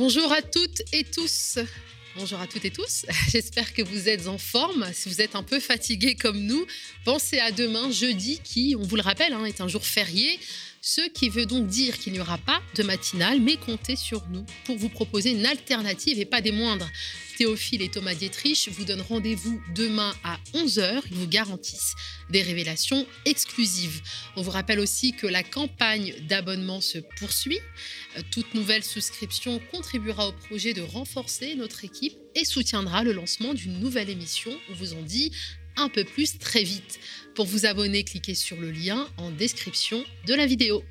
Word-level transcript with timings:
Bonjour 0.00 0.32
à 0.32 0.40
toutes 0.40 0.80
et 0.94 1.04
tous. 1.04 1.58
Bonjour 2.16 2.40
à 2.40 2.46
toutes 2.46 2.64
et 2.64 2.70
tous. 2.70 3.04
J'espère 3.28 3.74
que 3.74 3.82
vous 3.82 4.08
êtes 4.08 4.28
en 4.28 4.38
forme. 4.38 4.86
Si 4.94 5.10
vous 5.10 5.20
êtes 5.20 5.36
un 5.36 5.42
peu 5.42 5.60
fatigués 5.60 6.14
comme 6.14 6.40
nous, 6.40 6.66
pensez 7.04 7.38
à 7.38 7.52
demain, 7.52 7.90
jeudi, 7.90 8.40
qui, 8.42 8.74
on 8.78 8.82
vous 8.82 8.96
le 8.96 9.02
rappelle, 9.02 9.34
hein, 9.34 9.44
est 9.44 9.60
un 9.60 9.68
jour 9.68 9.84
férié. 9.84 10.40
Ce 10.80 11.02
qui 11.10 11.28
veut 11.28 11.44
donc 11.44 11.66
dire 11.66 11.98
qu'il 11.98 12.14
n'y 12.14 12.20
aura 12.20 12.38
pas 12.38 12.62
de 12.76 12.82
matinale, 12.82 13.40
mais 13.42 13.58
comptez 13.58 13.94
sur 13.94 14.26
nous 14.30 14.46
pour 14.64 14.78
vous 14.78 14.88
proposer 14.88 15.32
une 15.32 15.44
alternative 15.44 16.18
et 16.18 16.24
pas 16.24 16.40
des 16.40 16.52
moindres. 16.52 16.88
Théophile 17.40 17.80
et 17.80 17.88
Thomas 17.88 18.14
Dietrich 18.14 18.68
vous 18.70 18.84
donnent 18.84 19.00
rendez-vous 19.00 19.62
demain 19.74 20.12
à 20.24 20.38
11h. 20.52 21.00
Ils 21.10 21.16
vous 21.16 21.26
garantissent 21.26 21.94
des 22.28 22.42
révélations 22.42 23.06
exclusives. 23.24 24.02
On 24.36 24.42
vous 24.42 24.50
rappelle 24.50 24.78
aussi 24.78 25.14
que 25.14 25.26
la 25.26 25.42
campagne 25.42 26.14
d'abonnement 26.28 26.82
se 26.82 26.98
poursuit. 27.18 27.58
Euh, 28.18 28.20
toute 28.30 28.52
nouvelle 28.52 28.84
souscription 28.84 29.58
contribuera 29.70 30.28
au 30.28 30.32
projet 30.32 30.74
de 30.74 30.82
renforcer 30.82 31.54
notre 31.54 31.82
équipe 31.82 32.18
et 32.34 32.44
soutiendra 32.44 33.04
le 33.04 33.12
lancement 33.12 33.54
d'une 33.54 33.80
nouvelle 33.80 34.10
émission. 34.10 34.52
On 34.68 34.74
vous 34.74 34.92
en 34.92 35.00
dit 35.00 35.32
un 35.76 35.88
peu 35.88 36.04
plus 36.04 36.36
très 36.36 36.62
vite. 36.62 37.00
Pour 37.34 37.46
vous 37.46 37.64
abonner, 37.64 38.04
cliquez 38.04 38.34
sur 38.34 38.60
le 38.60 38.70
lien 38.70 39.08
en 39.16 39.30
description 39.30 40.04
de 40.26 40.34
la 40.34 40.44
vidéo. 40.44 40.84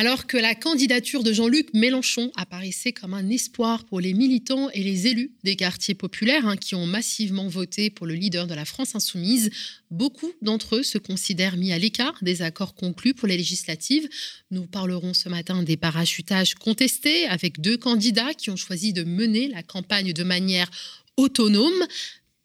Alors 0.00 0.28
que 0.28 0.36
la 0.36 0.54
candidature 0.54 1.24
de 1.24 1.32
Jean-Luc 1.32 1.74
Mélenchon 1.74 2.30
apparaissait 2.36 2.92
comme 2.92 3.14
un 3.14 3.28
espoir 3.30 3.84
pour 3.84 3.98
les 3.98 4.14
militants 4.14 4.70
et 4.70 4.84
les 4.84 5.08
élus 5.08 5.32
des 5.42 5.56
quartiers 5.56 5.96
populaires 5.96 6.46
hein, 6.46 6.56
qui 6.56 6.76
ont 6.76 6.86
massivement 6.86 7.48
voté 7.48 7.90
pour 7.90 8.06
le 8.06 8.14
leader 8.14 8.46
de 8.46 8.54
la 8.54 8.64
France 8.64 8.94
insoumise, 8.94 9.50
beaucoup 9.90 10.30
d'entre 10.40 10.76
eux 10.76 10.82
se 10.84 10.98
considèrent 10.98 11.56
mis 11.56 11.72
à 11.72 11.78
l'écart 11.78 12.16
des 12.22 12.42
accords 12.42 12.76
conclus 12.76 13.12
pour 13.12 13.26
les 13.26 13.36
législatives. 13.36 14.08
Nous 14.52 14.68
parlerons 14.68 15.14
ce 15.14 15.28
matin 15.28 15.64
des 15.64 15.76
parachutages 15.76 16.54
contestés 16.54 17.26
avec 17.26 17.60
deux 17.60 17.76
candidats 17.76 18.34
qui 18.34 18.50
ont 18.50 18.56
choisi 18.56 18.92
de 18.92 19.02
mener 19.02 19.48
la 19.48 19.64
campagne 19.64 20.12
de 20.12 20.22
manière 20.22 20.70
autonome. 21.16 21.84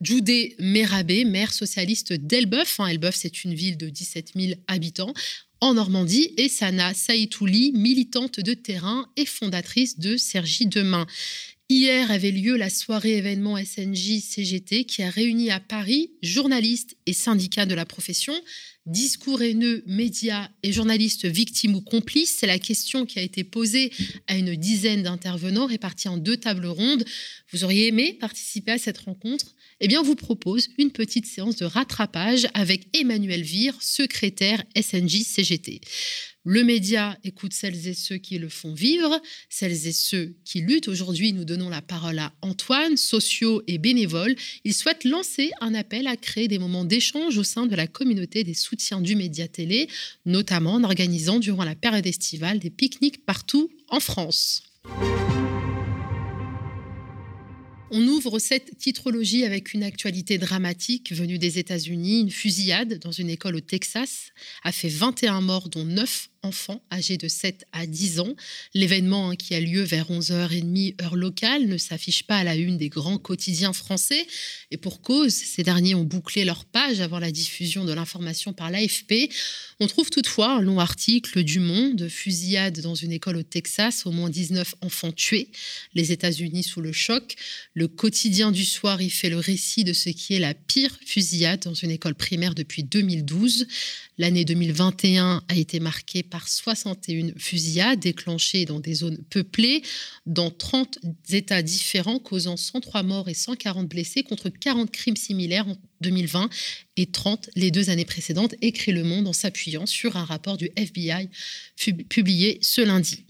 Judé 0.02 0.56
Mérabé, 0.58 1.23
maire 1.23 1.54
socialiste 1.54 2.14
d'Elbeuf. 2.14 2.80
Hein, 2.80 2.88
Elbeuf, 2.88 3.16
c'est 3.16 3.44
une 3.44 3.54
ville 3.54 3.78
de 3.78 3.90
17 3.90 4.32
000 4.36 4.54
habitants 4.67 5.14
en 5.64 5.75
Normandie, 5.75 6.33
et 6.36 6.50
Sana 6.50 6.94
Saïtouli, 6.94 7.72
militante 7.72 8.42
de 8.42 8.53
terrain 8.53 9.08
et 9.16 9.25
fondatrice 9.25 9.97
de 9.97 10.17
Sergi 10.17 10.67
Demain. 10.67 11.08
Hier 11.70 12.11
avait 12.11 12.31
lieu 12.31 12.58
la 12.58 12.70
soirée 12.70 13.16
événement 13.16 13.58
SNJ-CGT 13.58 14.83
qui 14.83 15.03
a 15.03 15.09
réuni 15.09 15.52
à 15.52 15.61
Paris 15.61 16.11
journalistes 16.22 16.97
et 17.05 17.14
syndicats 17.14 17.66
de 17.66 17.75
la 17.75 17.86
profession. 17.86 18.33
Discours 18.86 19.42
haineux, 19.42 19.81
médias 19.88 20.50
et 20.62 20.73
journalistes 20.73 21.26
victimes 21.26 21.76
ou 21.76 21.81
complices, 21.81 22.36
c'est 22.38 22.48
la 22.48 22.59
question 22.59 23.06
qui 23.06 23.17
a 23.17 23.22
été 23.22 23.45
posée 23.45 23.94
à 24.28 24.36
une 24.36 24.58
dizaine 24.58 25.03
d'intervenants 25.03 25.67
répartis 25.67 26.09
en 26.09 26.17
deux 26.17 26.36
tables 26.36 26.66
rondes. 26.66 27.06
Vous 27.54 27.64
auriez 27.64 27.88
aimé 27.88 28.17
participer 28.20 28.73
à 28.73 28.78
cette 28.78 28.98
rencontre? 28.98 29.56
Eh 29.80 29.88
bien, 29.88 30.02
vous 30.02 30.16
propose 30.16 30.67
une 30.78 30.92
petite 30.92 31.26
séance 31.26 31.56
de 31.56 31.66
rattrapage 31.66 32.48
avec 32.54 32.88
Emmanuel 32.94 33.42
Vire, 33.42 33.78
secrétaire 33.81 34.61
SNJ 34.76 35.23
CGT. 35.23 35.80
Le 36.45 36.63
média 36.66 37.17
écoute 37.23 37.53
celles 37.53 37.88
et 37.88 37.94
ceux 37.94 38.17
qui 38.17 38.38
le 38.38 38.49
font 38.49 38.73
vivre, 38.73 39.22
celles 39.49 39.88
et 39.88 39.94
ceux 39.94 40.36
qui 40.44 40.59
luttent. 40.59 40.89
Aujourd'hui, 40.89 41.31
nous 41.31 41.45
donnons 41.45 41.69
la 41.69 41.81
parole 41.81 42.19
à 42.19 42.33
Antoine, 42.41 42.97
sociaux 42.97 43.63
et 43.67 43.77
bénévole. 43.77 44.36
Il 44.66 44.73
souhaite 44.73 45.05
lancer 45.05 45.52
un 45.61 45.73
appel 45.73 46.05
à 46.05 46.17
créer 46.17 46.49
des 46.49 46.59
moments 46.59 46.83
d'échange 46.83 47.37
au 47.37 47.43
sein 47.43 47.65
de 47.65 47.76
la 47.77 47.87
communauté 47.87 48.43
des 48.43 48.53
soutiens 48.53 48.99
du 48.99 49.15
média 49.15 49.48
télé, 49.48 49.87
notamment 50.26 50.73
en 50.73 50.83
organisant 50.83 51.39
durant 51.39 51.64
la 51.64 51.76
période 51.76 52.05
estivale 52.05 52.59
des 52.59 52.70
pique-niques 52.70 53.26
partout 53.26 53.70
en 53.87 54.02
France. 54.02 54.64
On 57.95 58.08
ouvre 58.08 58.39
cette 58.39 58.76
titrologie 58.80 59.45
avec 59.45 59.76
une 59.76 59.83
actualité 59.83 60.39
dramatique 60.39 61.14
venue 61.14 61.37
des 61.37 61.59
États-Unis. 61.59 62.21
Une 62.21 62.31
fusillade 62.31 62.98
dans 62.98 63.11
une 63.11 63.30
école 63.30 63.55
au 63.55 63.59
Texas 63.59 64.31
a 64.64 64.71
fait 64.71 64.89
21 64.89 65.42
morts, 65.42 65.70
dont 65.70 65.86
9 65.86 66.30
enfants 66.43 66.83
âgés 66.92 67.17
de 67.17 67.27
7 67.27 67.65
à 67.71 67.86
10 67.86 68.20
ans. 68.20 68.36
L'événement 68.73 69.30
hein, 69.30 69.36
qui 69.36 69.55
a 69.55 69.59
lieu 69.59 69.82
vers 69.82 70.09
11h30 70.11 71.02
heure 71.02 71.15
locale 71.15 71.67
ne 71.67 71.77
s'affiche 71.77 72.23
pas 72.23 72.37
à 72.37 72.43
la 72.43 72.55
une 72.55 72.77
des 72.77 72.89
grands 72.89 73.17
quotidiens 73.17 73.73
français. 73.73 74.26
Et 74.71 74.77
pour 74.77 75.02
cause, 75.02 75.33
ces 75.33 75.64
derniers 75.64 75.95
ont 75.95 76.03
bouclé 76.03 76.45
leur 76.45 76.65
page 76.65 76.99
avant 76.99 77.20
la 77.20 77.32
diffusion 77.32 77.86
de 77.86 77.93
l'information 77.93 78.53
par 78.53 78.70
l'AFP. 78.70 79.32
On 79.80 79.87
trouve 79.87 80.09
toutefois 80.09 80.58
un 80.58 80.61
long 80.61 80.80
article 80.80 81.43
du 81.43 81.59
Monde, 81.59 82.08
fusillade 82.09 82.82
dans 82.82 82.95
une 82.95 83.11
école 83.11 83.37
au 83.37 83.43
Texas, 83.43 84.05
au 84.05 84.11
moins 84.11 84.30
19 84.30 84.76
enfants 84.82 85.11
tués, 85.11 85.49
les 85.93 86.11
États-Unis 86.11 86.64
sous 86.64 86.82
le 86.82 86.92
choc. 86.92 87.36
Quotidien 87.88 88.52
du 88.52 88.66
soir 88.66 89.02
y 89.02 89.10
fait 89.10 89.30
le 89.30 89.38
récit 89.38 89.83
de 89.83 89.94
ce 89.94 90.10
qui 90.10 90.33
est 90.33 90.39
la 90.39 90.54
pire 90.54 90.98
fusillade 91.05 91.61
dans 91.61 91.73
une 91.73 91.92
école 91.92 92.16
primaire 92.16 92.55
depuis 92.55 92.83
2012. 92.83 93.67
L'année 94.17 94.45
2021 94.45 95.44
a 95.48 95.55
été 95.55 95.80
marquée 95.80 96.23
par 96.23 96.48
61 96.48 97.33
fusillades 97.38 97.99
déclenchées 97.99 98.66
dans 98.66 98.80
des 98.80 98.94
zones 98.94 99.17
peuplées, 99.30 99.82
dans 100.26 100.52
30 100.52 100.99
États 101.30 101.61
différents, 101.61 102.20
causant 102.20 102.58
103 102.58 103.04
morts 103.04 103.30
et 103.30 103.33
140 103.33 103.88
blessés, 103.88 104.23
contre 104.23 104.50
40 104.50 104.92
crimes 104.92 105.17
similaires 105.17 105.67
en 105.67 105.77
2020 106.02 106.50
et 106.98 107.08
30 107.08 107.50
les 107.55 107.71
deux 107.71 107.89
années 107.89 108.05
précédentes, 108.05 108.55
écrit 108.61 108.92
Le 108.92 109.04
Monde 109.04 109.27
en 109.27 109.33
s'appuyant 109.33 109.86
sur 109.86 110.17
un 110.17 110.26
rapport 110.26 110.58
du 110.58 110.70
FBI 110.76 111.30
publié 112.10 112.60
ce 112.61 112.82
lundi. 112.82 113.26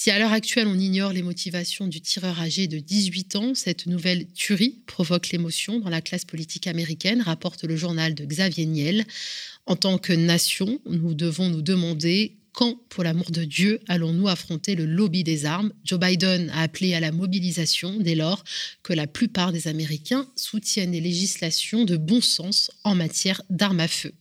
Si 0.00 0.12
à 0.12 0.18
l'heure 0.20 0.32
actuelle 0.32 0.68
on 0.68 0.78
ignore 0.78 1.12
les 1.12 1.24
motivations 1.24 1.88
du 1.88 2.00
tireur 2.00 2.38
âgé 2.38 2.68
de 2.68 2.78
18 2.78 3.34
ans, 3.34 3.54
cette 3.56 3.86
nouvelle 3.86 4.28
tuerie 4.28 4.78
provoque 4.86 5.30
l'émotion 5.30 5.80
dans 5.80 5.90
la 5.90 6.00
classe 6.00 6.24
politique 6.24 6.68
américaine, 6.68 7.20
rapporte 7.20 7.64
le 7.64 7.74
journal 7.74 8.14
de 8.14 8.24
Xavier 8.24 8.66
Niel. 8.66 9.04
En 9.66 9.74
tant 9.74 9.98
que 9.98 10.12
nation, 10.12 10.78
nous 10.86 11.14
devons 11.14 11.48
nous 11.48 11.62
demander 11.62 12.36
quand, 12.52 12.76
pour 12.90 13.02
l'amour 13.02 13.32
de 13.32 13.42
Dieu, 13.42 13.80
allons-nous 13.88 14.28
affronter 14.28 14.76
le 14.76 14.86
lobby 14.86 15.24
des 15.24 15.46
armes? 15.46 15.72
Joe 15.82 15.98
Biden 15.98 16.48
a 16.50 16.62
appelé 16.62 16.94
à 16.94 17.00
la 17.00 17.10
mobilisation 17.10 17.98
dès 17.98 18.14
lors 18.14 18.44
que 18.84 18.92
la 18.92 19.08
plupart 19.08 19.50
des 19.50 19.66
Américains 19.66 20.28
soutiennent 20.36 20.92
les 20.92 21.00
législations 21.00 21.84
de 21.84 21.96
bon 21.96 22.20
sens 22.20 22.70
en 22.84 22.94
matière 22.94 23.42
d'armes 23.50 23.80
à 23.80 23.88
feu. 23.88 24.12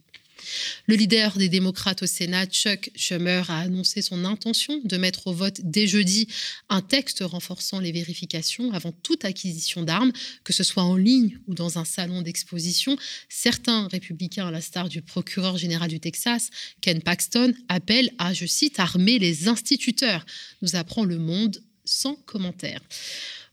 Le 0.86 0.96
leader 0.96 1.38
des 1.38 1.50
démocrates 1.50 2.04
au 2.04 2.06
Sénat, 2.06 2.46
Chuck 2.46 2.90
Schumer, 2.96 3.50
a 3.50 3.60
annoncé 3.60 4.02
son 4.02 4.26
intention 4.26 4.82
de 4.84 4.98
mettre 4.98 5.28
au 5.28 5.34
vote 5.34 5.62
dès 5.64 5.88
jeudi 5.88 6.28
un 6.70 6.82
texte 6.82 7.22
renforçant 7.22 7.80
les 7.80 7.92
vérifications 7.92 8.72
avant 8.72 8.92
toute 8.92 9.26
acquisition 9.26 9.84
d'armes, 9.84 10.12
que 10.44 10.54
ce 10.54 10.64
soit 10.64 10.84
en 10.84 10.96
ligne 10.96 11.38
ou 11.48 11.54
dans 11.54 11.78
un 11.78 11.86
salon 11.86 12.22
d'exposition. 12.22 12.98
Certains 13.30 13.88
républicains, 13.88 14.48
à 14.48 14.52
la 14.52 14.62
star 14.62 14.90
du 14.90 15.02
procureur 15.02 15.58
général 15.58 15.90
du 15.90 16.00
Texas, 16.00 16.50
Ken 16.82 17.02
Paxton, 17.02 17.54
appellent 17.70 18.12
à, 18.18 18.34
je 18.34 18.46
cite, 18.46 18.80
armer 18.80 19.20
les 19.20 19.48
instituteurs, 19.48 20.26
nous 20.62 20.76
apprend 20.76 21.04
le 21.04 21.18
monde 21.18 21.62
sans 21.86 22.16
commentaire. 22.16 22.82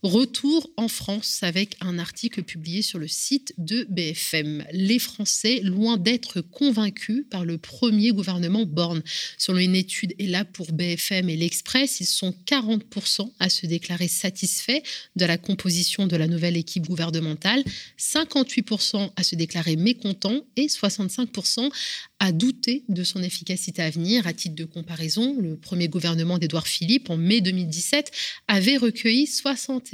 Retour 0.04 0.70
en 0.76 0.88
France 0.88 1.38
avec 1.41 1.76
un 1.81 1.98
article 1.98 2.42
publié 2.42 2.82
sur 2.82 2.98
le 2.98 3.09
site 3.09 3.54
de 3.56 3.87
BFM. 3.88 4.62
Les 4.70 4.98
Français, 4.98 5.60
loin 5.62 5.97
d'être 5.97 6.42
convaincus 6.42 7.25
par 7.31 7.47
le 7.47 7.56
premier 7.56 8.10
gouvernement 8.10 8.66
Borne. 8.66 9.03
Selon 9.38 9.60
une 9.60 9.75
étude 9.75 10.12
et 10.19 10.26
là 10.26 10.44
pour 10.44 10.70
BFM 10.72 11.31
et 11.31 11.38
l'Express, 11.38 12.00
ils 12.00 12.06
sont 12.06 12.34
40% 12.44 13.32
à 13.38 13.48
se 13.48 13.65
déclarer 13.65 14.09
satisfaits 14.09 14.83
de 15.16 15.24
la 15.24 15.39
composition 15.39 16.06
de 16.06 16.16
la 16.16 16.27
nouvelle 16.27 16.59
équipe 16.59 16.86
gouvernementale, 16.86 17.65
58% 17.98 19.10
à 19.16 19.22
se 19.22 19.36
déclarer 19.36 19.77
mécontents 19.77 20.45
et 20.56 20.66
65% 20.66 21.71
à 22.18 22.33
douter 22.33 22.84
de 22.91 23.04
son 23.04 23.22
efficacité 23.22 23.80
à 23.80 23.89
venir. 23.89 24.27
À 24.27 24.34
titre 24.34 24.54
de 24.54 24.65
comparaison, 24.66 25.34
le 25.41 25.56
premier 25.56 25.89
gouvernement 25.89 26.36
d'Édouard 26.36 26.66
Philippe, 26.66 27.09
en 27.09 27.16
mai 27.16 27.41
2017, 27.41 28.10
avait 28.48 28.77
recueilli 28.77 29.24
61% 29.24 29.93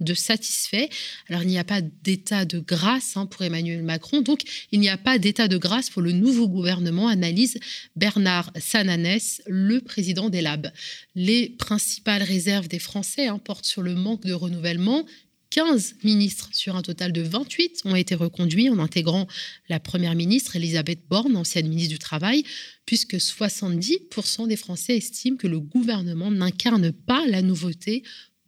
de 0.00 0.14
satisfaits. 0.14 0.88
Alors, 1.28 1.42
il 1.42 1.48
n'y 1.48 1.58
a 1.58 1.64
pas 1.64 1.80
d'état 1.80 2.44
de 2.44 2.58
grâce 2.58 3.16
hein, 3.16 3.26
pour 3.26 3.42
Emmanuel 3.42 3.82
Macron, 3.82 4.20
donc 4.20 4.42
il 4.70 4.80
n'y 4.80 4.88
a 4.88 4.96
pas 4.96 5.18
d'état 5.18 5.48
de 5.48 5.56
grâce 5.56 5.90
pour 5.90 6.02
le 6.02 6.12
nouveau 6.12 6.48
gouvernement, 6.48 7.08
analyse 7.08 7.58
Bernard 7.96 8.50
Sananès, 8.58 9.42
le 9.46 9.80
président 9.80 10.28
des 10.28 10.40
Labs. 10.40 10.72
Les 11.14 11.48
principales 11.50 12.22
réserves 12.22 12.68
des 12.68 12.78
Français 12.78 13.26
hein, 13.26 13.38
portent 13.38 13.66
sur 13.66 13.82
le 13.82 13.94
manque 13.94 14.24
de 14.26 14.32
renouvellement 14.32 15.04
15 15.52 15.96
ministres 16.02 16.48
sur 16.52 16.76
un 16.76 16.82
total 16.82 17.12
de 17.12 17.20
28 17.20 17.82
ont 17.84 17.94
été 17.94 18.14
reconduits 18.14 18.70
en 18.70 18.78
intégrant 18.78 19.26
la 19.68 19.80
première 19.80 20.14
ministre 20.14 20.56
Elisabeth 20.56 21.00
Borne, 21.10 21.36
ancienne 21.36 21.68
ministre 21.68 21.92
du 21.92 21.98
Travail, 21.98 22.42
puisque 22.86 23.16
70% 23.16 24.48
des 24.48 24.56
Français 24.56 24.96
estiment 24.96 25.36
que 25.36 25.46
le 25.46 25.60
gouvernement 25.60 26.30
n'incarne 26.30 26.90
pas 26.90 27.26
la 27.26 27.42
nouveauté 27.42 28.02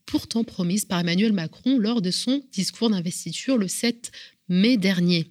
pourtant 0.07 0.45
promise 0.45 0.85
par 0.85 1.01
Emmanuel 1.01 1.33
Macron 1.33 1.79
lors 1.79 2.03
de 2.03 2.11
son 2.11 2.43
discours 2.53 2.91
d'investiture 2.91 3.57
le 3.57 3.69
7 3.69 4.13
mai 4.49 4.77
dernier. 4.77 5.27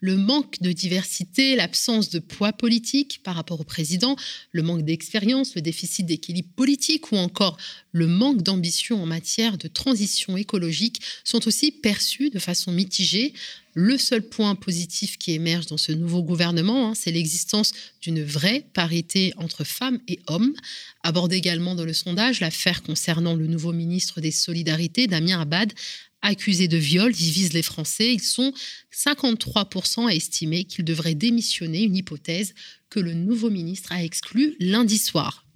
Le 0.00 0.16
manque 0.16 0.60
de 0.60 0.72
diversité, 0.72 1.56
l'absence 1.56 2.10
de 2.10 2.18
poids 2.18 2.52
politique 2.52 3.20
par 3.24 3.34
rapport 3.34 3.60
au 3.60 3.64
président, 3.64 4.16
le 4.52 4.62
manque 4.62 4.84
d'expérience, 4.84 5.54
le 5.54 5.62
déficit 5.62 6.06
d'équilibre 6.06 6.50
politique 6.54 7.12
ou 7.12 7.16
encore 7.16 7.56
le 7.92 8.06
manque 8.06 8.42
d'ambition 8.42 9.02
en 9.02 9.06
matière 9.06 9.58
de 9.58 9.68
transition 9.68 10.36
écologique 10.36 11.00
sont 11.24 11.46
aussi 11.48 11.72
perçus 11.72 12.30
de 12.30 12.38
façon 12.38 12.72
mitigée. 12.72 13.34
Le 13.78 13.98
seul 13.98 14.22
point 14.22 14.54
positif 14.54 15.18
qui 15.18 15.32
émerge 15.32 15.66
dans 15.66 15.76
ce 15.76 15.92
nouveau 15.92 16.22
gouvernement, 16.22 16.88
hein, 16.88 16.94
c'est 16.94 17.12
l'existence 17.12 17.72
d'une 18.00 18.22
vraie 18.22 18.64
parité 18.72 19.34
entre 19.36 19.64
femmes 19.64 20.00
et 20.08 20.18
hommes. 20.28 20.54
Aborde 21.02 21.34
également 21.34 21.74
dans 21.74 21.84
le 21.84 21.92
sondage 21.92 22.40
l'affaire 22.40 22.82
concernant 22.82 23.34
le 23.34 23.46
nouveau 23.46 23.74
ministre 23.74 24.22
des 24.22 24.30
Solidarités, 24.30 25.08
Damien 25.08 25.42
Abad, 25.42 25.74
accusés 26.22 26.68
de 26.68 26.78
viol 26.78 27.12
divisent 27.12 27.52
les 27.52 27.62
Français. 27.62 28.14
Ils 28.14 28.22
sont 28.22 28.54
53% 28.94 30.08
à 30.08 30.14
estimer 30.14 30.64
qu'ils 30.64 30.86
devraient 30.86 31.14
démissionner, 31.14 31.82
une 31.82 31.96
hypothèse 31.96 32.54
que 32.88 32.98
le 32.98 33.12
nouveau 33.12 33.50
ministre 33.50 33.92
a 33.92 34.02
exclue 34.02 34.56
lundi 34.58 34.96
soir. 34.96 35.46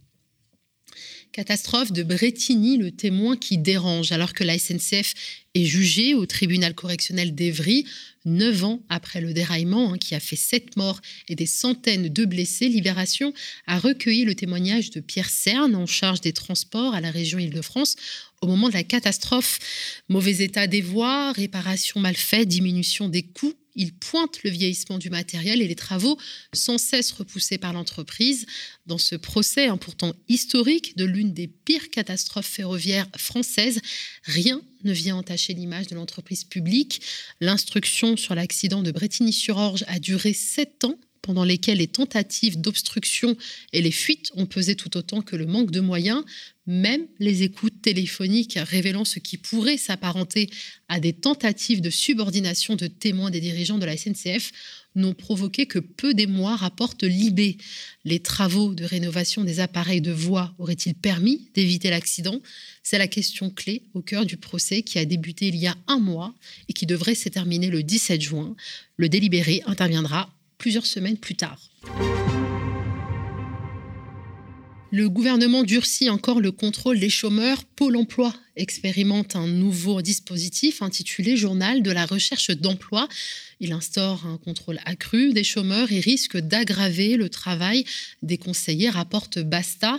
Catastrophe 1.33 1.93
de 1.93 2.03
Bretigny, 2.03 2.77
le 2.77 2.91
témoin 2.91 3.37
qui 3.37 3.57
dérange, 3.57 4.11
alors 4.11 4.33
que 4.33 4.43
la 4.43 4.59
SNCF 4.59 5.15
est 5.55 5.65
jugée 5.65 6.13
au 6.15 6.27
tribunal 6.27 6.75
correctionnel 6.75 7.35
d'Evry, 7.37 7.87
neuf 8.25 8.65
ans 8.65 8.83
après 8.89 9.21
le 9.21 9.33
déraillement 9.33 9.93
hein, 9.93 9.99
qui 9.99 10.15
a 10.15 10.21
fait 10.21 10.37
sept 10.37 10.77
morts 10.77 11.01
et 11.29 11.35
des 11.35 11.47
centaines 11.47 12.09
de 12.09 12.25
blessés. 12.25 12.69
Libération 12.69 13.33
a 13.67 13.79
recueilli 13.79 14.25
le 14.25 14.35
témoignage 14.35 14.91
de 14.91 15.01
Pierre 15.01 15.31
Cerne, 15.31 15.75
en 15.75 15.87
charge 15.87 16.21
des 16.21 16.33
transports 16.33 16.95
à 16.95 17.01
la 17.01 17.11
région 17.11 17.39
Île-de-France, 17.39 17.97
au 18.43 18.47
moment 18.47 18.69
de 18.69 18.75
la 18.75 18.85
catastrophe. 18.85 19.59
Mauvais 20.09 20.43
état 20.43 20.67
des 20.67 20.81
voies, 20.81 21.33
réparation 21.33 22.01
mal 22.01 22.17
faite, 22.17 22.49
diminution 22.49 23.09
des 23.09 23.23
coûts 23.23 23.55
il 23.75 23.95
pointe 23.95 24.43
le 24.43 24.51
vieillissement 24.51 24.99
du 24.99 25.11
matériel 25.11 25.63
et 25.63 25.69
les 25.69 25.75
travaux 25.75 26.19
sans 26.53 26.79
cesse 26.79 27.13
repoussés 27.13 27.59
par 27.59 27.73
l'entreprise. 27.73 28.47
Dans 28.87 28.99
ce 28.99 29.17
procès, 29.17 29.67
hein, 29.67 29.77
pourtant 29.77 30.15
historique, 30.29 30.97
de 30.97 31.05
l'une 31.05 31.33
des 31.33 31.49
pires 31.49 31.91
catastrophes 31.91 32.47
ferroviaires 32.47 33.09
françaises, 33.17 33.81
rien 34.25 34.61
ne 34.85 34.93
vient 34.93 35.17
entacher 35.17 35.55
l'image 35.55 35.87
de 35.89 35.95
l'entreprise 35.95 36.45
publique. 36.45 37.03
L'instruction 37.41 38.17
sur 38.17 38.35
l'accident 38.35 38.83
de 38.83 38.91
Bretigny-sur-Orge 38.91 39.85
a 39.89 39.99
duré 39.99 40.33
sept 40.33 40.85
ans 40.85 40.99
pendant 41.23 41.45
lesquels 41.45 41.79
les 41.79 41.87
tentatives 41.87 42.61
d'obstruction 42.61 43.37
et 43.73 43.83
les 43.83 43.91
fuites 43.91 44.31
ont 44.35 44.47
pesé 44.47 44.75
tout 44.75 44.97
autant 44.97 45.23
que 45.23 45.37
le 45.37 45.47
manque 45.47 45.71
de 45.71 45.81
moyens, 45.81 46.25
même 46.67 47.07
les 47.19 47.43
écoutes 47.43 47.83
téléphoniques 47.83 48.59
révélant 48.61 49.05
ce 49.05 49.19
qui 49.19 49.37
pourrait 49.39 49.77
s'apparenter 49.77 50.49
à 50.89 51.01
des 51.01 51.13
tentatives 51.13 51.81
de 51.81 51.91
subordination 51.91 52.77
de 52.77 52.87
témoins 52.87 53.31
des 53.31 53.41
dirigeants 53.41 53.79
de 53.79 53.87
la 53.87 53.97
SNCF 53.97 54.53
n'ont 54.95 55.15
provoqué 55.15 55.67
que 55.67 55.79
peu 55.79 56.15
d'émoi, 56.15 56.57
rapporte 56.57 57.03
Libé. 57.03 57.57
Les 58.05 58.21
travaux 58.21 58.75
de 58.75 58.85
rénovation 58.85 59.45
des 59.45 59.61
appareils 59.61 60.01
de 60.01 60.13
voie 60.13 60.55
auraient-ils 60.59 60.95
permis 60.95 61.49
d'éviter 61.55 61.91
l'accident? 61.91 62.41
C'est 62.83 62.99
la 62.99 63.09
question 63.09 63.51
clé 63.51 63.83
au 63.95 64.03
cœur 64.03 64.27
du 64.27 64.37
procès 64.37 64.83
qui 64.83 64.99
a 64.99 65.05
débuté 65.05 65.49
il 65.49 65.57
y 65.57 65.67
a 65.67 65.77
un 65.87 65.99
mois 65.99 66.35
et 66.69 66.73
qui 66.73 66.87
devrait 66.87 67.15
se 67.15 67.29
terminer 67.29 67.69
le 67.69 67.83
17 67.83 68.21
juin. 68.21 68.57
Le 68.97 69.09
délibéré 69.09 69.63
interviendra 69.67 70.33
plusieurs 70.61 70.87
semaines 70.87 71.17
plus 71.17 71.35
tard. 71.35 71.59
Le 74.93 75.09
gouvernement 75.09 75.63
durcit 75.63 76.11
encore 76.11 76.41
le 76.41 76.51
contrôle 76.51 76.99
des 76.99 77.11
chômeurs. 77.11 77.65
Pôle 77.65 77.97
emploi 77.97 78.35
expérimente 78.57 79.37
un 79.37 79.47
nouveau 79.47 80.03
dispositif 80.03 80.83
intitulé 80.83 81.37
Journal 81.37 81.83
de 81.83 81.91
la 81.91 82.05
recherche 82.05 82.51
d'emploi. 82.51 83.09
Il 83.61 83.73
instaure 83.73 84.27
un 84.27 84.37
contrôle 84.37 84.81
accru 84.85 85.33
des 85.33 85.45
chômeurs 85.45 85.93
et 85.93 86.01
risque 86.01 86.37
d'aggraver 86.37 87.17
le 87.17 87.29
travail 87.29 87.85
des 88.23 88.37
conseillers, 88.37 88.91
rapporte 88.91 89.39
Basta. 89.39 89.99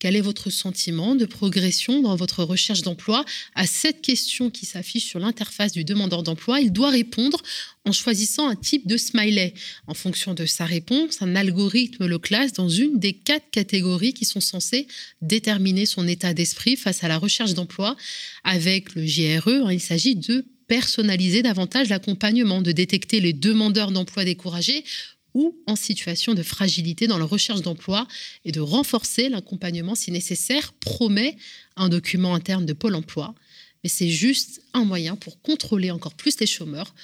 Quel 0.00 0.16
est 0.16 0.22
votre 0.22 0.48
sentiment 0.48 1.14
de 1.14 1.26
progression 1.26 2.00
dans 2.00 2.16
votre 2.16 2.42
recherche 2.42 2.80
d'emploi? 2.80 3.22
À 3.54 3.66
cette 3.66 4.00
question 4.00 4.48
qui 4.48 4.64
s'affiche 4.64 5.04
sur 5.04 5.18
l'interface 5.18 5.72
du 5.72 5.84
demandeur 5.84 6.22
d'emploi, 6.22 6.62
il 6.62 6.72
doit 6.72 6.88
répondre 6.88 7.38
en 7.84 7.92
choisissant 7.92 8.48
un 8.48 8.56
type 8.56 8.86
de 8.86 8.96
smiley. 8.96 9.52
En 9.86 9.92
fonction 9.92 10.32
de 10.32 10.46
sa 10.46 10.64
réponse, 10.64 11.20
un 11.20 11.36
algorithme 11.36 12.06
le 12.06 12.18
classe 12.18 12.54
dans 12.54 12.70
une 12.70 12.98
des 12.98 13.12
quatre 13.12 13.50
catégories 13.50 14.14
qui 14.14 14.24
sont 14.24 14.40
censées 14.40 14.88
déterminer 15.20 15.84
son 15.84 16.08
état 16.08 16.32
d'esprit 16.32 16.76
face 16.76 17.04
à 17.04 17.08
la 17.08 17.18
recherche 17.18 17.52
d'emploi. 17.52 17.94
Avec 18.42 18.94
le 18.94 19.04
GRE, 19.04 19.66
hein, 19.66 19.72
il 19.72 19.80
s'agit 19.80 20.16
de 20.16 20.46
personnaliser 20.66 21.42
davantage 21.42 21.90
l'accompagnement, 21.90 22.62
de 22.62 22.72
détecter 22.72 23.20
les 23.20 23.34
demandeurs 23.34 23.90
d'emploi 23.90 24.24
découragés 24.24 24.82
ou 25.34 25.56
en 25.66 25.76
situation 25.76 26.34
de 26.34 26.42
fragilité 26.42 27.06
dans 27.06 27.18
la 27.18 27.24
recherche 27.24 27.62
d'emploi 27.62 28.06
et 28.44 28.52
de 28.52 28.60
renforcer 28.60 29.28
l'accompagnement 29.28 29.94
si 29.94 30.10
nécessaire, 30.10 30.72
promet 30.74 31.36
un 31.76 31.88
document 31.88 32.34
interne 32.34 32.66
de 32.66 32.72
Pôle 32.72 32.94
Emploi. 32.94 33.34
Mais 33.82 33.90
c'est 33.90 34.10
juste 34.10 34.62
un 34.74 34.84
moyen 34.84 35.16
pour 35.16 35.40
contrôler 35.40 35.90
encore 35.90 36.14
plus 36.14 36.38
les 36.38 36.46
chômeurs, 36.46 36.94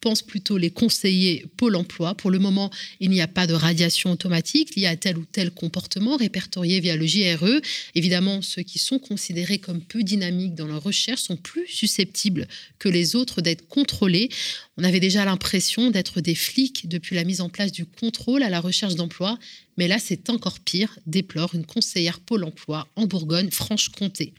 pensent 0.00 0.22
plutôt 0.22 0.58
les 0.58 0.70
conseillers 0.70 1.46
Pôle 1.56 1.76
emploi. 1.76 2.14
Pour 2.14 2.30
le 2.30 2.38
moment, 2.38 2.70
il 3.00 3.10
n'y 3.10 3.20
a 3.20 3.26
pas 3.26 3.46
de 3.46 3.54
radiation 3.54 4.12
automatique 4.12 4.76
liée 4.76 4.86
à 4.86 4.96
tel 4.96 5.18
ou 5.18 5.24
tel 5.24 5.50
comportement 5.50 6.16
répertorié 6.16 6.80
via 6.80 6.96
le 6.96 7.06
JRE. 7.06 7.60
Évidemment, 7.94 8.42
ceux 8.42 8.62
qui 8.62 8.78
sont 8.78 8.98
considérés 8.98 9.58
comme 9.58 9.80
peu 9.80 10.02
dynamiques 10.02 10.54
dans 10.54 10.66
leur 10.66 10.82
recherche 10.82 11.22
sont 11.22 11.36
plus 11.36 11.66
susceptibles 11.66 12.46
que 12.78 12.88
les 12.88 13.16
autres 13.16 13.40
d'être 13.40 13.66
contrôlés. 13.68 14.28
On 14.76 14.84
avait 14.84 15.00
déjà 15.00 15.24
l'impression 15.24 15.90
d'être 15.90 16.20
des 16.20 16.34
flics 16.34 16.88
depuis 16.88 17.16
la 17.16 17.24
mise 17.24 17.40
en 17.40 17.48
place 17.48 17.72
du 17.72 17.86
contrôle 17.86 18.42
à 18.42 18.50
la 18.50 18.60
recherche 18.60 18.94
d'emploi, 18.94 19.38
mais 19.76 19.88
là 19.88 19.98
c'est 19.98 20.30
encore 20.30 20.60
pire, 20.60 20.98
déplore 21.06 21.54
une 21.54 21.66
conseillère 21.66 22.20
Pôle 22.20 22.44
emploi 22.44 22.88
en 22.96 23.06
Bourgogne-Franche-Comté. 23.06 24.34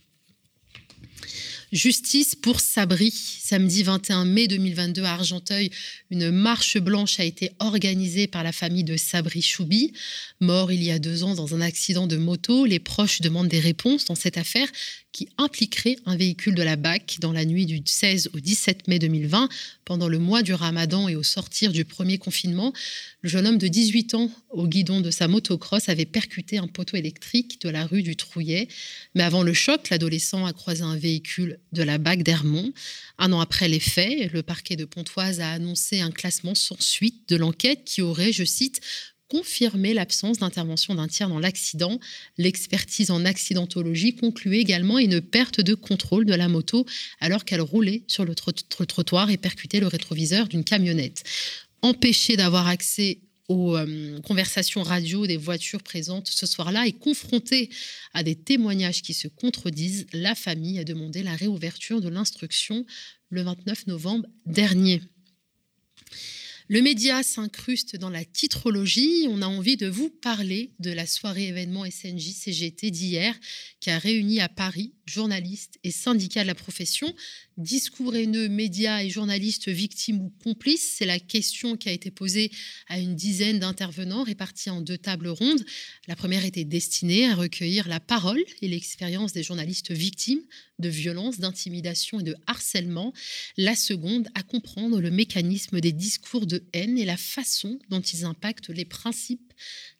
Justice 1.75 2.35
pour 2.35 2.61
Sabri. 2.61 3.11
Samedi 3.11 3.83
21 3.83 4.23
mai 4.23 4.47
2022 4.47 5.03
à 5.03 5.11
Argenteuil, 5.11 5.71
une 6.09 6.31
marche 6.31 6.77
blanche 6.77 7.19
a 7.19 7.25
été 7.25 7.51
organisée 7.59 8.27
par 8.27 8.45
la 8.45 8.53
famille 8.53 8.85
de 8.85 8.95
Sabri 8.95 9.41
Choubi. 9.41 9.91
Mort 10.39 10.71
il 10.71 10.81
y 10.81 10.89
a 10.89 10.99
deux 10.99 11.23
ans 11.23 11.35
dans 11.35 11.53
un 11.53 11.59
accident 11.59 12.07
de 12.07 12.15
moto, 12.15 12.63
les 12.63 12.79
proches 12.79 13.19
demandent 13.19 13.49
des 13.49 13.59
réponses 13.59 14.05
dans 14.05 14.15
cette 14.15 14.37
affaire 14.37 14.69
qui 15.15 15.29
impliquerait 15.37 15.95
un 16.05 16.17
véhicule 16.17 16.55
de 16.55 16.61
la 16.61 16.75
BAC 16.75 17.19
dans 17.21 17.31
la 17.31 17.45
nuit 17.45 17.65
du 17.65 17.81
16 17.85 18.31
au 18.33 18.39
17 18.41 18.89
mai 18.89 18.99
2020, 18.99 19.47
pendant 19.85 20.09
le 20.09 20.19
mois 20.19 20.41
du 20.41 20.53
ramadan 20.53 21.07
et 21.07 21.15
au 21.15 21.23
sortir 21.23 21.71
du 21.71 21.85
premier 21.85 22.17
confinement. 22.17 22.73
Le 23.21 23.29
jeune 23.29 23.47
homme 23.47 23.57
de 23.57 23.69
18 23.69 24.13
ans, 24.15 24.29
au 24.49 24.67
guidon 24.67 24.99
de 24.99 25.11
sa 25.11 25.29
motocross, 25.29 25.87
avait 25.87 26.03
percuté 26.03 26.57
un 26.57 26.67
poteau 26.67 26.97
électrique 26.97 27.61
de 27.61 27.69
la 27.69 27.85
rue 27.85 28.03
du 28.03 28.17
Trouillet. 28.17 28.67
Mais 29.13 29.23
avant 29.23 29.41
le 29.41 29.53
choc, 29.53 29.89
l'adolescent 29.89 30.45
a 30.45 30.51
croisé 30.51 30.81
un 30.81 30.97
véhicule 30.97 31.59
de 31.71 31.83
la 31.83 31.97
BAC 31.97 32.23
d'Hermont. 32.23 32.71
Un 33.17 33.33
an 33.33 33.39
après 33.39 33.67
les 33.67 33.79
faits, 33.79 34.31
le 34.31 34.43
parquet 34.43 34.75
de 34.75 34.85
Pontoise 34.85 35.39
a 35.39 35.51
annoncé 35.51 36.01
un 36.01 36.11
classement 36.11 36.55
sans 36.55 36.79
suite 36.79 37.29
de 37.29 37.35
l'enquête 37.35 37.83
qui 37.85 38.01
aurait, 38.01 38.31
je 38.31 38.43
cite, 38.43 38.81
confirmer 39.27 39.93
l'absence 39.93 40.37
d'intervention 40.37 40.95
d'un 40.95 41.07
tiers 41.07 41.29
dans 41.29 41.39
l'accident. 41.39 41.99
L'expertise 42.37 43.11
en 43.11 43.25
accidentologie 43.25 44.15
concluait 44.15 44.59
également 44.59 44.99
une 44.99 45.21
perte 45.21 45.61
de 45.61 45.73
contrôle 45.73 46.25
de 46.25 46.35
la 46.35 46.47
moto 46.47 46.85
alors 47.19 47.45
qu'elle 47.45 47.61
roulait 47.61 48.03
sur 48.07 48.25
le 48.25 48.35
trottoir 48.35 49.29
et 49.29 49.37
percutait 49.37 49.79
le 49.79 49.87
rétroviseur 49.87 50.47
d'une 50.47 50.63
camionnette. 50.63 51.23
Empêchée 51.81 52.37
d'avoir 52.37 52.67
accès 52.67 53.19
aux 53.47 53.75
euh, 53.75 54.19
conversations 54.21 54.83
radio 54.83 55.27
des 55.27 55.37
voitures 55.37 55.83
présentes 55.83 56.27
ce 56.27 56.45
soir-là 56.45 56.87
et 56.87 56.93
confrontée 56.93 57.69
à 58.13 58.23
des 58.23 58.35
témoignages 58.35 59.01
qui 59.01 59.13
se 59.13 59.27
contredisent, 59.27 60.07
la 60.13 60.35
famille 60.35 60.79
a 60.79 60.83
demandé 60.83 61.23
la 61.23 61.35
réouverture 61.35 62.01
de 62.01 62.09
l'instruction 62.09 62.85
le 63.29 63.43
29 63.43 63.87
novembre 63.87 64.27
dernier. 64.45 65.01
Le 66.67 66.81
média 66.81 67.21
s'incruste 67.21 67.95
dans 67.95 68.09
la 68.09 68.25
titrologie. 68.25 69.27
On 69.29 69.43
a 69.43 69.47
envie 69.47 69.77
de 69.77 69.85
vous 69.85 70.09
parler 70.09 70.71
de 70.79 70.89
la 70.89 71.05
soirée 71.05 71.49
événement 71.49 71.85
SNJ 71.85 72.31
CGT 72.31 72.89
d'hier 72.89 73.39
qui 73.79 73.91
a 73.91 73.99
réuni 73.99 74.41
à 74.41 74.49
Paris 74.49 74.95
journalistes 75.05 75.77
et 75.83 75.91
syndicats 75.91 76.41
de 76.41 76.47
la 76.47 76.55
profession. 76.55 77.13
Discours 77.57 78.15
haineux, 78.15 78.49
médias 78.49 79.03
et 79.03 79.09
journalistes 79.09 79.69
victimes 79.69 80.21
ou 80.21 80.33
complices, 80.43 80.95
c'est 80.97 81.05
la 81.05 81.19
question 81.19 81.77
qui 81.77 81.89
a 81.89 81.91
été 81.91 82.09
posée 82.09 82.51
à 82.87 82.99
une 82.99 83.15
dizaine 83.15 83.59
d'intervenants 83.59 84.23
répartis 84.23 84.71
en 84.71 84.81
deux 84.81 84.97
tables 84.97 85.27
rondes. 85.27 85.63
La 86.07 86.15
première 86.15 86.45
était 86.45 86.63
destinée 86.63 87.27
à 87.27 87.35
recueillir 87.35 87.87
la 87.87 87.99
parole 87.99 88.43
et 88.61 88.67
l'expérience 88.67 89.33
des 89.33 89.43
journalistes 89.43 89.91
victimes 89.91 90.41
de 90.79 90.89
violences, 90.89 91.39
d'intimidation 91.39 92.19
et 92.19 92.23
de 92.23 92.35
harcèlement. 92.47 93.13
La 93.55 93.75
seconde 93.75 94.27
à 94.33 94.43
comprendre 94.43 94.99
le 94.99 95.11
mécanisme 95.11 95.79
des 95.79 95.93
discours 95.93 96.47
de 96.47 96.54
haine 96.73 96.97
et 96.97 97.05
la 97.05 97.17
façon 97.17 97.79
dont 97.89 98.01
ils 98.01 98.25
impactent 98.25 98.69
les 98.69 98.85
principes 98.85 99.53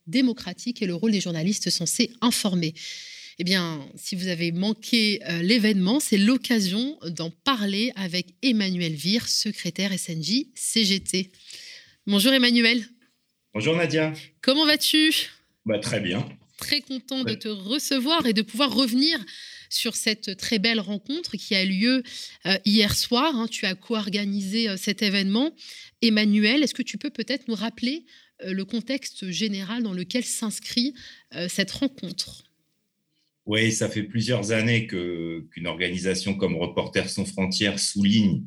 démocratiques 0.08 0.82
et 0.82 0.86
le 0.86 0.96
rôle 0.96 1.12
des 1.12 1.22
journalistes 1.22 1.70
censés 1.70 2.12
informer. 2.22 2.74
Eh 3.38 3.44
bien, 3.44 3.86
si 3.96 4.16
vous 4.16 4.28
avez 4.28 4.52
manqué 4.52 5.22
euh, 5.28 5.42
l'événement, 5.42 6.00
c'est 6.00 6.18
l'occasion 6.18 6.98
d'en 7.08 7.30
parler 7.30 7.92
avec 7.96 8.28
Emmanuel 8.42 8.94
Vire, 8.94 9.28
secrétaire 9.28 9.92
SNJ 9.98 10.46
CGT. 10.56 11.32
Bonjour 12.08 12.32
Emmanuel. 12.32 12.88
Bonjour 13.54 13.76
Nadia. 13.76 14.14
Comment 14.42 14.66
vas-tu? 14.66 15.30
Bah, 15.66 15.80
Très 15.80 16.00
bien. 16.00 16.28
Très 16.58 16.80
content 16.80 17.24
de 17.24 17.34
te 17.34 17.50
recevoir 17.50 18.26
et 18.26 18.34
de 18.34 18.42
pouvoir 18.42 18.74
revenir 18.74 19.20
sur 19.70 19.96
cette 19.96 20.38
très 20.38 20.60
belle 20.60 20.80
rencontre 20.80 21.38
qui 21.38 21.56
a 21.56 21.66
lieu 21.66 22.04
euh, 22.46 22.58
hier 22.66 22.96
soir. 22.96 23.36
Hein. 23.36 23.48
tu 23.50 23.66
as 23.66 23.76
co-organisé 23.76 24.70
euh, 24.70 24.78
cet 24.78 25.02
événement. 25.02 25.56
Emmanuel, 26.02 26.64
est-ce 26.64 26.74
que 26.74 26.84
tu 26.84 26.98
peux 26.98 27.10
peut-être 27.10 27.48
nous 27.48 27.56
rappeler 27.56 28.06
le 28.44 28.66
contexte 28.66 29.32
général 29.32 29.82
dans 29.82 29.94
lequel 29.94 30.26
s'inscrit 30.26 30.94
cette 31.48 31.72
rencontre? 31.72 32.44
Oui, 33.46 33.72
ça 33.72 33.90
fait 33.90 34.04
plusieurs 34.04 34.52
années 34.52 34.88
qu'une 34.88 35.68
organisation 35.68 36.36
comme 36.36 36.58
Reporters 36.58 37.10
sans 37.10 37.26
frontières 37.26 37.80
souligne 37.80 38.44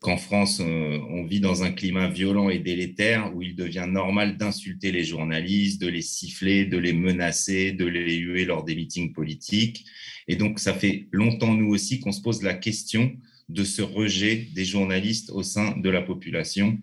qu'en 0.00 0.16
France, 0.16 0.60
on 0.60 1.24
vit 1.24 1.40
dans 1.40 1.62
un 1.62 1.72
climat 1.72 2.08
violent 2.08 2.48
et 2.48 2.58
délétère 2.58 3.34
où 3.34 3.42
il 3.42 3.54
devient 3.54 3.86
normal 3.86 4.38
d'insulter 4.38 4.92
les 4.92 5.04
journalistes, 5.04 5.80
de 5.80 5.88
les 5.88 6.00
siffler, 6.02 6.64
de 6.64 6.78
les 6.78 6.94
menacer, 6.94 7.72
de 7.72 7.84
les 7.84 8.16
huer 8.16 8.46
lors 8.46 8.64
des 8.64 8.74
meetings 8.74 9.12
politiques. 9.12 9.84
Et 10.26 10.36
donc, 10.36 10.58
ça 10.58 10.72
fait 10.72 11.06
longtemps, 11.12 11.52
nous 11.54 11.68
aussi, 11.68 12.00
qu'on 12.00 12.12
se 12.12 12.22
pose 12.22 12.42
la 12.42 12.54
question 12.54 13.12
de 13.50 13.64
ce 13.64 13.82
rejet 13.82 14.48
des 14.54 14.64
journalistes 14.64 15.30
au 15.30 15.42
sein 15.42 15.76
de 15.76 15.90
la 15.90 16.00
population 16.00 16.78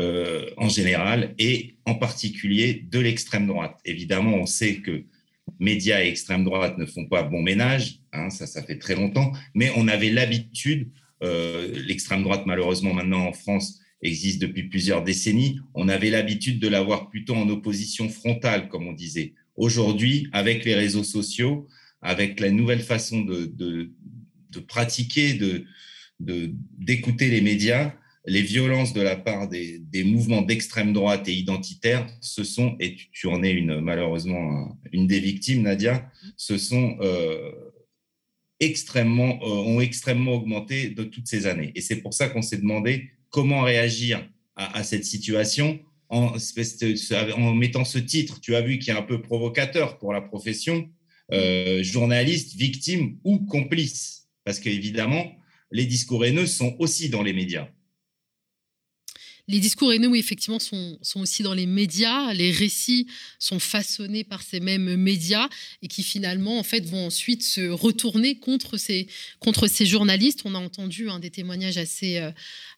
euh, 0.00 0.50
en 0.56 0.68
général 0.68 1.34
et 1.38 1.76
en 1.84 1.94
particulier 1.94 2.84
de 2.90 2.98
l'extrême 2.98 3.46
droite. 3.46 3.80
Évidemment, 3.84 4.34
on 4.34 4.46
sait 4.46 4.76
que 4.76 5.04
médias 5.58 6.04
et 6.04 6.08
extrême 6.08 6.44
droite 6.44 6.78
ne 6.78 6.86
font 6.86 7.06
pas 7.06 7.22
bon 7.22 7.42
ménage, 7.42 8.00
hein, 8.12 8.30
ça, 8.30 8.46
ça 8.46 8.62
fait 8.62 8.78
très 8.78 8.94
longtemps, 8.94 9.32
mais 9.54 9.70
on 9.76 9.88
avait 9.88 10.10
l'habitude, 10.10 10.90
l'extrême 11.20 12.22
droite 12.22 12.44
malheureusement 12.46 12.94
maintenant 12.94 13.26
en 13.26 13.32
France 13.32 13.80
existe 14.02 14.40
depuis 14.40 14.64
plusieurs 14.64 15.02
décennies, 15.02 15.58
on 15.74 15.88
avait 15.88 16.10
l'habitude 16.10 16.60
de 16.60 16.68
l'avoir 16.68 17.10
plutôt 17.10 17.34
en 17.34 17.48
opposition 17.48 18.08
frontale, 18.08 18.68
comme 18.68 18.86
on 18.86 18.92
disait. 18.92 19.34
Aujourd'hui, 19.56 20.28
avec 20.32 20.64
les 20.64 20.76
réseaux 20.76 21.02
sociaux, 21.02 21.66
avec 22.00 22.38
la 22.38 22.50
nouvelle 22.50 22.82
façon 22.82 23.22
de 23.22 23.90
pratiquer, 24.68 25.34
de, 25.34 25.64
d'écouter 26.20 27.28
les 27.28 27.40
médias, 27.40 27.94
les 28.26 28.42
violences 28.42 28.92
de 28.92 29.00
la 29.00 29.16
part 29.16 29.48
des, 29.48 30.04
mouvements 30.04 30.42
d'extrême 30.42 30.92
droite 30.92 31.28
et 31.28 31.32
identitaires, 31.32 32.06
ce 32.20 32.44
sont, 32.44 32.76
et 32.80 32.96
tu, 33.12 33.26
en 33.26 33.42
es 33.42 33.52
une, 33.52 33.80
malheureusement 33.80 34.76
une 34.92 35.06
des 35.06 35.20
victimes, 35.20 35.62
Nadia, 35.62 36.10
ce 36.36 36.58
sont 36.58 36.98
euh, 37.00 37.50
extrêmement, 38.60 39.38
euh, 39.42 39.46
ont 39.46 39.80
extrêmement 39.80 40.34
augmenté 40.34 40.90
de 40.90 41.04
toutes 41.04 41.28
ces 41.28 41.46
années. 41.46 41.72
Et 41.74 41.80
c'est 41.80 41.96
pour 41.96 42.14
ça 42.14 42.28
qu'on 42.28 42.42
s'est 42.42 42.58
demandé 42.58 43.10
comment 43.30 43.62
réagir 43.62 44.26
à, 44.56 44.82
cette 44.82 45.04
situation 45.04 45.78
en, 46.08 46.34
en, 47.36 47.54
mettant 47.54 47.84
ce 47.84 47.98
titre. 47.98 48.40
Tu 48.40 48.56
as 48.56 48.60
vu 48.60 48.78
qui 48.78 48.90
est 48.90 48.94
un 48.94 49.02
peu 49.02 49.22
provocateur 49.22 49.98
pour 49.98 50.12
la 50.12 50.20
profession, 50.20 50.88
euh, 51.32 51.82
journaliste, 51.82 52.56
victime 52.56 53.18
ou 53.22 53.38
complice. 53.38 54.28
Parce 54.44 54.58
qu'évidemment, 54.58 55.30
les 55.70 55.84
discours 55.84 56.24
haineux 56.24 56.46
sont 56.46 56.74
aussi 56.80 57.08
dans 57.08 57.22
les 57.22 57.32
médias 57.34 57.68
les 59.48 59.60
discours 59.60 59.94
haineux, 59.94 60.08
oui, 60.08 60.18
effectivement, 60.18 60.58
sont, 60.58 60.98
sont, 61.00 61.20
aussi 61.20 61.42
dans 61.42 61.54
les 61.54 61.64
médias. 61.64 62.34
Les 62.34 62.52
récits 62.52 63.06
sont 63.38 63.58
façonnés 63.58 64.22
par 64.22 64.42
ces 64.42 64.60
mêmes 64.60 64.94
médias 64.96 65.48
et 65.80 65.88
qui 65.88 66.02
finalement, 66.02 66.58
en 66.58 66.62
fait, 66.62 66.84
vont 66.84 67.06
ensuite 67.06 67.42
se 67.42 67.70
retourner 67.70 68.34
contre 68.34 68.76
ces, 68.76 69.08
contre 69.38 69.66
ces 69.66 69.86
journalistes. 69.86 70.42
On 70.44 70.54
a 70.54 70.58
entendu 70.58 71.08
hein, 71.08 71.18
des 71.18 71.30
témoignages 71.30 71.78
assez, 71.78 72.18
euh, 72.18 72.30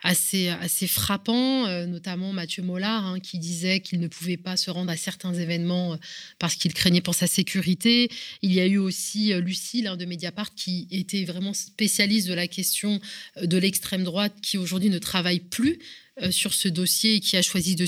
assez, 0.04 0.48
assez 0.48 0.86
frappants, 0.86 1.66
euh, 1.66 1.86
notamment 1.86 2.32
Mathieu 2.32 2.62
Mollard, 2.62 3.04
hein, 3.04 3.18
qui 3.18 3.40
disait 3.40 3.80
qu'il 3.80 3.98
ne 3.98 4.06
pouvait 4.06 4.36
pas 4.36 4.56
se 4.56 4.70
rendre 4.70 4.92
à 4.92 4.96
certains 4.96 5.34
événements 5.34 5.94
euh, 5.94 5.96
parce 6.38 6.54
qu'il 6.54 6.72
craignait 6.72 7.00
pour 7.00 7.16
sa 7.16 7.26
sécurité. 7.26 8.08
Il 8.42 8.52
y 8.52 8.60
a 8.60 8.66
eu 8.66 8.78
aussi 8.78 9.34
Lucille 9.34 9.88
hein, 9.88 9.96
de 9.96 10.04
Mediapart 10.04 10.54
qui 10.54 10.86
était 10.92 11.24
vraiment 11.24 11.52
spécialiste 11.52 12.28
de 12.28 12.34
la 12.34 12.46
question 12.46 13.00
de 13.42 13.58
l'extrême 13.58 14.04
droite, 14.04 14.34
qui 14.40 14.56
aujourd'hui 14.56 14.88
ne 14.88 14.98
travaille 14.98 15.40
plus 15.40 15.80
sur 16.30 16.54
ce 16.54 16.68
dossier 16.68 17.16
et 17.16 17.20
qui 17.20 17.36
a 17.36 17.42
choisi 17.42 17.76
de, 17.76 17.86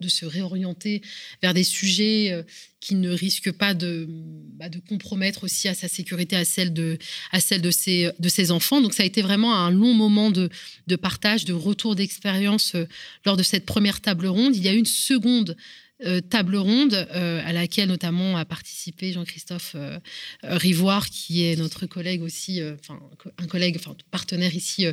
de 0.00 0.08
se 0.08 0.26
réorienter 0.26 1.02
vers 1.42 1.54
des 1.54 1.64
sujets 1.64 2.30
euh, 2.30 2.42
qui 2.80 2.94
ne 2.96 3.10
risquent 3.10 3.52
pas 3.52 3.74
de, 3.74 4.06
bah, 4.08 4.68
de, 4.68 4.78
compromettre 4.78 5.44
aussi 5.44 5.68
à 5.68 5.74
sa 5.74 5.88
sécurité, 5.88 6.36
à 6.36 6.44
celle, 6.44 6.72
de, 6.72 6.98
à 7.30 7.40
celle 7.40 7.62
de, 7.62 7.70
ses, 7.70 8.10
de 8.18 8.28
ses 8.28 8.50
enfants. 8.50 8.80
Donc 8.80 8.94
ça 8.94 9.04
a 9.04 9.06
été 9.06 9.22
vraiment 9.22 9.54
un 9.54 9.70
long 9.70 9.94
moment 9.94 10.30
de, 10.30 10.48
de 10.86 10.96
partage, 10.96 11.44
de 11.44 11.52
retour 11.52 11.94
d'expérience 11.94 12.74
euh, 12.74 12.86
lors 13.24 13.36
de 13.36 13.42
cette 13.42 13.66
première 13.66 14.00
table 14.00 14.26
ronde. 14.26 14.56
Il 14.56 14.62
y 14.62 14.68
a 14.68 14.72
une 14.72 14.86
seconde 14.86 15.56
euh, 16.04 16.20
table 16.20 16.56
ronde 16.56 16.94
euh, 16.94 17.40
à 17.44 17.52
laquelle 17.52 17.88
notamment 17.88 18.36
a 18.36 18.44
participé 18.44 19.12
Jean-Christophe 19.12 19.76
euh, 19.76 19.98
Rivoire, 20.42 21.08
qui 21.08 21.44
est 21.44 21.56
notre 21.56 21.86
collègue 21.86 22.22
aussi, 22.22 22.60
enfin 22.80 22.98
un 23.38 23.46
collègue, 23.46 23.76
enfin 23.78 23.94
partenaire 24.10 24.54
ici 24.54 24.86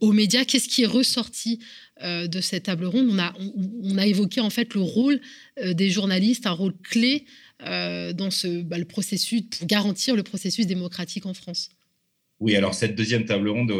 aux 0.00 0.12
médias. 0.12 0.44
Qu'est-ce 0.44 0.68
qui 0.68 0.82
est 0.82 0.86
ressorti 0.86 1.60
de 2.02 2.40
cette 2.40 2.64
table 2.64 2.84
ronde? 2.84 3.08
On 3.10 3.18
a, 3.18 3.34
on, 3.82 3.98
a 3.98 4.06
évoqué 4.06 4.40
en 4.40 4.50
fait 4.50 4.74
le 4.74 4.80
rôle 4.80 5.20
des 5.62 5.90
journalistes, 5.90 6.46
un 6.46 6.52
rôle 6.52 6.74
clé 6.82 7.24
dans 7.60 8.30
ce, 8.30 8.62
bah, 8.62 8.78
le 8.78 8.84
processus 8.84 9.42
pour 9.42 9.66
garantir 9.66 10.16
le 10.16 10.22
processus 10.22 10.66
démocratique 10.66 11.26
en 11.26 11.34
France. 11.34 11.70
Oui, 12.40 12.56
alors 12.56 12.74
cette 12.74 12.94
deuxième 12.94 13.24
table 13.24 13.48
ronde 13.48 13.72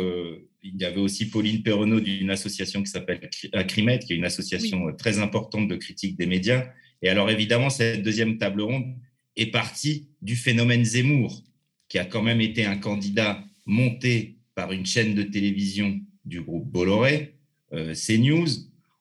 il 0.62 0.80
y 0.80 0.84
avait 0.84 1.00
aussi 1.00 1.28
Pauline 1.28 1.62
Perronneau 1.62 2.00
d'une 2.00 2.30
association 2.30 2.82
qui 2.82 2.90
s'appelle 2.90 3.28
Acrimet, 3.52 3.98
qui 3.98 4.12
est 4.12 4.16
une 4.16 4.24
association 4.24 4.88
euh, 4.88 4.92
très 4.92 5.18
importante 5.18 5.68
de 5.68 5.76
critique 5.76 6.16
des 6.16 6.26
médias. 6.26 6.66
Et 7.02 7.08
alors, 7.08 7.30
évidemment, 7.30 7.70
cette 7.70 8.02
deuxième 8.02 8.38
table 8.38 8.62
ronde 8.62 8.94
est 9.36 9.50
partie 9.50 10.08
du 10.20 10.36
phénomène 10.36 10.84
Zemmour, 10.84 11.42
qui 11.88 11.98
a 11.98 12.04
quand 12.04 12.22
même 12.22 12.40
été 12.40 12.64
un 12.64 12.76
candidat 12.76 13.44
monté 13.66 14.36
par 14.54 14.72
une 14.72 14.86
chaîne 14.86 15.14
de 15.14 15.22
télévision 15.22 16.00
du 16.24 16.40
groupe 16.40 16.70
Bolloré, 16.70 17.34
euh, 17.72 17.94
CNews, 17.94 18.48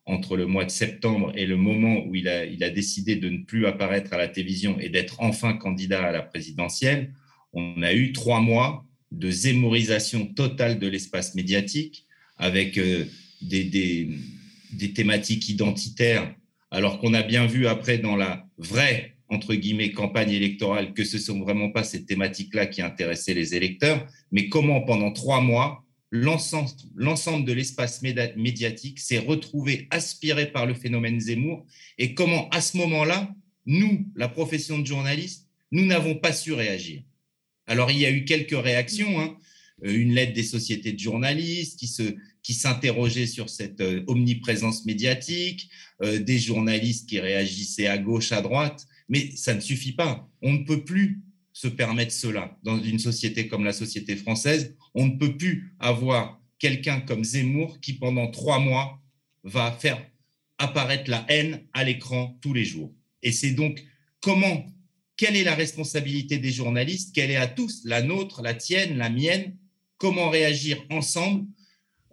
entre 0.04 0.36
le 0.36 0.46
mois 0.46 0.64
de 0.64 0.70
septembre 0.70 1.32
et 1.36 1.46
le 1.46 1.56
moment 1.56 2.04
où 2.04 2.16
il 2.16 2.26
a, 2.26 2.44
il 2.44 2.64
a 2.64 2.70
décidé 2.70 3.14
de 3.14 3.28
ne 3.28 3.44
plus 3.44 3.66
apparaître 3.66 4.12
à 4.12 4.18
la 4.18 4.26
télévision 4.26 4.78
et 4.80 4.88
d'être 4.88 5.20
enfin 5.20 5.52
candidat 5.52 6.02
à 6.02 6.10
la 6.10 6.22
présidentielle. 6.22 7.14
On 7.52 7.82
a 7.82 7.94
eu 7.94 8.12
trois 8.12 8.40
mois 8.40 8.84
de 9.12 9.30
zémorisation 9.30 10.26
totale 10.26 10.78
de 10.78 10.88
l'espace 10.88 11.34
médiatique 11.34 12.06
avec 12.38 12.78
euh, 12.78 13.04
des, 13.42 13.64
des, 13.64 14.92
thématiques 14.94 15.48
identitaires, 15.48 16.34
alors 16.70 16.98
qu'on 16.98 17.14
a 17.14 17.22
bien 17.22 17.46
vu 17.46 17.66
après 17.66 17.98
dans 17.98 18.16
la 18.16 18.46
vraie, 18.56 19.16
entre 19.28 19.54
guillemets, 19.54 19.92
campagne 19.92 20.30
électorale 20.30 20.94
que 20.94 21.04
ce 21.04 21.16
ne 21.16 21.22
sont 21.22 21.40
vraiment 21.40 21.70
pas 21.70 21.84
ces 21.84 22.04
thématiques-là 22.04 22.66
qui 22.66 22.82
intéressaient 22.82 23.34
les 23.34 23.54
électeurs, 23.54 24.06
mais 24.30 24.48
comment 24.48 24.80
pendant 24.80 25.12
trois 25.12 25.40
mois, 25.40 25.84
l'ensemble 26.10 27.44
de 27.44 27.52
l'espace 27.52 28.02
médiatique 28.02 29.00
s'est 29.00 29.18
retrouvé 29.18 29.88
aspiré 29.90 30.50
par 30.50 30.66
le 30.66 30.74
phénomène 30.74 31.20
Zemmour 31.20 31.66
et 31.98 32.14
comment 32.14 32.48
à 32.50 32.60
ce 32.60 32.76
moment-là, 32.78 33.34
nous, 33.66 34.06
la 34.16 34.28
profession 34.28 34.78
de 34.78 34.86
journaliste, 34.86 35.48
nous 35.70 35.86
n'avons 35.86 36.14
pas 36.14 36.32
su 36.32 36.52
réagir. 36.52 37.02
Alors, 37.66 37.90
il 37.90 37.98
y 37.98 38.06
a 38.06 38.10
eu 38.10 38.24
quelques 38.24 38.60
réactions. 38.60 39.20
Hein. 39.20 39.36
Euh, 39.84 39.94
une 39.94 40.14
lettre 40.14 40.32
des 40.32 40.42
sociétés 40.42 40.92
de 40.92 40.98
journalistes 40.98 41.78
qui 41.78 41.88
se 41.88 42.14
qui 42.42 42.54
s'interrogeaient 42.54 43.26
sur 43.26 43.48
cette 43.48 43.80
euh, 43.80 44.02
omniprésence 44.08 44.84
médiatique, 44.84 45.70
euh, 46.02 46.18
des 46.18 46.40
journalistes 46.40 47.08
qui 47.08 47.20
réagissaient 47.20 47.86
à 47.86 47.98
gauche, 47.98 48.32
à 48.32 48.42
droite, 48.42 48.86
mais 49.08 49.30
ça 49.36 49.54
ne 49.54 49.60
suffit 49.60 49.92
pas. 49.92 50.28
On 50.42 50.52
ne 50.52 50.64
peut 50.64 50.84
plus 50.84 51.22
se 51.52 51.68
permettre 51.68 52.12
cela 52.12 52.58
dans 52.64 52.82
une 52.82 52.98
société 52.98 53.46
comme 53.46 53.64
la 53.64 53.72
société 53.72 54.16
française. 54.16 54.74
On 54.94 55.06
ne 55.06 55.18
peut 55.18 55.36
plus 55.36 55.72
avoir 55.78 56.40
quelqu'un 56.58 57.00
comme 57.00 57.22
Zemmour 57.22 57.78
qui, 57.80 57.92
pendant 57.92 58.28
trois 58.28 58.58
mois, 58.58 59.00
va 59.44 59.70
faire 59.70 60.04
apparaître 60.58 61.10
la 61.10 61.24
haine 61.28 61.62
à 61.72 61.84
l'écran 61.84 62.38
tous 62.40 62.54
les 62.54 62.64
jours. 62.64 62.92
Et 63.22 63.30
c'est 63.30 63.52
donc 63.52 63.84
comment 64.20 64.66
quelle 65.22 65.36
est 65.36 65.44
la 65.44 65.54
responsabilité 65.54 66.38
des 66.38 66.50
journalistes? 66.50 67.14
Quelle 67.14 67.30
est 67.30 67.36
à 67.36 67.46
tous, 67.46 67.82
la 67.84 68.02
nôtre, 68.02 68.42
la 68.42 68.54
tienne, 68.54 68.98
la 68.98 69.08
mienne? 69.08 69.56
Comment 69.96 70.30
réagir 70.30 70.84
ensemble? 70.90 71.46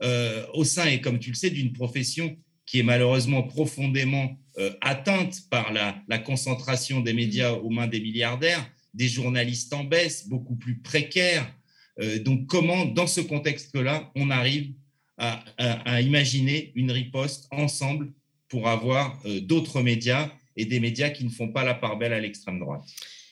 Euh, 0.04 0.46
au 0.54 0.64
sein, 0.64 0.86
et 0.86 1.02
comme 1.02 1.18
tu 1.18 1.32
le 1.32 1.36
sais, 1.36 1.50
d'une 1.50 1.74
profession 1.74 2.38
qui 2.68 2.78
est 2.78 2.84
malheureusement 2.84 3.42
profondément 3.42 4.38
euh, 4.60 4.72
atteinte 4.82 5.50
par 5.50 5.74
la, 5.74 6.20
concentration 6.20 7.00
des 7.00 7.14
médias 7.14 7.54
aux 7.54 7.72
mains 7.72 7.88
des 7.88 8.00
milliardaires, 8.00 8.70
des 8.94 9.08
journalistes 9.08 9.74
en 9.74 9.86
baisse, 9.86 10.28
beaucoup 10.28 10.56
plus 10.56 10.78
précaires. 10.78 11.52
Euh, 12.00 12.20
donc 12.20 12.46
comment, 12.46 12.86
dans 12.86 13.08
ce 13.08 13.22
contexte-là, 13.22 14.12
on 14.14 14.30
arrive 14.30 14.74
à, 15.18 16.00
imaginer 16.00 16.74
une 16.76 16.92
riposte 16.92 17.48
ensemble 17.50 18.14
pour 18.50 18.70
avoir 18.70 19.20
d'autres 19.42 19.82
médias 19.82 20.32
et 20.60 20.66
des 20.66 20.80
médias 20.82 21.10
qui 21.10 21.24
ne 21.24 21.30
font 21.30 21.48
pas 21.48 21.64
la 21.64 21.74
part 21.74 21.98
belle 21.98 22.12
à 22.12 22.20
l'extrême 22.20 22.60
droite. 22.60 22.84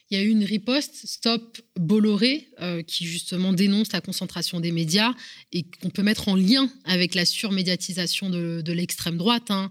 il 0.10 0.18
y 0.18 0.22
a 0.22 0.24
eu 0.24 0.30
une 0.30 0.46
riposte, 0.46 1.06
Stop 1.06 1.58
Bolloré, 1.76 2.48
euh, 2.62 2.82
qui 2.84 3.06
justement 3.06 3.52
dénonce 3.52 3.92
la 3.92 4.00
concentration 4.00 4.62
des 4.62 4.72
médias 4.72 5.14
et 5.52 5.64
qu'on 5.82 5.90
peut 5.90 6.04
mettre 6.04 6.30
en 6.30 6.36
lien 6.38 6.72
avec 6.86 7.16
la 7.16 7.26
surmédiatisation 7.26 8.30
de, 8.30 8.72
l'extrême 8.72 9.18
droite. 9.18 9.52
Hein. 9.52 9.70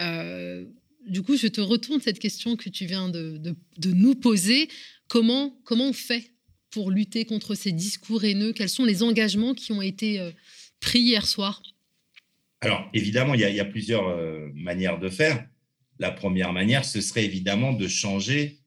Euh, 0.00 0.64
du 1.06 1.22
coup, 1.22 1.36
je 1.36 1.46
te 1.46 1.60
retourne 1.60 2.00
cette 2.00 2.18
question 2.18 2.56
que 2.56 2.68
tu 2.68 2.86
viens 2.86 3.08
de, 3.08 3.54
nous 3.84 4.16
poser. 4.16 4.68
Comment, 5.06 5.56
comment 5.62 5.90
on 5.90 5.92
fait 5.92 6.32
pour 6.70 6.90
lutter 6.90 7.24
contre 7.24 7.54
ces 7.54 7.70
discours 7.70 8.24
haineux? 8.24 8.52
Quels 8.52 8.68
sont 8.68 8.84
les 8.84 9.04
engagements 9.04 9.54
qui 9.54 9.70
ont 9.70 9.82
été 9.82 10.18
euh, 10.18 10.32
pris 10.80 10.98
hier 10.98 11.24
soir? 11.24 11.62
Alors, 12.60 12.90
évidemment, 12.92 13.34
il 13.34 13.40
y 13.40 13.60
a, 13.60 13.64
plusieurs 13.64 14.18
manières 14.54 14.98
de 14.98 15.08
faire. 15.08 15.46
La 15.98 16.10
première 16.10 16.52
manière, 16.52 16.84
ce 16.84 17.00
serait 17.00 17.24
évidemment 17.24 17.72
de 17.72 17.88
changer 17.88 18.58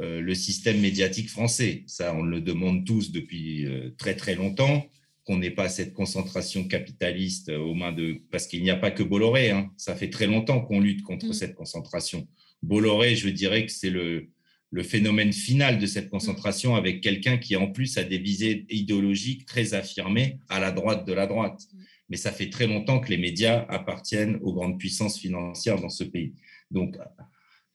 euh, 0.00 0.20
le 0.20 0.34
système 0.34 0.80
médiatique 0.80 1.28
français. 1.28 1.82
Ça, 1.86 2.14
on 2.14 2.22
le 2.22 2.40
demande 2.40 2.86
tous 2.86 3.10
depuis 3.10 3.66
euh, 3.66 3.90
très 3.98 4.14
très 4.14 4.36
longtemps, 4.36 4.86
qu'on 5.24 5.38
n'ait 5.38 5.50
pas 5.50 5.68
cette 5.68 5.92
concentration 5.92 6.64
capitaliste 6.64 7.50
aux 7.50 7.74
mains 7.74 7.92
de... 7.92 8.16
Parce 8.30 8.46
qu'il 8.46 8.62
n'y 8.62 8.70
a 8.70 8.76
pas 8.76 8.90
que 8.90 9.02
Bolloré, 9.02 9.50
hein. 9.50 9.70
ça 9.76 9.94
fait 9.94 10.08
très 10.08 10.26
longtemps 10.26 10.60
qu'on 10.60 10.80
lutte 10.80 11.02
contre 11.02 11.26
mm. 11.26 11.32
cette 11.32 11.54
concentration. 11.54 12.26
Bolloré, 12.62 13.16
je 13.16 13.28
dirais 13.28 13.66
que 13.66 13.72
c'est 13.72 13.90
le, 13.90 14.28
le 14.70 14.82
phénomène 14.82 15.32
final 15.32 15.78
de 15.78 15.86
cette 15.86 16.08
concentration 16.08 16.76
avec 16.76 17.02
quelqu'un 17.02 17.36
qui 17.36 17.56
en 17.56 17.70
plus 17.70 17.98
a 17.98 18.04
des 18.04 18.18
visées 18.18 18.66
idéologiques 18.70 19.46
très 19.46 19.74
affirmées 19.74 20.38
à 20.48 20.60
la 20.60 20.70
droite 20.70 21.06
de 21.06 21.12
la 21.12 21.26
droite. 21.26 21.60
Mm. 21.72 21.78
Mais 22.10 22.16
ça 22.16 22.32
fait 22.32 22.50
très 22.50 22.66
longtemps 22.66 23.00
que 23.00 23.10
les 23.10 23.18
médias 23.18 23.66
appartiennent 23.68 24.38
aux 24.42 24.52
grandes 24.52 24.78
puissances 24.78 25.18
financières 25.18 25.80
dans 25.80 25.90
ce 25.90 26.04
pays. 26.04 26.32
Donc, 26.70 26.96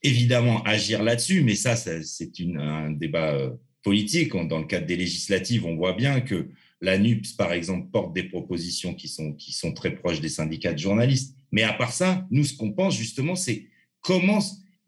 évidemment 0.02 0.62
agir 0.64 1.02
là-dessus, 1.02 1.42
mais 1.42 1.56
ça, 1.56 1.76
c'est 1.76 2.32
un 2.58 2.92
débat 2.92 3.34
euh, 3.34 3.52
politique. 3.84 4.34
Dans 4.34 4.60
le 4.60 4.66
cadre 4.66 4.86
des 4.86 4.98
législatives, 4.98 5.66
on 5.66 5.76
voit 5.76 5.94
bien 5.94 6.22
que 6.22 6.50
la 6.82 6.98
NUPS, 6.98 7.34
par 7.34 7.54
exemple, 7.54 7.90
porte 7.92 8.14
des 8.14 8.24
propositions 8.24 8.94
qui 8.94 9.08
sont, 9.08 9.34
qui 9.34 9.54
sont 9.54 9.74
très 9.74 9.96
proches 9.96 10.20
des 10.20 10.30
syndicats 10.30 10.74
de 10.74 10.80
journalistes. 10.80 11.36
Mais 11.52 11.64
à 11.64 11.74
part 11.74 11.94
ça, 11.94 12.28
nous, 12.30 12.44
ce 12.44 12.56
qu'on 12.56 12.74
pense 12.74 12.98
justement, 12.98 13.36
c'est 13.36 13.68
comment 14.02 14.40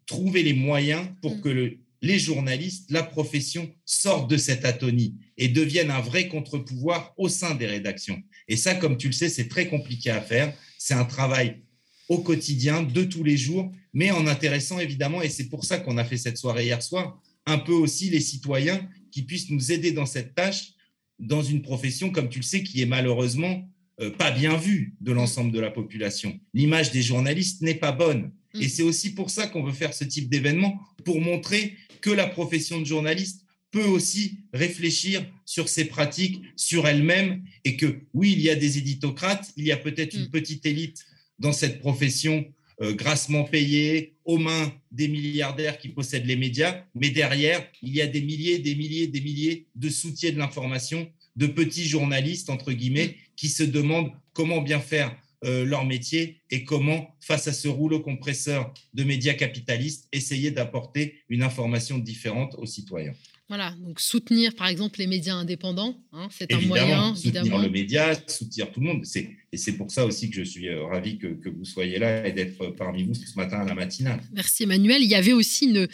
trouver 0.06 0.42
les 0.42 0.52
moyens 0.52 1.08
pour 1.22 1.36
mm. 1.36 1.40
que 1.40 1.76
les 2.02 2.18
journalistes, 2.18 2.90
la 2.90 3.02
profession, 3.02 3.70
sortent 3.86 4.30
de 4.30 4.36
cette 4.36 4.64
atonie 4.64 5.16
et 5.38 5.48
deviennent 5.48 5.90
un 5.90 6.00
vrai 6.00 6.28
contre-pouvoir 6.28 7.14
au 7.16 7.28
sein 7.28 7.54
des 7.54 7.66
rédactions. 7.66 8.22
Et 8.48 8.56
ça, 8.56 8.74
comme 8.74 8.98
tu 8.98 9.08
le 9.08 9.12
sais, 9.12 9.28
c'est 9.28 9.48
très 9.48 9.68
compliqué 9.68 10.10
à 10.10 10.20
faire. 10.20 10.52
C'est 10.78 10.94
un 10.94 11.04
travail 11.04 11.62
au 12.08 12.18
quotidien, 12.18 12.82
de 12.82 13.04
tous 13.04 13.24
les 13.24 13.36
jours, 13.36 13.70
mais 13.92 14.10
en 14.10 14.26
intéressant 14.26 14.78
évidemment, 14.78 15.22
et 15.22 15.28
c'est 15.28 15.48
pour 15.48 15.64
ça 15.64 15.78
qu'on 15.78 15.98
a 15.98 16.04
fait 16.04 16.16
cette 16.16 16.38
soirée 16.38 16.66
hier 16.66 16.82
soir, 16.82 17.20
un 17.46 17.58
peu 17.58 17.72
aussi 17.72 18.10
les 18.10 18.20
citoyens 18.20 18.88
qui 19.10 19.22
puissent 19.22 19.50
nous 19.50 19.72
aider 19.72 19.92
dans 19.92 20.06
cette 20.06 20.34
tâche, 20.34 20.72
dans 21.18 21.42
une 21.42 21.62
profession, 21.62 22.10
comme 22.10 22.28
tu 22.28 22.40
le 22.40 22.44
sais, 22.44 22.62
qui 22.62 22.82
est 22.82 22.86
malheureusement 22.86 23.68
euh, 24.00 24.10
pas 24.10 24.30
bien 24.30 24.56
vue 24.56 24.94
de 25.00 25.12
l'ensemble 25.12 25.52
de 25.52 25.60
la 25.60 25.70
population. 25.70 26.38
L'image 26.52 26.90
des 26.90 27.02
journalistes 27.02 27.62
n'est 27.62 27.74
pas 27.74 27.92
bonne. 27.92 28.32
Mm. 28.54 28.62
Et 28.62 28.68
c'est 28.68 28.82
aussi 28.82 29.14
pour 29.14 29.30
ça 29.30 29.46
qu'on 29.46 29.62
veut 29.62 29.72
faire 29.72 29.94
ce 29.94 30.04
type 30.04 30.28
d'événement, 30.28 30.78
pour 31.04 31.20
montrer 31.20 31.74
que 32.02 32.10
la 32.10 32.26
profession 32.26 32.78
de 32.80 32.84
journaliste 32.84 33.44
peut 33.70 33.84
aussi 33.84 34.38
réfléchir 34.52 35.24
sur 35.44 35.68
ses 35.68 35.86
pratiques, 35.86 36.42
sur 36.56 36.86
elle-même, 36.86 37.42
et 37.64 37.76
que 37.76 38.00
oui, 38.12 38.32
il 38.32 38.40
y 38.40 38.50
a 38.50 38.54
des 38.54 38.78
éditocrates, 38.78 39.50
il 39.56 39.64
y 39.64 39.72
a 39.72 39.76
peut-être 39.76 40.14
une 40.14 40.26
mm. 40.26 40.30
petite 40.30 40.66
élite 40.66 41.06
dans 41.38 41.52
cette 41.52 41.80
profession 41.80 42.44
euh, 42.82 42.92
grassement 42.92 43.44
payée 43.44 44.16
aux 44.24 44.36
mains 44.36 44.70
des 44.90 45.08
milliardaires 45.08 45.78
qui 45.78 45.88
possèdent 45.88 46.26
les 46.26 46.36
médias, 46.36 46.84
mais 46.94 47.08
derrière, 47.08 47.66
il 47.80 47.94
y 47.94 48.02
a 48.02 48.06
des 48.06 48.20
milliers, 48.20 48.58
des 48.58 48.74
milliers, 48.74 49.06
des 49.06 49.20
milliers 49.20 49.66
de 49.74 49.88
soutiens 49.88 50.32
de 50.32 50.38
l'information, 50.38 51.08
de 51.36 51.46
petits 51.46 51.86
journalistes, 51.86 52.50
entre 52.50 52.72
guillemets, 52.72 53.16
qui 53.36 53.48
se 53.48 53.62
demandent 53.62 54.10
comment 54.34 54.60
bien 54.60 54.80
faire 54.80 55.16
euh, 55.44 55.64
leur 55.64 55.84
métier 55.84 56.40
et 56.50 56.64
comment, 56.64 57.14
face 57.20 57.46
à 57.48 57.52
ce 57.52 57.68
rouleau 57.68 58.00
compresseur 58.00 58.72
de 58.94 59.04
médias 59.04 59.34
capitalistes, 59.34 60.08
essayer 60.12 60.50
d'apporter 60.50 61.22
une 61.28 61.42
information 61.42 61.98
différente 61.98 62.54
aux 62.58 62.66
citoyens. 62.66 63.14
Voilà, 63.48 63.76
donc 63.78 64.00
soutenir 64.00 64.56
par 64.56 64.66
exemple 64.66 64.98
les 64.98 65.06
médias 65.06 65.36
indépendants, 65.36 65.96
hein, 66.12 66.26
c'est 66.36 66.52
un 66.52 66.60
moyen. 66.62 67.14
Soutenir 67.14 67.42
évidemment. 67.42 67.62
le 67.62 67.70
média, 67.70 68.12
soutenir 68.26 68.72
tout 68.72 68.80
le 68.80 68.86
monde. 68.86 69.04
Et 69.52 69.56
c'est 69.56 69.72
pour 69.72 69.88
ça 69.92 70.04
aussi 70.04 70.30
que 70.30 70.36
je 70.36 70.42
suis 70.42 70.68
euh, 70.68 70.84
ravi 70.84 71.16
que, 71.18 71.48
vous 71.48 71.64
soyez 71.64 72.00
là 72.00 72.26
et 72.26 72.32
d'être 72.32 72.70
parmi 72.70 73.04
vous 73.04 73.14
ce 73.14 73.36
matin 73.36 73.58
à 73.58 73.64
la 73.64 73.74
matinale. 73.74 74.20
Merci 74.32 74.64
Emmanuel. 74.64 75.00
Il 75.00 75.08
y 75.08 75.14
avait 75.14 75.32
aussi 75.32 75.66
une, 75.66 75.86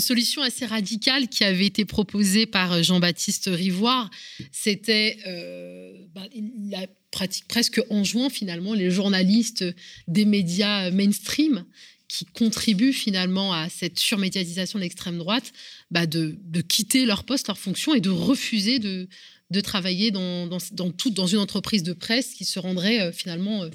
solution 0.00 0.40
assez 0.42 0.66
radicale 0.66 1.28
qui 1.28 1.42
avait 1.42 1.66
été 1.66 1.84
proposée 1.84 2.46
par 2.46 2.74
euh, 2.74 2.82
Jean-Baptiste 2.82 3.50
Rivoire. 3.52 4.08
C'était 4.52 5.18
euh, 5.26 5.92
bah, 6.14 6.22
la 6.70 6.86
pratique 7.10 7.48
presque 7.48 7.82
en 7.90 8.04
juin 8.04 8.30
finalement 8.30 8.72
les 8.72 8.88
journalistes 8.88 9.64
des 10.06 10.24
médias 10.24 10.92
mainstream 10.92 11.64
qui 12.10 12.24
contribuent 12.24 12.92
finalement 12.92 13.52
à 13.52 13.68
cette 13.68 14.00
surmédiatisation 14.00 14.80
de 14.80 14.82
l'extrême 14.82 15.16
droite, 15.16 15.52
bah 15.92 16.06
de, 16.06 16.36
quitter 16.66 17.06
leur 17.06 17.22
poste, 17.22 17.46
leur 17.46 17.56
fonction 17.56 17.94
et 17.94 18.00
de 18.00 18.10
refuser 18.10 18.80
de, 18.80 19.06
de 19.50 19.60
travailler 19.60 20.10
dans, 20.10 20.48
dans, 20.48 20.58
dans, 20.72 20.90
tout, 20.90 21.10
dans 21.10 21.28
une 21.28 21.38
entreprise 21.38 21.84
de 21.84 21.92
presse 21.92 22.34
qui 22.34 22.44
se 22.44 22.58
rendrait 22.58 23.00
euh, 23.00 23.12
finalement 23.12 23.62
euh, 23.62 23.70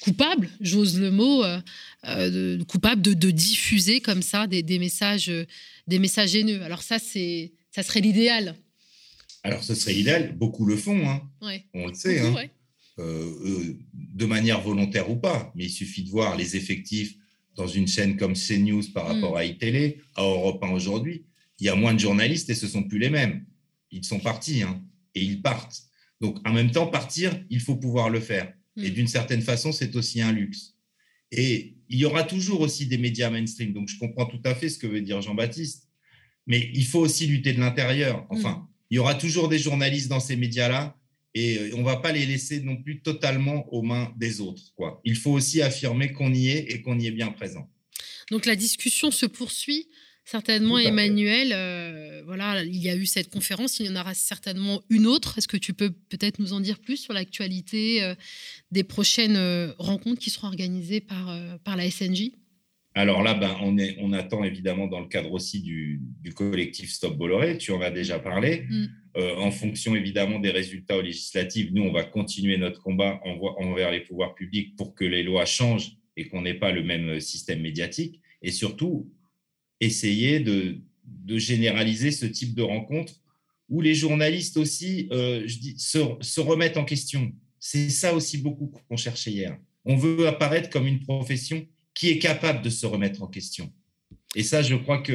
coupable, 0.00 0.50
j'ose 0.60 0.98
le 0.98 1.12
mot, 1.12 1.44
euh, 1.44 2.64
coupable 2.64 3.00
de, 3.00 3.14
de, 3.14 3.30
diffuser 3.30 4.00
comme 4.00 4.22
ça 4.22 4.48
des, 4.48 4.64
des, 4.64 4.80
messages, 4.80 5.30
des 5.86 6.00
messages 6.00 6.34
haineux. 6.34 6.62
Alors 6.62 6.82
ça, 6.82 6.98
c'est, 6.98 7.52
ça 7.70 7.84
serait 7.84 8.00
l'idéal. 8.00 8.56
Alors 9.44 9.62
ce 9.62 9.76
serait 9.76 9.92
l'idéal, 9.92 10.36
beaucoup 10.36 10.66
le 10.66 10.76
font, 10.76 11.08
hein. 11.08 11.22
on 11.74 11.86
le 11.86 11.94
sait, 11.94 12.18
hein. 12.18 12.34
de 12.98 14.26
manière 14.26 14.60
volontaire 14.60 15.08
ou 15.10 15.16
pas, 15.16 15.52
mais 15.54 15.66
il 15.66 15.70
suffit 15.70 16.02
de 16.02 16.10
voir 16.10 16.36
les 16.36 16.56
effectifs 16.56 17.14
dans 17.56 17.66
une 17.66 17.86
chaîne 17.86 18.16
comme 18.16 18.34
CNews 18.34 18.82
par 18.94 19.04
mm. 19.04 19.12
rapport 19.12 19.36
à 19.36 19.44
iTélé, 19.44 19.98
à 20.16 20.22
Europe 20.22 20.62
1 20.62 20.70
aujourd'hui, 20.70 21.24
il 21.58 21.66
y 21.66 21.68
a 21.68 21.74
moins 21.74 21.94
de 21.94 22.00
journalistes 22.00 22.50
et 22.50 22.54
ce 22.54 22.66
sont 22.66 22.82
plus 22.82 22.98
les 22.98 23.10
mêmes. 23.10 23.44
Ils 23.90 24.04
sont 24.04 24.20
partis 24.20 24.62
hein, 24.62 24.82
et 25.14 25.22
ils 25.22 25.42
partent. 25.42 25.82
Donc, 26.20 26.38
en 26.46 26.52
même 26.52 26.70
temps, 26.70 26.86
partir, 26.86 27.38
il 27.50 27.60
faut 27.60 27.76
pouvoir 27.76 28.10
le 28.10 28.20
faire. 28.20 28.52
Et 28.76 28.90
mm. 28.90 28.94
d'une 28.94 29.08
certaine 29.08 29.42
façon, 29.42 29.72
c'est 29.72 29.94
aussi 29.96 30.20
un 30.20 30.32
luxe. 30.32 30.76
Et 31.30 31.76
il 31.88 31.98
y 31.98 32.04
aura 32.04 32.24
toujours 32.24 32.60
aussi 32.60 32.86
des 32.86 32.98
médias 32.98 33.30
mainstream. 33.30 33.72
Donc, 33.72 33.88
je 33.88 33.98
comprends 33.98 34.26
tout 34.26 34.40
à 34.44 34.54
fait 34.54 34.68
ce 34.68 34.78
que 34.78 34.86
veut 34.86 35.00
dire 35.00 35.20
Jean-Baptiste. 35.20 35.88
Mais 36.46 36.70
il 36.74 36.84
faut 36.84 37.00
aussi 37.00 37.26
lutter 37.26 37.52
de 37.52 37.60
l'intérieur. 37.60 38.26
Enfin, 38.30 38.50
mm. 38.50 38.68
il 38.90 38.96
y 38.96 38.98
aura 38.98 39.14
toujours 39.14 39.48
des 39.48 39.58
journalistes 39.58 40.08
dans 40.08 40.20
ces 40.20 40.36
médias-là 40.36 40.96
et 41.34 41.58
euh, 41.58 41.70
on 41.74 41.78
ne 41.78 41.84
va 41.84 41.96
pas 41.96 42.12
les 42.12 42.26
laisser 42.26 42.60
non 42.60 42.76
plus 42.76 43.00
totalement 43.00 43.72
aux 43.72 43.82
mains 43.82 44.12
des 44.16 44.40
autres. 44.40 44.72
Quoi. 44.76 45.00
Il 45.04 45.16
faut 45.16 45.32
aussi 45.32 45.62
affirmer 45.62 46.12
qu'on 46.12 46.32
y 46.32 46.48
est 46.48 46.72
et 46.72 46.82
qu'on 46.82 46.98
y 46.98 47.06
est 47.06 47.12
bien 47.12 47.32
présent. 47.32 47.70
Donc 48.30 48.46
la 48.46 48.56
discussion 48.56 49.10
se 49.10 49.26
poursuit. 49.26 49.88
Certainement, 50.24 50.78
Emmanuel, 50.78 51.52
euh, 51.52 52.22
voilà, 52.24 52.62
il 52.62 52.76
y 52.76 52.88
a 52.88 52.94
eu 52.94 53.06
cette 53.06 53.28
conférence, 53.28 53.80
il 53.80 53.86
y 53.86 53.88
en 53.88 53.96
aura 53.96 54.14
certainement 54.14 54.80
une 54.88 55.08
autre. 55.08 55.36
Est-ce 55.36 55.48
que 55.48 55.56
tu 55.56 55.74
peux 55.74 55.90
peut-être 55.90 56.38
nous 56.38 56.52
en 56.52 56.60
dire 56.60 56.78
plus 56.78 56.96
sur 56.96 57.12
l'actualité 57.12 58.04
euh, 58.04 58.14
des 58.70 58.84
prochaines 58.84 59.36
rencontres 59.78 60.20
qui 60.20 60.30
seront 60.30 60.46
organisées 60.46 61.00
par, 61.00 61.36
par 61.64 61.76
la 61.76 61.90
SNJ 61.90 62.30
alors 62.94 63.22
là, 63.22 63.34
ben, 63.34 63.56
on, 63.62 63.78
est, 63.78 63.96
on, 64.00 64.12
attend 64.12 64.44
évidemment 64.44 64.86
dans 64.86 65.00
le 65.00 65.06
cadre 65.06 65.32
aussi 65.32 65.60
du, 65.60 66.00
collectif 66.34 66.90
Stop 66.90 67.16
Bolloré, 67.16 67.56
tu 67.56 67.72
en 67.72 67.80
as 67.80 67.90
déjà 67.90 68.18
parlé. 68.18 68.66
Mm. 68.68 68.86
Euh, 69.16 69.36
en 69.36 69.50
fonction 69.50 69.94
évidemment 69.94 70.38
des 70.38 70.50
résultats 70.50 70.96
aux 70.96 71.02
législatives, 71.02 71.72
nous, 71.72 71.82
on 71.82 71.92
va 71.92 72.04
continuer 72.04 72.56
notre 72.56 72.82
combat 72.82 73.20
envers 73.24 73.90
les 73.90 74.00
pouvoirs 74.00 74.34
publics 74.34 74.74
pour 74.76 74.94
que 74.94 75.04
les 75.04 75.22
lois 75.22 75.44
changent 75.44 75.96
et 76.16 76.28
qu'on 76.28 76.42
n'ait 76.42 76.54
pas 76.54 76.72
le 76.72 76.82
même 76.82 77.20
système 77.20 77.60
médiatique. 77.60 78.20
Et 78.42 78.50
surtout, 78.50 79.10
essayer 79.80 80.40
de, 80.40 80.78
généraliser 81.28 82.10
ce 82.10 82.26
type 82.26 82.54
de 82.54 82.62
rencontres 82.62 83.14
où 83.68 83.80
les 83.80 83.94
journalistes 83.94 84.56
aussi 84.56 85.08
euh, 85.12 85.42
je 85.46 85.58
dis, 85.58 85.78
se, 85.78 85.98
se 86.20 86.40
remettent 86.40 86.76
en 86.76 86.84
question. 86.84 87.32
C'est 87.58 87.90
ça 87.90 88.14
aussi 88.14 88.38
beaucoup 88.38 88.70
qu'on 88.88 88.96
cherchait 88.96 89.30
hier. 89.30 89.58
On 89.84 89.96
veut 89.96 90.26
apparaître 90.26 90.68
comme 90.68 90.86
une 90.86 91.00
profession 91.00 91.66
qui 91.94 92.08
est 92.08 92.18
capable 92.18 92.62
de 92.62 92.70
se 92.70 92.86
remettre 92.86 93.22
en 93.22 93.26
question. 93.26 93.72
Et 94.34 94.42
ça, 94.42 94.62
je 94.62 94.74
crois 94.74 95.02
que 95.02 95.12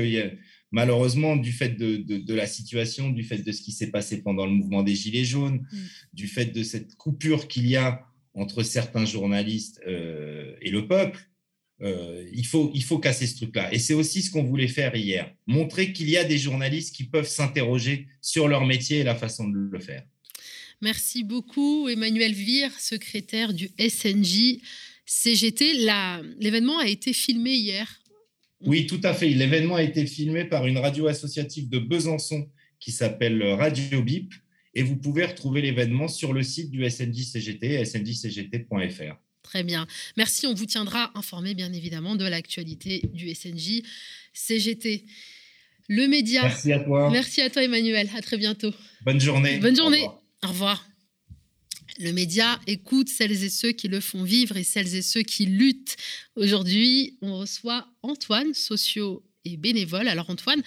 malheureusement, 0.71 1.35
du 1.35 1.51
fait 1.51 1.69
de, 1.69 2.33
la 2.33 2.47
situation, 2.47 3.09
du 3.09 3.23
fait 3.23 3.39
de 3.39 3.51
ce 3.51 3.61
qui 3.61 3.71
s'est 3.71 3.91
passé 3.91 4.21
pendant 4.21 4.45
le 4.45 4.51
mouvement 4.51 4.83
des 4.83 4.95
Gilets 4.95 5.25
jaunes, 5.25 5.65
mm. 5.71 5.77
du 6.13 6.27
fait 6.27 6.45
de 6.45 6.63
cette 6.63 6.95
coupure 6.95 7.47
qu'il 7.47 7.67
y 7.67 7.75
a 7.75 8.05
entre 8.33 8.61
certains 8.63 9.05
journalistes 9.05 9.81
euh, 9.87 10.55
et 10.61 10.69
le 10.69 10.87
peuple, 10.87 11.27
euh, 11.81 12.27
il, 12.33 12.45
faut, 12.45 12.71
il 12.73 12.83
faut 12.83 12.99
casser 12.99 13.27
ce 13.27 13.37
truc-là. 13.37 13.73
Et 13.73 13.79
c'est 13.79 13.93
aussi 13.93 14.21
ce 14.21 14.31
qu'on 14.31 14.43
voulait 14.43 14.67
faire 14.67 14.95
hier, 14.95 15.33
montrer 15.45 15.93
qu'il 15.93 16.09
y 16.09 16.17
a 16.17 16.23
des 16.23 16.37
journalistes 16.37 16.95
qui 16.95 17.03
peuvent 17.03 17.27
s'interroger 17.27 18.07
sur 18.21 18.47
leur 18.47 18.65
métier 18.65 18.99
et 18.99 19.03
la 19.03 19.15
façon 19.15 19.47
de 19.47 19.57
le 19.57 19.79
faire. 19.79 20.03
Merci 20.81 21.23
beaucoup, 21.23 21.89
Emmanuel 21.89 22.33
Vire, 22.33 22.71
secrétaire 22.79 23.53
du 23.53 23.69
SNJ. 23.79 24.59
CGT. 25.07 25.73
L'événement 26.39 26.77
a 26.77 26.87
été 26.87 27.13
filmé 27.13 27.55
hier 27.55 27.99
Oui, 28.61 28.85
tout 28.85 29.01
à 29.03 29.13
fait. 29.13 29.29
L'événement 29.29 29.75
a 29.75 29.83
été 29.83 30.05
filmé 30.05 30.45
par 30.45 30.67
une 30.67 30.77
radio 30.77 31.07
associative 31.07 31.69
de 31.69 31.79
Besançon 31.79 32.47
qui 32.79 32.91
s'appelle 32.91 33.41
Radio 33.43 34.03
Bip. 34.03 34.33
Et 34.75 34.83
vous 34.83 34.95
pouvez 34.95 35.25
retrouver 35.25 35.61
l'événement 35.61 36.07
sur 36.07 36.33
le 36.33 36.43
site 36.43 36.69
du 36.69 36.87
SNJ-CGT, 36.87 37.83
snjcgt.fr. 37.83 39.15
Très 39.41 39.63
bien. 39.63 39.87
Merci. 40.17 40.45
On 40.45 40.53
vous 40.53 40.65
tiendra 40.65 41.11
informé, 41.15 41.55
bien 41.55 41.73
évidemment, 41.73 42.15
de 42.15 42.25
l'actualité 42.25 43.01
du 43.13 43.33
SNJ 43.33 43.81
CGT. 44.33 45.05
Le 45.87 46.07
média. 46.07 46.43
Merci 46.43 46.73
à 46.73 46.79
toi. 46.79 47.09
Merci 47.09 47.41
à 47.41 47.49
toi, 47.49 47.63
Emmanuel. 47.63 48.09
À 48.15 48.21
très 48.21 48.37
bientôt. 48.37 48.73
Bonne 49.01 49.21
journée. 49.21 49.57
Bonne 49.57 49.75
journée. 49.75 50.05
Au 50.43 50.49
revoir. 50.49 50.86
Le 51.99 52.11
média 52.11 52.59
écoute 52.67 53.09
celles 53.09 53.43
et 53.43 53.49
ceux 53.49 53.71
qui 53.71 53.87
le 53.87 53.99
font 53.99 54.23
vivre 54.23 54.55
et 54.55 54.63
celles 54.63 54.93
et 54.93 55.01
ceux 55.01 55.23
qui 55.23 55.47
luttent. 55.47 55.95
Aujourd'hui, 56.35 57.17
on 57.21 57.39
reçoit 57.39 57.87
Antoine, 58.03 58.53
socio 58.53 59.23
et 59.45 59.57
bénévole. 59.57 60.07
Alors 60.07 60.29
Antoine, 60.29 60.61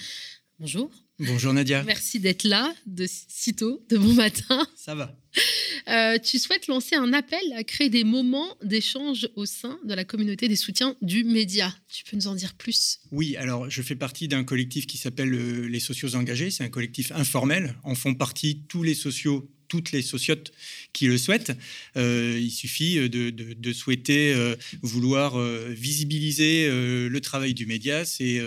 bonjour. 0.58 0.90
Bonjour 1.20 1.52
Nadia. 1.52 1.84
Merci 1.84 2.18
d'être 2.18 2.44
là 2.44 2.74
de 2.86 3.06
sitôt, 3.06 3.84
de 3.90 3.98
bon 3.98 4.14
matin. 4.14 4.66
Ça 4.76 4.94
va. 4.94 5.16
Euh, 5.88 6.18
tu 6.18 6.38
souhaites 6.38 6.66
lancer 6.66 6.94
un 6.94 7.12
appel 7.12 7.40
à 7.56 7.64
créer 7.64 7.88
des 7.88 8.04
moments 8.04 8.56
d'échange 8.62 9.28
au 9.34 9.46
sein 9.46 9.78
de 9.84 9.94
la 9.94 10.04
communauté 10.04 10.46
des 10.46 10.54
soutiens 10.54 10.94
du 11.00 11.24
média. 11.24 11.74
Tu 11.88 12.04
peux 12.04 12.16
nous 12.16 12.26
en 12.28 12.34
dire 12.34 12.54
plus? 12.54 13.00
Oui, 13.10 13.34
alors 13.36 13.68
je 13.70 13.80
fais 13.80 13.96
partie 13.96 14.28
d'un 14.28 14.44
collectif 14.44 14.86
qui 14.86 14.98
s'appelle 14.98 15.32
euh, 15.32 15.66
les 15.66 15.80
socios 15.80 16.14
engagés. 16.14 16.50
C'est 16.50 16.64
un 16.64 16.68
collectif 16.68 17.10
informel. 17.12 17.76
En 17.82 17.94
font 17.94 18.14
partie 18.14 18.62
tous 18.68 18.82
les 18.82 18.94
socios 18.94 19.50
toutes 19.70 19.92
les 19.92 20.02
sociotes 20.02 20.52
qui 20.92 21.06
le 21.06 21.16
souhaitent. 21.16 21.52
Euh, 21.96 22.38
il 22.38 22.50
suffit 22.50 23.08
de, 23.08 23.72
souhaiter 23.72 24.34
vouloir 24.82 25.40
visibiliser 25.68 26.68
le 26.68 27.20
travail 27.20 27.54
du 27.54 27.64
média. 27.64 28.04
C'est 28.04 28.42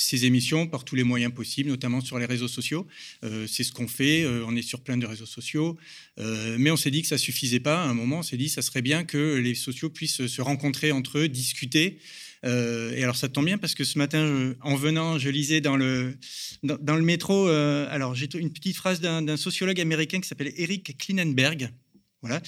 ces 0.00 0.24
émissions 0.24 0.66
par 0.66 0.84
tous 0.84 0.96
les 0.96 1.04
moyens 1.04 1.32
possibles, 1.32 1.68
notamment 1.68 2.00
sur 2.00 2.18
les 2.18 2.26
réseaux 2.26 2.48
sociaux. 2.48 2.86
Euh, 3.24 3.46
c'est 3.46 3.64
ce 3.64 3.72
qu'on 3.72 3.88
fait, 3.88 4.22
euh, 4.22 4.44
on 4.46 4.56
est 4.56 4.62
sur 4.62 4.80
plein 4.80 4.96
de 4.96 5.06
réseaux 5.06 5.26
sociaux, 5.26 5.76
euh, 6.18 6.56
mais 6.58 6.70
on 6.70 6.76
s'est 6.76 6.90
dit 6.90 7.02
que 7.02 7.08
ça 7.08 7.18
suffisait 7.18 7.60
pas. 7.60 7.84
À 7.84 7.88
un 7.88 7.94
moment, 7.94 8.18
on 8.18 8.22
s'est 8.22 8.36
dit 8.36 8.46
que 8.46 8.52
ça 8.52 8.62
serait 8.62 8.82
bien 8.82 9.04
que 9.04 9.36
les 9.36 9.54
sociaux 9.54 9.90
puissent 9.90 10.26
se 10.26 10.42
rencontrer 10.42 10.92
entre 10.92 11.18
eux, 11.18 11.28
discuter. 11.28 11.98
Et 12.42 13.02
alors 13.02 13.16
ça 13.16 13.28
tombe 13.28 13.44
bien 13.44 13.58
parce 13.58 13.74
que 13.74 13.84
ce 13.84 13.98
matin, 13.98 14.54
en 14.62 14.74
venant, 14.74 15.18
je 15.18 15.28
lisais 15.28 15.60
dans 15.60 15.76
le, 15.76 16.16
dans, 16.62 16.96
le 16.96 17.02
métro, 17.02 17.48
alors 17.48 18.14
j'ai 18.14 18.28
une 18.34 18.52
petite 18.52 18.76
phrase 18.76 19.00
d'un 19.00 19.36
sociologue 19.36 19.80
américain 19.80 20.20
qui 20.20 20.28
s'appelle 20.28 20.52
Eric 20.56 20.96
Klinenberg, 20.98 21.70
voilà. 22.22 22.42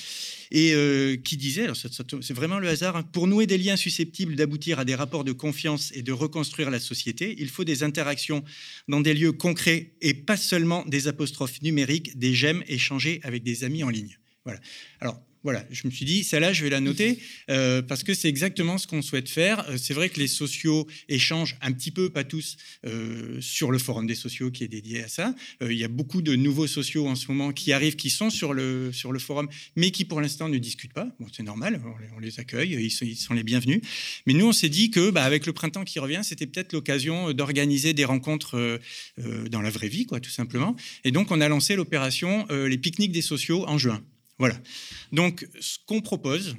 Et 0.50 0.74
euh, 0.74 1.16
qui 1.16 1.38
disait, 1.38 1.66
c'est 1.74 2.34
vraiment 2.34 2.58
le 2.58 2.68
hasard, 2.68 2.96
hein, 2.96 3.02
pour 3.02 3.26
nouer 3.26 3.46
des 3.46 3.56
liens 3.56 3.76
susceptibles 3.76 4.36
d'aboutir 4.36 4.78
à 4.78 4.84
des 4.84 4.94
rapports 4.94 5.24
de 5.24 5.32
confiance 5.32 5.92
et 5.94 6.02
de 6.02 6.12
reconstruire 6.12 6.70
la 6.70 6.78
société, 6.78 7.34
il 7.38 7.48
faut 7.48 7.64
des 7.64 7.82
interactions 7.82 8.44
dans 8.88 9.00
des 9.00 9.14
lieux 9.14 9.32
concrets 9.32 9.94
et 10.02 10.12
pas 10.12 10.36
seulement 10.36 10.84
des 10.84 11.08
apostrophes 11.08 11.62
numériques, 11.62 12.18
des 12.18 12.34
j'aime 12.34 12.62
échangés 12.66 13.20
avec 13.22 13.44
des 13.44 13.64
amis 13.64 13.82
en 13.82 13.88
ligne. 13.88 14.18
Voilà. 14.44 14.60
Alors, 15.00 15.22
voilà, 15.44 15.64
je 15.70 15.86
me 15.86 15.90
suis 15.90 16.04
dit, 16.04 16.22
celle-là, 16.22 16.52
je 16.52 16.62
vais 16.62 16.70
la 16.70 16.80
noter 16.80 17.18
euh, 17.50 17.82
parce 17.82 18.04
que 18.04 18.14
c'est 18.14 18.28
exactement 18.28 18.78
ce 18.78 18.86
qu'on 18.86 19.02
souhaite 19.02 19.28
faire. 19.28 19.68
Euh, 19.68 19.76
c'est 19.76 19.94
vrai 19.94 20.08
que 20.08 20.20
les 20.20 20.28
sociaux 20.28 20.86
échangent 21.08 21.56
un 21.60 21.72
petit 21.72 21.90
peu, 21.90 22.10
pas 22.10 22.22
tous, 22.22 22.56
euh, 22.86 23.40
sur 23.40 23.72
le 23.72 23.78
forum 23.78 24.06
des 24.06 24.14
sociaux 24.14 24.52
qui 24.52 24.62
est 24.62 24.68
dédié 24.68 25.02
à 25.02 25.08
ça. 25.08 25.34
il 25.60 25.72
y 25.72 25.84
a 25.84 25.88
beaucoup 25.88 26.22
de 26.22 26.36
nouveaux 26.36 26.66
sociaux 26.66 27.08
en 27.08 27.16
ce 27.16 27.26
moment 27.28 27.52
qui 27.52 27.72
arrivent, 27.72 27.96
qui 27.96 28.10
sont 28.10 28.30
sur 28.30 28.54
le, 28.54 28.92
sur 28.92 29.12
le 29.12 29.18
forum, 29.18 29.48
mais 29.74 29.90
qui 29.90 30.04
pour 30.04 30.20
l'instant 30.20 30.48
ne 30.48 30.58
discutent 30.58 30.92
pas. 30.92 31.08
Bon, 31.18 31.26
c'est 31.32 31.42
normal, 31.42 31.80
on 32.14 32.20
les, 32.20 32.38
accueille, 32.38 32.72
ils 32.72 32.90
sont, 32.90 33.04
ils 33.04 33.16
sont, 33.16 33.34
les 33.34 33.42
bienvenus. 33.42 33.80
Mais 34.26 34.34
nous, 34.34 34.46
on 34.46 34.52
s'est 34.52 34.68
dit 34.68 34.90
que, 34.90 35.10
bah, 35.10 35.24
avec 35.24 35.46
le 35.46 35.52
printemps 35.52 35.84
qui 35.84 35.98
revient, 35.98 36.20
c'était 36.22 36.46
peut-être 36.46 36.72
l'occasion 36.72 37.32
d'organiser 37.32 37.94
des 37.94 38.04
rencontres 38.04 38.80
dans 39.50 39.60
la 39.60 39.70
vraie 39.70 39.88
vie, 39.88 40.06
quoi, 40.06 40.20
tout 40.20 40.30
simplement. 40.30 40.76
Et 41.04 41.10
donc, 41.10 41.30
on 41.30 41.40
a 41.40 41.48
lancé 41.48 41.76
l'opération 41.76 42.46
Les 42.50 42.78
pique-niques 42.78 43.12
des 43.12 43.22
sociaux 43.22 43.68
en 43.68 43.78
juin. 43.78 44.02
Voilà. 44.42 44.60
Donc, 45.12 45.46
ce 45.60 45.78
qu'on 45.86 46.00
propose, 46.00 46.56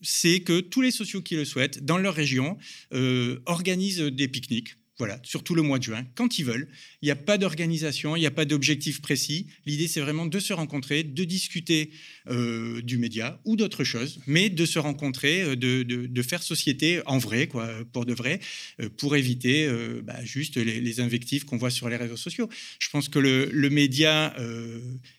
c'est 0.00 0.40
que 0.40 0.60
tous 0.60 0.80
les 0.80 0.90
sociaux 0.90 1.20
qui 1.20 1.34
le 1.34 1.44
souhaitent, 1.44 1.84
dans 1.84 1.98
leur 1.98 2.14
région, 2.14 2.56
euh, 2.94 3.42
organisent 3.44 4.00
des 4.00 4.28
pique-niques 4.28 4.76
voilà, 5.02 5.18
surtout 5.24 5.56
le 5.56 5.62
mois 5.62 5.80
de 5.80 5.82
juin, 5.82 6.06
quand 6.14 6.38
ils 6.38 6.44
veulent. 6.44 6.68
Il 7.00 7.06
n'y 7.06 7.10
a 7.10 7.16
pas 7.16 7.36
d'organisation, 7.36 8.14
il 8.14 8.20
n'y 8.20 8.26
a 8.26 8.30
pas 8.30 8.44
d'objectif 8.44 9.02
précis. 9.02 9.48
L'idée, 9.66 9.88
c'est 9.88 10.00
vraiment 10.00 10.26
de 10.26 10.38
se 10.38 10.52
rencontrer, 10.52 11.02
de 11.02 11.24
discuter 11.24 11.90
euh, 12.28 12.80
du 12.82 12.98
média 12.98 13.40
ou 13.44 13.56
d'autres 13.56 13.82
choses, 13.82 14.20
mais 14.28 14.48
de 14.48 14.64
se 14.64 14.78
rencontrer, 14.78 15.42
euh, 15.42 15.56
de, 15.56 16.22
faire 16.22 16.44
société 16.44 17.00
en 17.06 17.18
vrai, 17.18 17.48
quoi, 17.48 17.68
pour 17.92 18.06
de 18.06 18.14
vrai, 18.14 18.38
euh, 18.80 18.88
pour 18.96 19.16
éviter 19.16 19.68
bah, 20.04 20.24
juste 20.24 20.56
les, 20.56 21.00
invectives 21.00 21.46
qu'on 21.46 21.56
voit 21.56 21.70
sur 21.70 21.88
les 21.88 21.96
réseaux 21.96 22.16
sociaux. 22.16 22.48
Je 22.78 22.88
pense 22.90 23.08
que 23.08 23.18
le, 23.18 23.70
média 23.70 24.36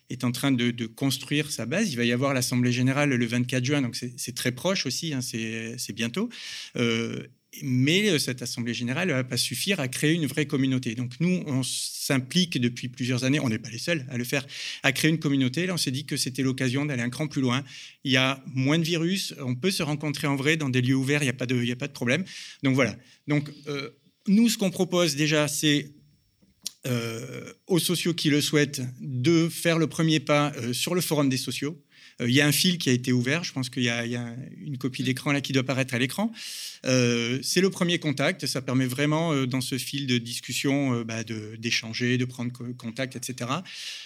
est 0.08 0.24
en 0.24 0.32
train 0.32 0.50
de, 0.50 0.86
construire 0.86 1.50
sa 1.50 1.66
base. 1.66 1.92
Il 1.92 1.96
va 1.96 2.06
y 2.06 2.12
avoir 2.12 2.32
l'Assemblée 2.32 2.72
générale 2.72 3.10
le 3.10 3.26
24 3.26 3.62
juin, 3.62 3.82
donc 3.82 3.96
c'est 3.96 4.34
très 4.34 4.52
proche 4.52 4.86
aussi, 4.86 5.12
hein, 5.12 5.20
c'est 5.20 5.92
bientôt 5.92 6.30
mais 7.62 8.08
euh, 8.10 8.18
cette 8.18 8.42
Assemblée 8.42 8.74
générale 8.74 9.08
ne 9.08 9.14
va 9.14 9.24
pas 9.24 9.36
suffire 9.36 9.80
à 9.80 9.88
créer 9.88 10.12
une 10.12 10.26
vraie 10.26 10.46
communauté. 10.46 10.94
Donc 10.94 11.12
nous, 11.20 11.42
on 11.46 11.62
s'implique 11.62 12.60
depuis 12.60 12.88
plusieurs 12.88 13.24
années, 13.24 13.40
on 13.40 13.48
n'est 13.48 13.58
pas 13.58 13.70
les 13.70 13.78
seuls 13.78 14.06
à 14.10 14.16
le 14.16 14.24
faire, 14.24 14.46
à 14.82 14.92
créer 14.92 15.10
une 15.10 15.18
communauté. 15.18 15.66
Là, 15.66 15.74
on 15.74 15.78
s'est 15.78 15.90
dit 15.90 16.06
que 16.06 16.16
c'était 16.16 16.42
l'occasion 16.42 16.84
d'aller 16.84 17.02
un 17.02 17.10
cran 17.10 17.26
plus 17.28 17.40
loin. 17.40 17.64
Il 18.04 18.12
y 18.12 18.16
a 18.16 18.42
moins 18.46 18.78
de 18.78 18.84
virus, 18.84 19.34
on 19.40 19.54
peut 19.54 19.70
se 19.70 19.82
rencontrer 19.82 20.26
en 20.26 20.36
vrai 20.36 20.56
dans 20.56 20.68
des 20.68 20.82
lieux 20.82 20.94
ouverts, 20.94 21.22
il 21.22 21.26
n'y 21.26 21.30
a, 21.30 21.34
pas 21.34 21.46
de, 21.46 21.72
a 21.72 21.76
pas 21.76 21.88
de 21.88 21.92
problème. 21.92 22.24
Donc 22.62 22.74
voilà. 22.74 22.96
Donc 23.28 23.50
euh, 23.66 23.90
nous, 24.26 24.48
ce 24.48 24.58
qu'on 24.58 24.70
propose 24.70 25.16
déjà, 25.16 25.48
c'est 25.48 25.90
euh, 26.86 27.52
aux 27.66 27.78
sociaux 27.78 28.14
qui 28.14 28.30
le 28.30 28.40
souhaitent 28.40 28.82
de 29.00 29.48
faire 29.48 29.78
le 29.78 29.86
premier 29.86 30.20
pas 30.20 30.52
sur 30.72 30.94
le 30.94 31.00
forum 31.00 31.28
des 31.28 31.38
sociaux. 31.38 31.82
Il 32.20 32.30
y 32.30 32.40
a 32.40 32.46
un 32.46 32.52
fil 32.52 32.78
qui 32.78 32.90
a 32.90 32.92
été 32.92 33.12
ouvert, 33.12 33.44
je 33.44 33.52
pense 33.52 33.70
qu'il 33.70 33.82
y, 33.82 33.86
y, 33.86 34.16
a 34.16 34.36
une 34.64 34.78
copie 34.78 35.02
d'écran 35.02 35.32
là 35.32 35.40
qui 35.40 35.52
doit 35.52 35.62
apparaître 35.62 35.94
à 35.94 35.98
l'écran. 35.98 36.32
Euh, 36.86 37.38
c'est 37.42 37.60
le 37.60 37.70
premier 37.70 37.98
contact. 37.98 38.46
Ça 38.46 38.60
permet 38.60 38.86
vraiment, 38.86 39.32
euh, 39.32 39.46
dans 39.46 39.60
ce 39.60 39.78
fil 39.78 40.06
de 40.06 40.18
discussion, 40.18 40.94
euh, 40.94 41.04
bah, 41.04 41.24
d'échanger, 41.58 42.18
de, 42.18 42.24
prendre 42.24 42.52
contact, 42.76 43.16
etc. 43.16 43.50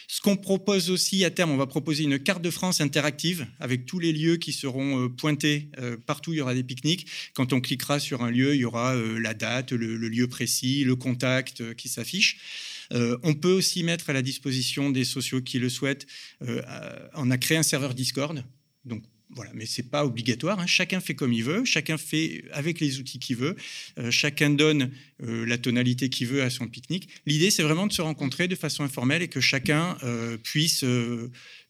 Ce 0.07 0.21
qu'on 0.21 0.37
propose 0.37 0.91
aussi 0.91 1.25
à 1.25 1.31
terme, 1.31 1.51
on 1.51 1.57
va 1.57 1.67
proposer 1.67 2.05
une 2.05 2.19
carte 2.19 2.43
de 2.43 2.51
France 2.51 2.81
interactive 2.81 3.47
avec 3.61 3.87
tous 3.87 3.99
les 3.99 4.13
lieux 4.13 4.37
qui 4.37 4.53
seront 4.53 5.09
pointés. 5.09 5.69
partout, 6.07 6.33
il 6.33 6.37
y 6.37 6.41
aura 6.41 6.55
des 6.55 6.63
pique-niques. 6.63 7.07
Quand 7.35 7.53
on 7.53 7.61
cliquera 7.61 8.01
sur 8.01 8.23
un 8.23 8.31
lieu, 8.31 8.55
il 8.55 8.61
y 8.61 8.65
aura 8.65 8.95
la 8.95 9.35
date, 9.35 9.73
le, 9.73 9.97
lieu 9.97 10.27
précis, 10.27 10.85
le 10.85 10.97
contact 10.97 11.75
qui 11.75 11.89
s'affiche. 11.89 12.39
On 12.91 13.35
peut 13.35 13.53
aussi 13.53 13.83
mettre 13.83 14.11
à 14.11 14.13
la 14.13 14.23
disposition 14.23 14.91
des 14.91 15.05
sociaux 15.05 15.43
qui 15.43 15.59
le 15.59 15.69
souhaitent. 15.69 16.07
on 17.15 17.31
a 17.31 17.39
créé 17.39 17.59
un 17.59 17.63
serveur 17.63 17.95
Discord. 17.95 18.45
Donc, 18.85 19.03
voilà, 19.31 19.51
mais 19.55 19.67
c'est 19.67 19.91
pas 19.91 20.07
obligatoire. 20.07 20.59
Hein. 20.59 20.67
Chacun 20.67 21.01
fait 21.01 21.15
comme 21.15 21.33
il 21.33 21.45
veut, 21.45 21.65
chacun 21.65 21.99
fait 21.99 22.45
avec 22.53 22.81
les 22.81 22.99
outils 22.99 23.19
qu'il 23.19 23.37
veut, 23.37 23.57
euh, 23.99 24.11
chacun 24.11 24.49
donne 24.49 24.91
euh, 25.23 25.45
la 25.45 25.59
tonalité 25.59 26.09
qu'il 26.09 26.29
veut 26.29 26.43
à 26.43 26.49
son 26.49 26.67
pique-nique. 26.67 27.09
L'idée, 27.27 27.51
c'est 27.51 27.63
vraiment 27.63 27.87
de 27.87 27.93
se 27.93 28.01
rencontrer 28.01 28.49
de 28.49 28.55
façon 28.55 28.85
informelle 28.85 29.21
et 29.21 29.29
que 29.29 29.41
chacun 29.41 29.99
euh, 30.03 30.39
puisse 30.39 30.85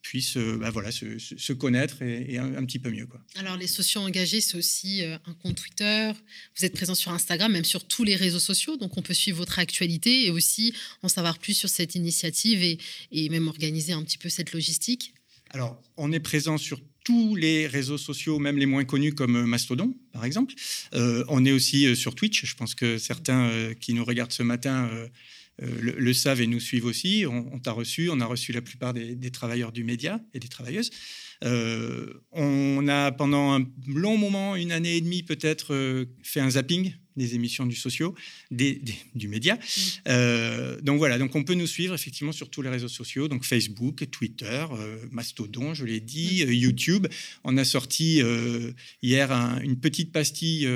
puisse 0.00 0.38
bah, 0.38 0.70
voilà, 0.70 0.90
se, 0.92 1.52
connaître 1.52 2.00
et, 2.02 2.38
un, 2.38 2.64
petit 2.64 2.78
peu 2.78 2.88
mieux. 2.88 3.06
Quoi. 3.06 3.20
Alors, 3.34 3.56
les 3.56 3.66
sociaux 3.66 4.00
engagés, 4.00 4.40
c'est 4.40 4.56
aussi 4.56 5.02
un 5.02 5.34
compte 5.42 5.56
Twitter. 5.56 6.12
Vous 6.56 6.64
êtes 6.64 6.72
présent 6.72 6.94
sur 6.94 7.12
Instagram, 7.12 7.52
même 7.52 7.64
sur 7.64 7.86
tous 7.86 8.04
les 8.04 8.14
réseaux 8.14 8.38
sociaux. 8.38 8.76
Donc, 8.76 8.96
on 8.96 9.02
peut 9.02 9.12
suivre 9.12 9.38
votre 9.38 9.58
actualité 9.58 10.26
et 10.26 10.30
aussi 10.30 10.72
en 11.02 11.08
savoir 11.08 11.38
plus 11.38 11.52
sur 11.52 11.68
cette 11.68 11.96
initiative 11.96 12.62
et, 12.62 12.78
et 13.10 13.28
même 13.28 13.48
organiser 13.48 13.92
un 13.92 14.02
petit 14.02 14.18
peu 14.18 14.28
cette 14.28 14.52
logistique. 14.52 15.12
Alors, 15.50 15.82
on 15.96 16.12
est 16.12 16.20
présent 16.20 16.58
sur 16.58 16.80
tous 17.08 17.36
les 17.36 17.66
réseaux 17.66 17.96
sociaux, 17.96 18.38
même 18.38 18.58
les 18.58 18.66
moins 18.66 18.84
connus 18.84 19.14
comme 19.14 19.36
euh, 19.36 19.46
Mastodon, 19.46 19.94
par 20.12 20.26
exemple. 20.26 20.52
Euh, 20.92 21.24
on 21.28 21.46
est 21.46 21.52
aussi 21.52 21.86
euh, 21.86 21.94
sur 21.94 22.14
Twitch. 22.14 22.44
Je 22.44 22.54
pense 22.54 22.74
que 22.74 22.98
certains 22.98 23.50
qui 23.80 23.94
nous 23.94 24.04
regardent 24.04 24.32
ce 24.32 24.42
matin 24.42 24.90
le, 25.58 26.12
savent 26.12 26.42
et 26.42 26.46
nous 26.46 26.60
suivent 26.60 26.84
aussi. 26.84 27.24
On, 27.26 27.58
t'a 27.60 27.72
reçu, 27.72 28.10
on 28.10 28.20
a 28.20 28.26
reçu 28.26 28.52
la 28.52 28.60
plupart 28.60 28.92
des, 28.92 29.14
des, 29.14 29.30
travailleurs 29.30 29.72
du 29.72 29.84
média 29.84 30.20
et 30.34 30.38
des 30.38 30.48
travailleuses. 30.48 30.90
on 31.42 32.88
a 32.88 33.10
pendant 33.12 33.54
un 33.58 33.64
long 33.86 34.18
moment, 34.18 34.54
une 34.54 34.70
année 34.70 34.96
et 34.96 35.00
demie 35.00 35.22
peut-être, 35.22 36.06
fait 36.22 36.40
un 36.40 36.50
zapping 36.50 36.92
des 37.18 37.34
émissions 37.34 37.66
du 37.66 37.76
sociaux, 37.76 38.14
des, 38.50 38.80
du 39.14 39.28
média. 39.28 39.56
Mm. 39.56 39.58
Euh, 40.08 40.80
donc 40.80 40.98
voilà, 40.98 41.18
donc 41.18 41.34
on 41.34 41.44
peut 41.44 41.54
nous 41.54 41.66
suivre 41.66 41.94
effectivement 41.94 42.32
sur 42.32 42.48
tous 42.50 42.62
les 42.62 42.70
réseaux 42.70 42.88
sociaux, 42.88 43.28
donc 43.28 43.44
Facebook, 43.44 44.08
Twitter, 44.10 44.66
euh, 44.72 44.96
Mastodon, 45.10 45.74
je 45.74 45.84
l'ai 45.84 46.00
dit, 46.00 46.44
mm. 46.44 46.48
euh, 46.48 46.54
YouTube. 46.54 47.06
On 47.44 47.56
a 47.56 47.64
sorti 47.64 48.22
hier 49.02 49.32
une 49.62 49.78
petite 49.78 50.12
pastille 50.12 50.68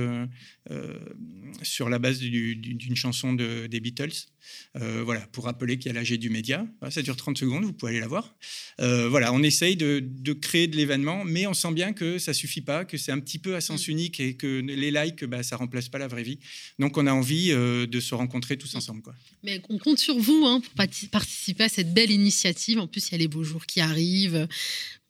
sur 1.63 1.89
la 1.89 1.99
base 1.99 2.19
d'une 2.19 2.97
chanson 2.97 3.33
de, 3.33 3.67
des 3.67 3.81
Beatles. 3.81 4.29
voilà, 4.75 5.21
pour 5.33 5.45
rappeler 5.45 5.79
qu'il 5.79 5.93
y 5.93 5.97
a 5.97 6.01
l'AG 6.01 6.15
du 6.19 6.31
média. 6.31 6.67
Ça 6.91 7.03
dure 7.03 7.17
30 7.17 7.39
secondes, 7.39 7.65
vous 7.65 7.73
pouvez 7.73 7.93
aller 7.93 8.01
la 8.01 8.09
voir. 8.09 8.35
voilà, 8.79 9.33
on 9.33 9.43
essaye 9.43 9.77
de, 9.77 10.01
de 10.03 10.33
créer 10.33 10.67
de 10.67 10.77
l'événement, 10.77 11.25
mais 11.25 11.47
on 11.47 11.55
sent 11.55 11.73
bien 11.73 11.93
que 11.93 12.19
ça 12.19 12.35
suffit 12.35 12.61
pas, 12.61 12.85
que 12.85 12.97
c'est 12.97 13.13
un 13.13 13.21
petit 13.21 13.39
peu 13.39 13.55
à 13.55 13.61
sens 13.61 13.87
mm. 13.87 13.91
unique 13.91 14.21
et 14.21 14.35
que 14.35 14.61
les 14.61 14.91
likes, 14.91 15.25
bah, 15.25 15.43
ça 15.43 15.57
remplace 15.57 15.89
pas 15.89 15.99
la 15.99 16.09
vraie 16.09 16.23
vie. 16.23 16.32
Donc, 16.79 16.97
on 16.99 17.07
a 17.07 17.13
envie 17.13 17.51
de 17.51 18.01
se 18.01 18.15
rencontrer 18.15 18.57
tous 18.57 18.75
ensemble. 18.75 19.03
Quoi. 19.03 19.15
Mais 19.45 19.61
on 19.69 19.79
compte 19.79 19.99
sur 19.99 20.17
vous 20.17 20.45
hein, 20.47 20.61
pour 20.61 20.73
participer 21.11 21.65
à 21.65 21.69
cette 21.69 21.93
belle 21.93 22.13
initiative. 22.13 22.79
En 22.79 22.87
plus, 22.87 23.09
il 23.09 23.13
y 23.13 23.15
a 23.17 23.19
les 23.19 23.29
beaux 23.29 23.43
jours 23.43 23.67
qui 23.67 23.81
arrivent. 23.81 24.47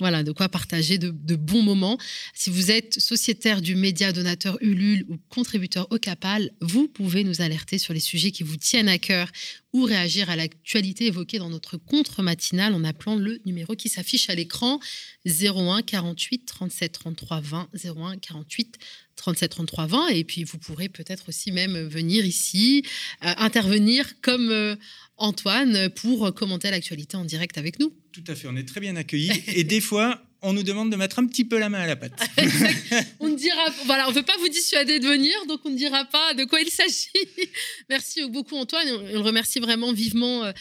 Voilà, 0.01 0.25
de 0.25 0.33
quoi 0.33 0.49
partager 0.49 0.99
de, 0.99 1.37
bons 1.37 1.63
moments. 1.63 1.99
Si 2.35 2.51
vous 2.51 2.71
êtes 2.71 2.99
sociétaire 2.99 3.63
du 3.63 3.77
média 3.77 4.13
donateur 4.13 4.57
Ulule 4.61 5.05
ou 5.09 5.17
contributeur 5.29 5.87
au 5.91 5.99
Capal, 5.99 6.51
vous 6.61 6.89
pouvez 6.89 7.25
nous 7.25 7.41
alerter 7.41 7.79
sur 7.79 7.95
les 7.95 8.01
sujets 8.01 8.33
qui 8.33 8.43
vous 8.43 8.57
tiennent 8.57 8.89
à 8.89 8.99
cœur 8.99 9.31
ou 9.73 9.85
réagir 9.85 10.29
à 10.29 10.37
l'actualité 10.37 11.07
évoquée 11.07 11.39
dans 11.39 11.51
notre 11.51 11.77
contre-matinale 11.77 12.75
en 12.75 12.85
appelant 12.85 13.15
le 13.15 13.41
numéro 13.47 13.75
qui 13.75 13.89
s'affiche 13.89 14.29
à 14.29 14.35
l'écran 14.35 14.81
01 15.25 15.83
48 15.83 16.47
37 16.47 16.93
33 16.93 17.41
20 17.41 17.69
01 17.85 18.17
48 18.19 18.79
37 19.17 19.51
33 19.51 19.87
20 19.87 20.09
et 20.09 20.25
puis 20.25 20.45
vous 20.45 20.59
pourrez 20.59 20.89
peut-être 20.89 21.29
aussi 21.29 21.53
même 21.53 21.81
venir 21.89 22.25
ici 22.27 22.85
euh, 23.25 23.33
intervenir 23.39 24.21
comme 24.23 24.51
euh, 24.51 24.77
Antoine 25.17 25.91
pour 25.91 26.35
commenter 26.35 26.71
l'actualité 26.71 27.17
en 27.17 27.25
direct 27.25 27.59
avec 27.59 27.79
nous. 27.79 27.93
Tout 28.13 28.25
à 28.27 28.35
fait, 28.35 28.49
on 28.49 28.57
est 28.57 28.67
très 28.67 28.81
bien 28.81 28.97
accueillis. 28.97 29.43
Et 29.49 29.65
des 29.65 29.81
fois, 29.81 30.23
on 30.43 30.53
nous 30.53 30.63
demande 30.63 30.91
de 30.91 30.97
mettre 30.97 31.19
un 31.21 31.27
petit 31.27 31.45
peu 31.45 31.59
la 31.59 31.69
main 31.69 31.81
à 31.81 31.87
la 31.87 31.97
pâte. 31.97 32.13
on 33.21 33.29
ne 33.29 33.37
dira, 33.37 33.63
voilà, 33.87 34.09
on 34.09 34.13
veut 34.13 34.25
pas 34.25 34.37
vous 34.39 34.49
dissuader 34.49 34.99
de 34.99 35.07
venir, 35.07 35.35
donc 35.47 35.61
on 35.65 35.71
ne 35.71 35.77
dira 35.77 36.05
pas 36.05 36.35
de 36.35 36.45
quoi 36.45 36.61
il 36.61 36.71
s'agit. 36.71 37.09
Merci 37.89 38.29
beaucoup 38.29 38.57
Antoine, 38.57 38.89
on 38.91 39.13
le 39.13 39.21
remercie 39.21 39.61
vraiment 39.61 39.93
vivement. 39.93 40.53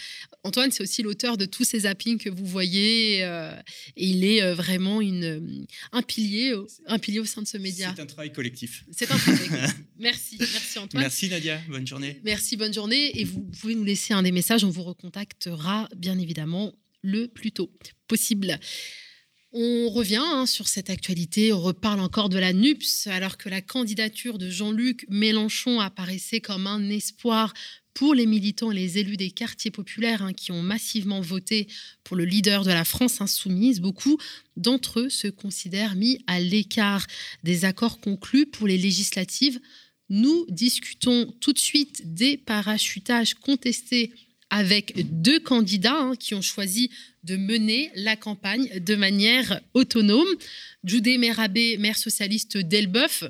Euh, 0.44 0.48
Antoine, 0.48 0.72
c'est 0.72 0.84
aussi 0.84 1.02
l'auteur 1.02 1.38
de 1.38 1.46
tous 1.46 1.64
ces 1.64 1.82
zappings 1.82 2.18
que 2.18 2.30
vous 2.30 2.46
voyez, 2.46 3.24
euh, 3.24 3.54
et 3.96 4.08
il 4.08 4.24
est 4.24 4.42
euh, 4.42 4.54
vraiment 4.54 5.02
une, 5.02 5.66
un 5.92 6.02
pilier, 6.02 6.54
un 6.88 7.00
pilier 7.00 7.20
au 7.20 7.26
sein 7.26 7.42
de 7.42 7.48
ce 7.48 7.58
média. 7.58 7.94
C'est 7.96 8.02
un 8.02 8.06
travail 8.06 8.32
collectif. 8.32 8.84
C'est 8.92 9.12
un 9.12 9.18
travail 9.18 9.48
collectif. 9.48 9.76
Merci, 10.00 10.38
merci 10.40 10.80
Antoine. 10.80 11.04
Merci 11.04 11.30
Nadia, 11.30 11.62
bonne 11.70 11.86
journée. 11.86 12.20
Merci, 12.24 12.58
bonne 12.58 12.74
journée, 12.74 13.20
et 13.20 13.24
vous 13.24 13.42
pouvez 13.42 13.76
nous 13.76 13.84
laisser 13.84 14.14
un 14.14 14.24
des 14.24 14.32
messages, 14.32 14.64
on 14.64 14.70
vous 14.70 14.84
recontactera 14.84 15.88
bien 15.96 16.18
évidemment 16.18 16.74
le 17.04 17.28
plus 17.28 17.52
tôt 17.52 17.72
possible. 18.08 18.60
On 19.54 19.90
revient 19.90 20.24
hein, 20.24 20.46
sur 20.46 20.70
cette 20.70 20.90
actualité, 20.90 21.52
on 21.52 21.60
reparle 21.60 22.00
encore 22.00 22.30
de 22.30 22.40
la 22.40 22.54
NUPS, 22.54 23.08
alors 23.08 23.38
que 23.38 23.50
la 23.50 23.62
candidature 23.62 24.38
de 24.38 24.50
Jean-Luc 24.50 25.06
Mélenchon 25.10 25.82
apparaissait 25.82 26.40
comme 26.40 26.68
un 26.68 26.90
espoir 26.90 27.54
pour 27.94 28.16
les 28.16 28.26
militants 28.26 28.72
et 28.72 28.76
les 28.76 28.98
élus 28.98 29.18
des 29.18 29.32
quartiers 29.32 29.70
populaires 29.70 30.22
hein, 30.22 30.32
qui 30.32 30.54
ont 30.54 30.62
massivement 30.62 31.20
voté 31.20 31.68
pour 32.06 32.16
le 32.16 32.24
leader 32.24 32.64
de 32.64 32.70
la 32.70 32.86
France 32.86 33.20
insoumise. 33.20 33.82
Beaucoup 33.82 34.18
d'entre 34.56 35.02
eux 35.02 35.10
se 35.10 35.28
considèrent 35.28 35.96
mis 35.96 36.24
à 36.28 36.40
l'écart 36.40 37.06
des 37.44 37.66
accords 37.66 38.00
conclus 38.00 38.46
pour 38.46 38.68
les 38.68 38.78
législatives. 38.78 39.60
Nous 40.08 40.46
discutons 40.48 41.30
tout 41.42 41.52
de 41.52 41.60
suite 41.60 42.14
des 42.14 42.38
parachutages 42.38 43.34
contestés 43.34 44.14
avec 44.52 44.94
deux 45.22 45.40
candidats 45.40 45.98
hein, 45.98 46.16
qui 46.16 46.36
ont 46.36 46.42
choisi 46.42 46.92
de 47.24 47.38
mener 47.38 47.90
la 47.96 48.16
campagne 48.16 48.68
de 48.80 48.96
manière 48.96 49.62
autonome. 49.74 50.28
Judé 50.84 51.18
Merabé, 51.18 51.78
maire 51.78 51.98
socialiste 51.98 52.58
d'Elbeuf, 52.58 53.24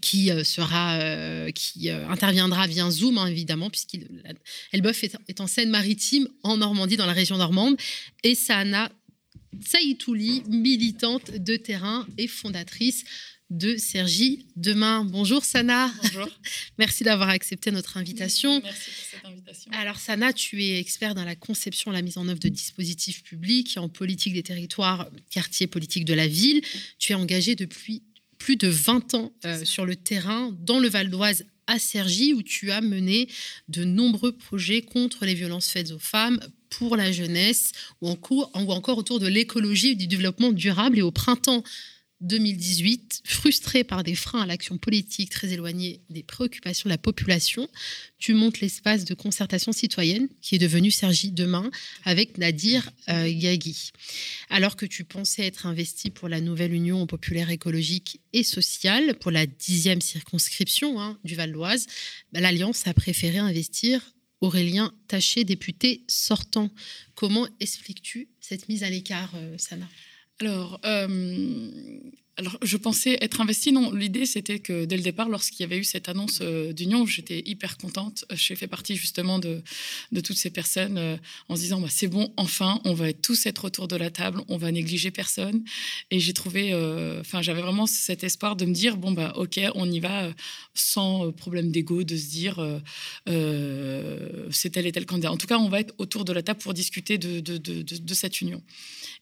qui 0.00 0.30
euh, 0.30 0.42
euh, 0.58 1.50
euh, 1.86 2.08
interviendra 2.08 2.66
via 2.66 2.90
Zoom 2.90 3.18
hein, 3.18 3.26
évidemment 3.26 3.70
puisqu'Elbeuf 3.70 5.04
est, 5.04 5.16
est, 5.28 5.40
en 5.40 5.46
Seine-Maritime 5.46 6.28
en 6.42 6.58
Normandie 6.58 6.96
dans 6.96 7.06
la 7.06 7.14
région 7.14 7.38
normande 7.38 7.76
et 8.22 8.34
Sana 8.34 8.92
Tsaïtouli, 9.58 10.42
militante 10.48 11.30
de 11.30 11.56
terrain 11.56 12.06
et 12.18 12.26
fondatrice 12.26 13.04
de 13.50 13.76
Sergi 13.76 14.46
demain. 14.56 15.04
Bonjour 15.04 15.44
Sana. 15.44 15.92
Bonjour. 16.02 16.28
Merci 16.78 17.04
d'avoir 17.04 17.28
accepté 17.28 17.70
notre 17.70 17.96
invitation. 17.96 18.60
Merci 18.62 18.90
pour 18.90 19.04
cette 19.10 19.24
invitation. 19.24 19.70
Alors 19.72 19.98
Sana, 19.98 20.32
tu 20.32 20.62
es 20.64 20.80
expert 20.80 21.14
dans 21.14 21.24
la 21.24 21.36
conception 21.36 21.92
et 21.92 21.94
la 21.94 22.02
mise 22.02 22.18
en 22.18 22.28
œuvre 22.28 22.40
de 22.40 22.48
dispositifs 22.48 23.22
publics 23.22 23.76
en 23.76 23.88
politique 23.88 24.34
des 24.34 24.42
territoires, 24.42 25.08
quartier 25.30 25.66
politique 25.66 26.04
de 26.04 26.14
la 26.14 26.26
ville. 26.26 26.60
Tu 26.98 27.12
es 27.12 27.14
engagée 27.14 27.54
depuis 27.54 28.02
plus 28.38 28.56
de 28.56 28.68
20 28.68 29.14
ans 29.14 29.32
euh, 29.44 29.64
sur 29.64 29.86
le 29.86 29.96
terrain 29.96 30.54
dans 30.60 30.78
le 30.78 30.88
Val 30.88 31.08
d'Oise 31.08 31.46
à 31.68 31.78
Sergi 31.78 32.32
où 32.32 32.42
tu 32.42 32.70
as 32.70 32.80
mené 32.80 33.28
de 33.68 33.84
nombreux 33.84 34.32
projets 34.32 34.82
contre 34.82 35.24
les 35.24 35.34
violences 35.34 35.68
faites 35.68 35.90
aux 35.90 35.98
femmes, 35.98 36.40
pour 36.70 36.96
la 36.96 37.12
jeunesse 37.12 37.72
ou 38.00 38.08
encore 38.08 38.98
autour 38.98 39.20
de 39.20 39.26
l'écologie 39.26 39.90
et 39.90 39.94
du 39.94 40.06
développement 40.06 40.52
durable. 40.52 40.98
Et 40.98 41.02
au 41.02 41.10
printemps 41.12 41.62
2018, 42.22 43.22
frustré 43.24 43.84
par 43.84 44.02
des 44.02 44.14
freins 44.14 44.42
à 44.42 44.46
l'action 44.46 44.78
politique 44.78 45.30
très 45.30 45.52
éloignés 45.52 46.00
des 46.08 46.22
préoccupations 46.22 46.88
de 46.88 46.92
la 46.94 46.98
population, 46.98 47.68
tu 48.18 48.32
montes 48.32 48.60
l'espace 48.60 49.04
de 49.04 49.14
concertation 49.14 49.72
citoyenne 49.72 50.28
qui 50.40 50.54
est 50.54 50.58
devenu 50.58 50.90
Sergi 50.90 51.30
Demain 51.30 51.70
avec 52.04 52.38
Nadir 52.38 52.90
euh. 53.08 53.30
Alors 54.48 54.76
que 54.76 54.86
tu 54.86 55.04
pensais 55.04 55.46
être 55.46 55.66
investi 55.66 56.10
pour 56.10 56.28
la 56.28 56.40
nouvelle 56.40 56.72
Union 56.72 57.06
populaire 57.06 57.50
écologique 57.50 58.20
et 58.32 58.44
sociale, 58.44 59.14
pour 59.16 59.30
la 59.30 59.46
dixième 59.46 60.00
circonscription 60.00 61.00
hein, 61.00 61.18
du 61.24 61.34
Val 61.34 61.52
d'Oise, 61.52 61.86
bah, 62.32 62.40
l'Alliance 62.40 62.86
a 62.86 62.94
préféré 62.94 63.38
investir 63.38 64.00
Aurélien 64.40 64.92
Taché, 65.08 65.44
député 65.44 66.04
sortant. 66.08 66.70
Comment 67.14 67.46
expliques-tu 67.60 68.28
cette 68.40 68.68
mise 68.68 68.82
à 68.82 68.90
l'écart, 68.90 69.32
euh, 69.34 69.56
Sana 69.58 69.88
alors, 70.40 70.78
euh, 70.84 71.08
alors, 72.38 72.58
je 72.62 72.76
pensais 72.76 73.16
être 73.22 73.40
investie. 73.40 73.72
Non, 73.72 73.92
l'idée, 73.92 74.26
c'était 74.26 74.58
que 74.58 74.84
dès 74.84 74.98
le 74.98 75.02
départ, 75.02 75.30
lorsqu'il 75.30 75.60
y 75.60 75.64
avait 75.64 75.78
eu 75.78 75.84
cette 75.84 76.10
annonce 76.10 76.40
euh, 76.42 76.74
d'union, 76.74 77.06
j'étais 77.06 77.42
hyper 77.46 77.78
contente. 77.78 78.26
J'ai 78.30 78.54
fait 78.56 78.66
partie 78.66 78.94
justement 78.94 79.38
de, 79.38 79.62
toutes 80.22 80.36
ces 80.36 80.50
personnes 80.50 80.98
euh, 80.98 81.16
en 81.48 81.56
se 81.56 81.62
disant 81.62 81.80
bah, 81.80 81.88
c'est 81.90 82.08
bon, 82.08 82.34
enfin, 82.36 82.82
on 82.84 82.92
va 82.92 83.14
tous 83.14 83.46
être 83.46 83.64
autour 83.64 83.88
de 83.88 83.96
la 83.96 84.10
table, 84.10 84.42
on 84.48 84.58
va 84.58 84.70
négliger 84.70 85.10
personne. 85.10 85.64
Et 86.10 86.20
j'ai 86.20 86.34
trouvé, 86.34 86.74
euh, 86.74 87.20
enfin, 87.20 87.40
j'avais 87.40 87.62
vraiment 87.62 87.86
cet 87.86 88.22
espoir 88.22 88.54
de 88.54 88.66
me 88.66 88.74
dire 88.74 88.98
bon, 88.98 89.12
bah, 89.12 89.32
ok, 89.36 89.58
on 89.74 89.90
y 89.90 90.00
va 90.00 90.30
sans 90.74 91.32
problème 91.32 91.72
d'ego, 91.72 92.04
de 92.04 92.16
se 92.16 92.28
dire 92.28 92.82
c'est 94.50 94.70
tel 94.70 94.86
et 94.86 94.92
tel 94.92 95.06
candidat. 95.06 95.32
En 95.32 95.38
tout 95.38 95.46
cas, 95.46 95.56
on 95.56 95.70
va 95.70 95.80
être 95.80 95.94
autour 95.96 96.26
de 96.26 96.34
la 96.34 96.42
table 96.42 96.60
pour 96.60 96.74
discuter 96.74 97.16
de, 97.16 98.14
cette 98.14 98.42
union. 98.42 98.62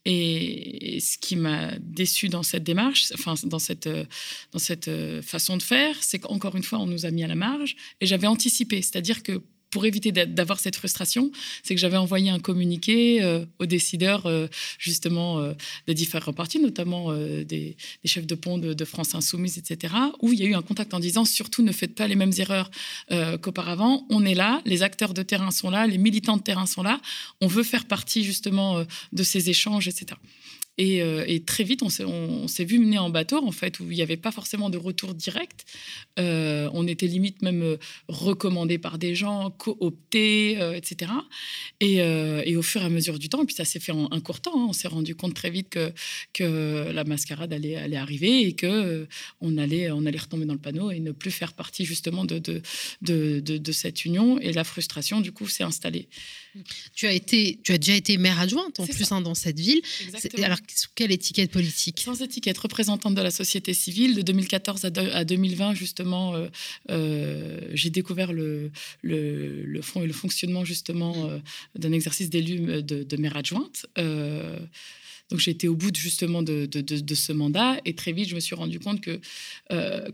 Et, 0.05 0.96
et 0.96 1.00
ce 1.00 1.16
qui 1.16 1.37
m'a 1.37 1.70
déçu 1.79 2.29
dans 2.29 2.42
cette 2.42 2.64
démarche, 2.64 3.04
enfin, 3.12 3.35
dans 3.45 3.59
cette, 3.59 3.87
euh, 3.87 4.05
dans 4.53 4.59
cette 4.59 4.88
euh, 4.88 5.23
façon 5.23 5.57
de 5.57 5.62
faire, 5.62 5.97
c'est 6.01 6.19
qu'encore 6.19 6.57
une 6.57 6.62
fois, 6.62 6.79
on 6.79 6.87
nous 6.87 7.07
a 7.07 7.11
mis 7.11 7.25
à 7.25 7.27
la 7.27 7.35
marge 7.35 7.77
et 8.01 8.07
j'avais 8.07 8.27
anticipé. 8.27 8.83
C'est-à-dire 8.83 9.23
que 9.23 9.43
pour 9.71 9.87
éviter 9.87 10.12
d'avoir 10.12 10.61
cette 10.61 10.77
frustration, 10.77 11.33
c'est 11.64 11.75
que 11.75 11.81
j'avais 11.81 11.97
envoyé 11.97 12.31
un 12.31 12.38
communiqué 12.38 13.25
euh, 13.25 13.45
aux 13.59 13.67
décideurs 13.67 14.31
justement 14.79 15.53
des 15.88 15.95
différents 15.95 16.33
partis, 16.33 16.61
notamment 16.61 17.12
des, 17.12 17.77
chefs 18.05 18.25
de 18.25 18.37
pont 18.37 18.57
de, 18.57 18.85
France 18.85 19.17
Insoumise, 19.17 19.59
etc., 19.59 19.93
où 20.23 20.33
il 20.33 20.38
y 20.38 20.45
a 20.45 20.47
eu 20.47 20.55
un 20.55 20.62
contact 20.62 20.95
en 20.95 21.01
disant 21.01 21.25
surtout 21.25 21.64
ne 21.64 21.73
faites 21.73 21.97
pas 21.97 22.07
les 22.07 22.14
mêmes 22.14 22.31
erreurs 22.38 22.71
qu'auparavant. 23.43 24.07
On 24.11 24.25
est 24.25 24.37
là, 24.37 24.62
les 24.64 24.85
acteurs 24.85 25.12
de 25.12 25.25
terrain 25.25 25.51
sont 25.51 25.71
là, 25.71 25.88
les 25.88 25.99
militants 25.99 26.37
de 26.37 26.43
terrain 26.43 26.67
sont 26.67 26.85
là. 26.85 27.01
On 27.40 27.49
veut 27.49 27.64
faire 27.64 27.87
partie 27.87 28.23
justement 28.23 28.87
de 29.12 29.23
ces 29.25 29.51
échanges, 29.51 29.88
etc. 29.88 30.14
Euh, 30.80 31.24
et, 31.26 31.42
très 31.44 31.64
vite, 31.64 31.82
on 31.82 31.88
s'est 32.48 32.64
vu 32.64 32.78
mener 32.78 32.98
en 32.98 33.10
bateau, 33.10 33.44
en 33.44 33.52
fait, 33.52 33.78
où 33.80 33.84
il 33.90 33.96
n'y 33.96 34.02
avait 34.02 34.16
pas 34.16 34.32
forcément 34.32 34.70
de 34.70 34.78
retour 34.78 35.14
direct. 35.14 35.64
Euh, 36.18 36.68
on 36.72 36.87
était 36.87 37.06
limite 37.06 37.42
même 37.42 37.62
euh, 37.62 37.76
recommandé 38.08 38.78
par 38.78 38.98
des 38.98 39.14
gens, 39.14 39.50
coopté, 39.50 40.52
etc. 40.74 41.12
Et, 41.80 42.56
au 42.56 42.62
fur 42.62 42.82
et 42.82 42.84
à 42.84 42.88
mesure 42.88 43.18
du 43.18 43.28
temps, 43.28 43.42
et 43.42 43.46
puis 43.46 43.54
ça 43.54 43.64
s'est 43.64 43.80
fait 43.80 43.92
en 43.92 44.08
un 44.10 44.20
court 44.20 44.40
temps, 44.40 44.52
hein, 44.54 44.66
on 44.68 44.72
s'est 44.72 44.88
rendu 44.88 45.14
compte 45.14 45.34
très 45.34 45.50
vite 45.50 45.78
que, 46.32 46.90
la 46.92 47.04
mascarade 47.04 47.52
allait, 47.52 47.96
arriver 47.96 48.46
et 48.46 48.54
que 48.54 49.06
on 49.40 49.56
allait, 49.58 49.90
retomber 49.90 50.46
dans 50.46 50.54
le 50.54 50.60
panneau 50.60 50.90
et 50.90 51.00
ne 51.00 51.12
plus 51.12 51.30
faire 51.30 51.52
partie 51.52 51.84
justement 51.84 52.24
de 52.24 53.72
cette 53.72 54.04
union. 54.04 54.38
Et 54.40 54.52
la 54.52 54.64
frustration, 54.64 55.20
du 55.20 55.32
coup, 55.32 55.46
s'est 55.48 55.64
installée. 55.64 56.08
Tu 56.95 57.07
as, 57.07 57.12
été, 57.12 57.59
tu 57.62 57.73
as 57.73 57.79
déjà 57.79 57.95
été 57.95 58.17
maire 58.17 58.38
adjointe 58.38 58.79
en 58.79 58.87
plus 58.87 59.11
hein, 59.12 59.21
dans 59.21 59.35
cette 59.35 59.59
ville. 59.59 59.83
Alors, 60.43 60.59
sous 60.75 60.88
quelle 60.95 61.12
étiquette 61.12 61.51
politique? 61.51 62.01
Sans 62.01 62.21
étiquette, 62.23 62.59
représentante 62.59 63.14
de 63.14 63.23
la 63.23 63.31
société 63.31 63.75
civile. 63.75 64.14
De 64.14 64.23
2014 64.23 64.85
à, 64.85 65.25
2020, 65.25 65.75
justement, 65.75 66.35
euh, 66.35 66.49
euh, 66.90 67.61
j'ai 67.73 67.90
découvert 67.90 68.33
le, 68.33 68.71
le, 69.03 69.64
le, 69.64 69.83
fond 69.83 70.03
et 70.03 70.07
le 70.07 70.12
fonctionnement, 70.12 70.64
justement, 70.64 71.29
euh, 71.29 71.38
d'un 71.75 71.93
exercice 71.93 72.31
d'élu 72.31 72.83
de, 72.83 73.17
maire 73.17 73.37
adjointe. 73.37 73.87
Donc 75.31 75.40
j'ai 75.40 75.53
été 75.53 75.69
au 75.69 75.75
bout 75.75 75.90
de, 75.90 75.97
justement 75.97 76.43
de, 76.43 76.67
de, 76.67 76.81
de, 76.81 77.14
ce 77.14 77.33
mandat 77.33 77.79
et 77.87 77.95
très 77.95 78.12
vite 78.12 78.29
je 78.29 78.35
me 78.35 78.40
suis 78.40 78.55
rendu 78.55 78.79
compte 78.79 79.01
que 79.01 79.21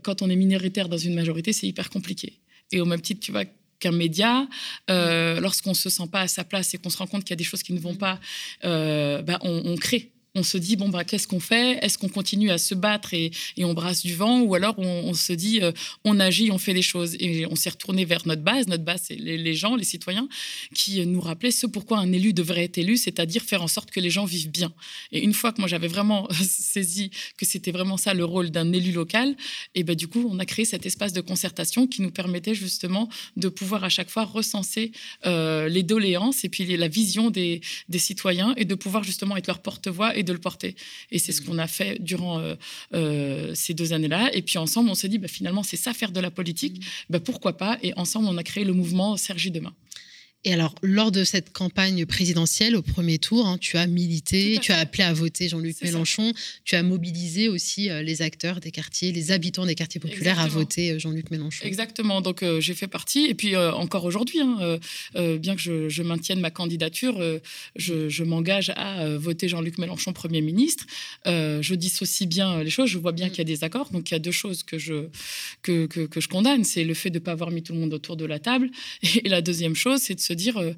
quand 0.03 0.21
on 0.21 0.29
est 0.29 0.35
minoritaire 0.35 0.87
dans 0.87 0.97
une 0.97 1.13
majorité, 1.13 1.51
c'est 1.51 1.67
hyper 1.67 1.89
compliqué. 1.89 2.39
Et 2.71 2.79
au 2.79 2.85
même 2.85 3.01
titre, 3.01 3.19
tu 3.19 3.31
vois, 3.31 3.43
qu'un 3.81 3.91
média, 3.91 4.47
euh, 4.89 5.41
lorsqu'on 5.41 5.73
se 5.73 5.89
sent 5.89 6.07
pas 6.09 6.21
à 6.21 6.27
sa 6.29 6.45
place 6.45 6.73
et 6.73 6.77
qu'on 6.77 6.89
se 6.89 6.97
rend 6.97 7.07
compte 7.07 7.23
qu'il 7.23 7.31
y 7.31 7.33
a 7.33 7.37
des 7.37 7.43
choses 7.43 7.63
qui 7.63 7.73
ne 7.73 7.79
vont 7.79 7.93
mm. 7.93 7.97
pas, 7.97 8.19
euh, 8.63 9.21
bah, 9.21 9.39
on, 9.41 9.75
crée 9.75 10.11
on 10.33 10.43
se 10.43 10.57
dit 10.57 10.77
bon 10.77 10.89
bah 10.89 11.03
qu'est-ce 11.03 11.27
qu'on 11.27 11.39
fait? 11.39 11.77
Est-ce 11.83 11.97
qu'on 11.97 12.07
continue 12.07 12.51
à 12.51 12.57
se 12.57 12.73
battre 12.73 13.13
et, 13.13 13.31
on 13.59 13.73
brasse 13.73 14.01
du 14.01 14.15
vent? 14.15 14.41
Ou 14.41 14.55
alors 14.55 14.75
on, 14.79 15.13
se 15.13 15.33
dit 15.33 15.59
euh, 15.61 15.71
on 16.05 16.19
agit, 16.19 16.51
on 16.51 16.57
fait 16.57 16.73
des 16.73 16.81
choses 16.81 17.15
et 17.19 17.45
on 17.47 17.55
s'est 17.55 17.69
retourné 17.69 18.05
vers 18.05 18.25
notre 18.25 18.41
base. 18.41 18.67
Notre 18.67 18.83
base 18.83 19.03
c'est 19.07 19.15
les, 19.15 19.55
gens, 19.55 19.75
les 19.75 19.83
citoyens 19.83 20.27
qui 20.73 21.05
nous 21.05 21.19
rappelaient 21.19 21.51
ce 21.51 21.67
pourquoi 21.67 21.99
un 21.99 22.11
élu 22.13 22.33
devrait 22.33 22.63
être 22.63 22.77
élu, 22.77 22.95
c'est-à-dire 22.95 23.43
faire 23.43 23.61
en 23.61 23.67
sorte 23.67 23.91
que 23.91 23.99
les 23.99 24.09
gens 24.09 24.25
vivent 24.25 24.51
bien. 24.51 24.71
Et 25.11 25.21
une 25.21 25.33
fois 25.33 25.51
que 25.51 25.59
moi 25.59 25.67
j'avais 25.67 25.89
vraiment 25.89 26.27
saisi 26.41 27.11
que 27.37 27.45
c'était 27.45 27.71
vraiment 27.71 27.97
ça 27.97 28.13
le 28.13 28.23
rôle 28.23 28.51
d'un 28.51 28.71
élu 28.71 28.91
local, 28.91 29.35
et 29.75 29.83
ben 29.83 29.95
du 29.95 30.07
coup 30.07 30.27
on 30.29 30.39
a 30.39 30.45
créé 30.45 30.63
cet 30.63 30.85
espace 30.85 31.11
de 31.11 31.21
concertation 31.21 31.87
qui 31.87 32.01
nous 32.01 32.11
permettait 32.11 32.55
justement 32.55 33.09
de 33.35 33.49
pouvoir 33.49 33.83
à 33.83 33.89
chaque 33.89 34.09
fois 34.09 34.23
recenser 34.23 34.93
euh, 35.25 35.67
les 35.67 35.83
doléances 35.83 36.45
et 36.45 36.49
puis 36.49 36.65
la 36.77 36.87
vision 36.87 37.29
des, 37.29 37.59
des 37.89 37.99
citoyens 37.99 38.53
et 38.55 38.65
de 38.65 38.75
pouvoir 38.75 39.03
justement 39.03 39.35
être 39.35 39.47
leur 39.47 39.59
porte-voix 39.59 40.15
de 40.23 40.33
le 40.33 40.39
porter. 40.39 40.75
Et 41.11 41.19
c'est 41.19 41.31
ce 41.31 41.41
mmh. 41.41 41.45
qu'on 41.45 41.57
a 41.57 41.67
fait 41.67 42.01
durant 42.01 42.39
euh, 42.39 42.55
euh, 42.93 43.53
ces 43.55 43.73
deux 43.73 43.93
années-là. 43.93 44.29
Et 44.33 44.41
puis 44.41 44.57
ensemble, 44.57 44.89
on 44.89 44.95
s'est 44.95 45.09
dit, 45.09 45.17
bah, 45.17 45.27
finalement, 45.27 45.63
c'est 45.63 45.77
ça 45.77 45.93
faire 45.93 46.11
de 46.11 46.19
la 46.19 46.31
politique. 46.31 46.79
Mmh. 46.79 46.83
Bah, 47.09 47.19
pourquoi 47.19 47.57
pas? 47.57 47.77
Et 47.83 47.93
ensemble, 47.97 48.27
on 48.27 48.37
a 48.37 48.43
créé 48.43 48.63
le 48.63 48.73
mouvement 48.73 49.17
Sergi 49.17 49.51
Demain. 49.51 49.73
Et 50.43 50.53
alors, 50.53 50.73
lors 50.81 51.11
de 51.11 51.23
cette 51.23 51.53
campagne 51.53 52.07
présidentielle, 52.07 52.75
au 52.75 52.81
premier 52.81 53.19
tour, 53.19 53.47
hein, 53.47 53.59
tu 53.59 53.77
as 53.77 53.85
milité, 53.85 54.57
tu 54.59 54.71
as 54.71 54.79
appelé 54.79 55.03
à 55.03 55.13
voter 55.13 55.47
Jean-Luc 55.47 55.79
Mélenchon, 55.83 56.33
tu 56.65 56.75
as 56.75 56.81
mobilisé 56.81 57.47
aussi 57.47 57.91
euh, 57.91 58.01
les 58.01 58.23
acteurs 58.23 58.59
des 58.59 58.71
quartiers, 58.71 59.11
les 59.11 59.31
habitants 59.31 59.67
des 59.67 59.75
quartiers 59.75 60.01
populaires 60.01 60.39
à 60.39 60.47
voter 60.47 60.93
euh, 60.93 60.99
Jean-Luc 60.99 61.29
Mélenchon. 61.29 61.63
Exactement, 61.63 62.21
donc 62.21 62.41
euh, 62.41 62.59
j'ai 62.59 62.73
fait 62.73 62.87
partie, 62.87 63.25
et 63.25 63.35
puis 63.35 63.55
encore 63.55 64.05
aujourd'hui, 64.05 64.39
hein, 64.39 64.79
bien 65.37 65.55
que 65.55 65.61
je, 65.61 66.01
maintienne 66.01 66.39
ma 66.39 66.49
candidature, 66.49 67.21
je, 67.75 68.23
m'engage 68.23 68.71
à 68.75 69.17
voter 69.17 69.47
Jean-Luc 69.47 69.77
Mélenchon 69.77 70.13
Premier 70.13 70.41
ministre. 70.41 70.85
je 71.25 71.73
dissocie 71.75 72.27
bien 72.27 72.63
les 72.63 72.69
choses, 72.69 72.89
je 72.89 72.97
vois 72.97 73.11
bien 73.11 73.27
mm. 73.27 73.29
qu'il 73.29 73.37
y 73.39 73.41
a 73.41 73.45
des 73.45 73.63
accords, 73.63 73.89
donc 73.91 74.09
il 74.09 74.13
y 74.13 74.15
a 74.15 74.19
deux 74.19 74.31
choses 74.31 74.63
que 74.63 74.77
je, 74.77 75.07
que, 75.61 75.85
que, 75.85 76.01
que 76.01 76.19
je 76.19 76.27
condamne, 76.27 76.63
c'est 76.63 76.83
le 76.83 76.93
fait 76.93 77.09
de 77.09 77.19
ne 77.19 77.23
pas 77.23 77.31
avoir 77.31 77.51
mis 77.51 77.61
tout 77.61 77.73
le 77.73 77.79
monde 77.79 77.93
autour 77.93 78.15
de 78.15 78.25
la 78.25 78.39
table, 78.39 78.71
et 79.03 79.29
la 79.29 79.41
deuxième 79.41 79.75
chose, 79.75 80.01
c'est 80.01 80.15
de 80.15 80.19
se 80.19 80.30
dire, 80.33 80.57
euh, 80.57 80.73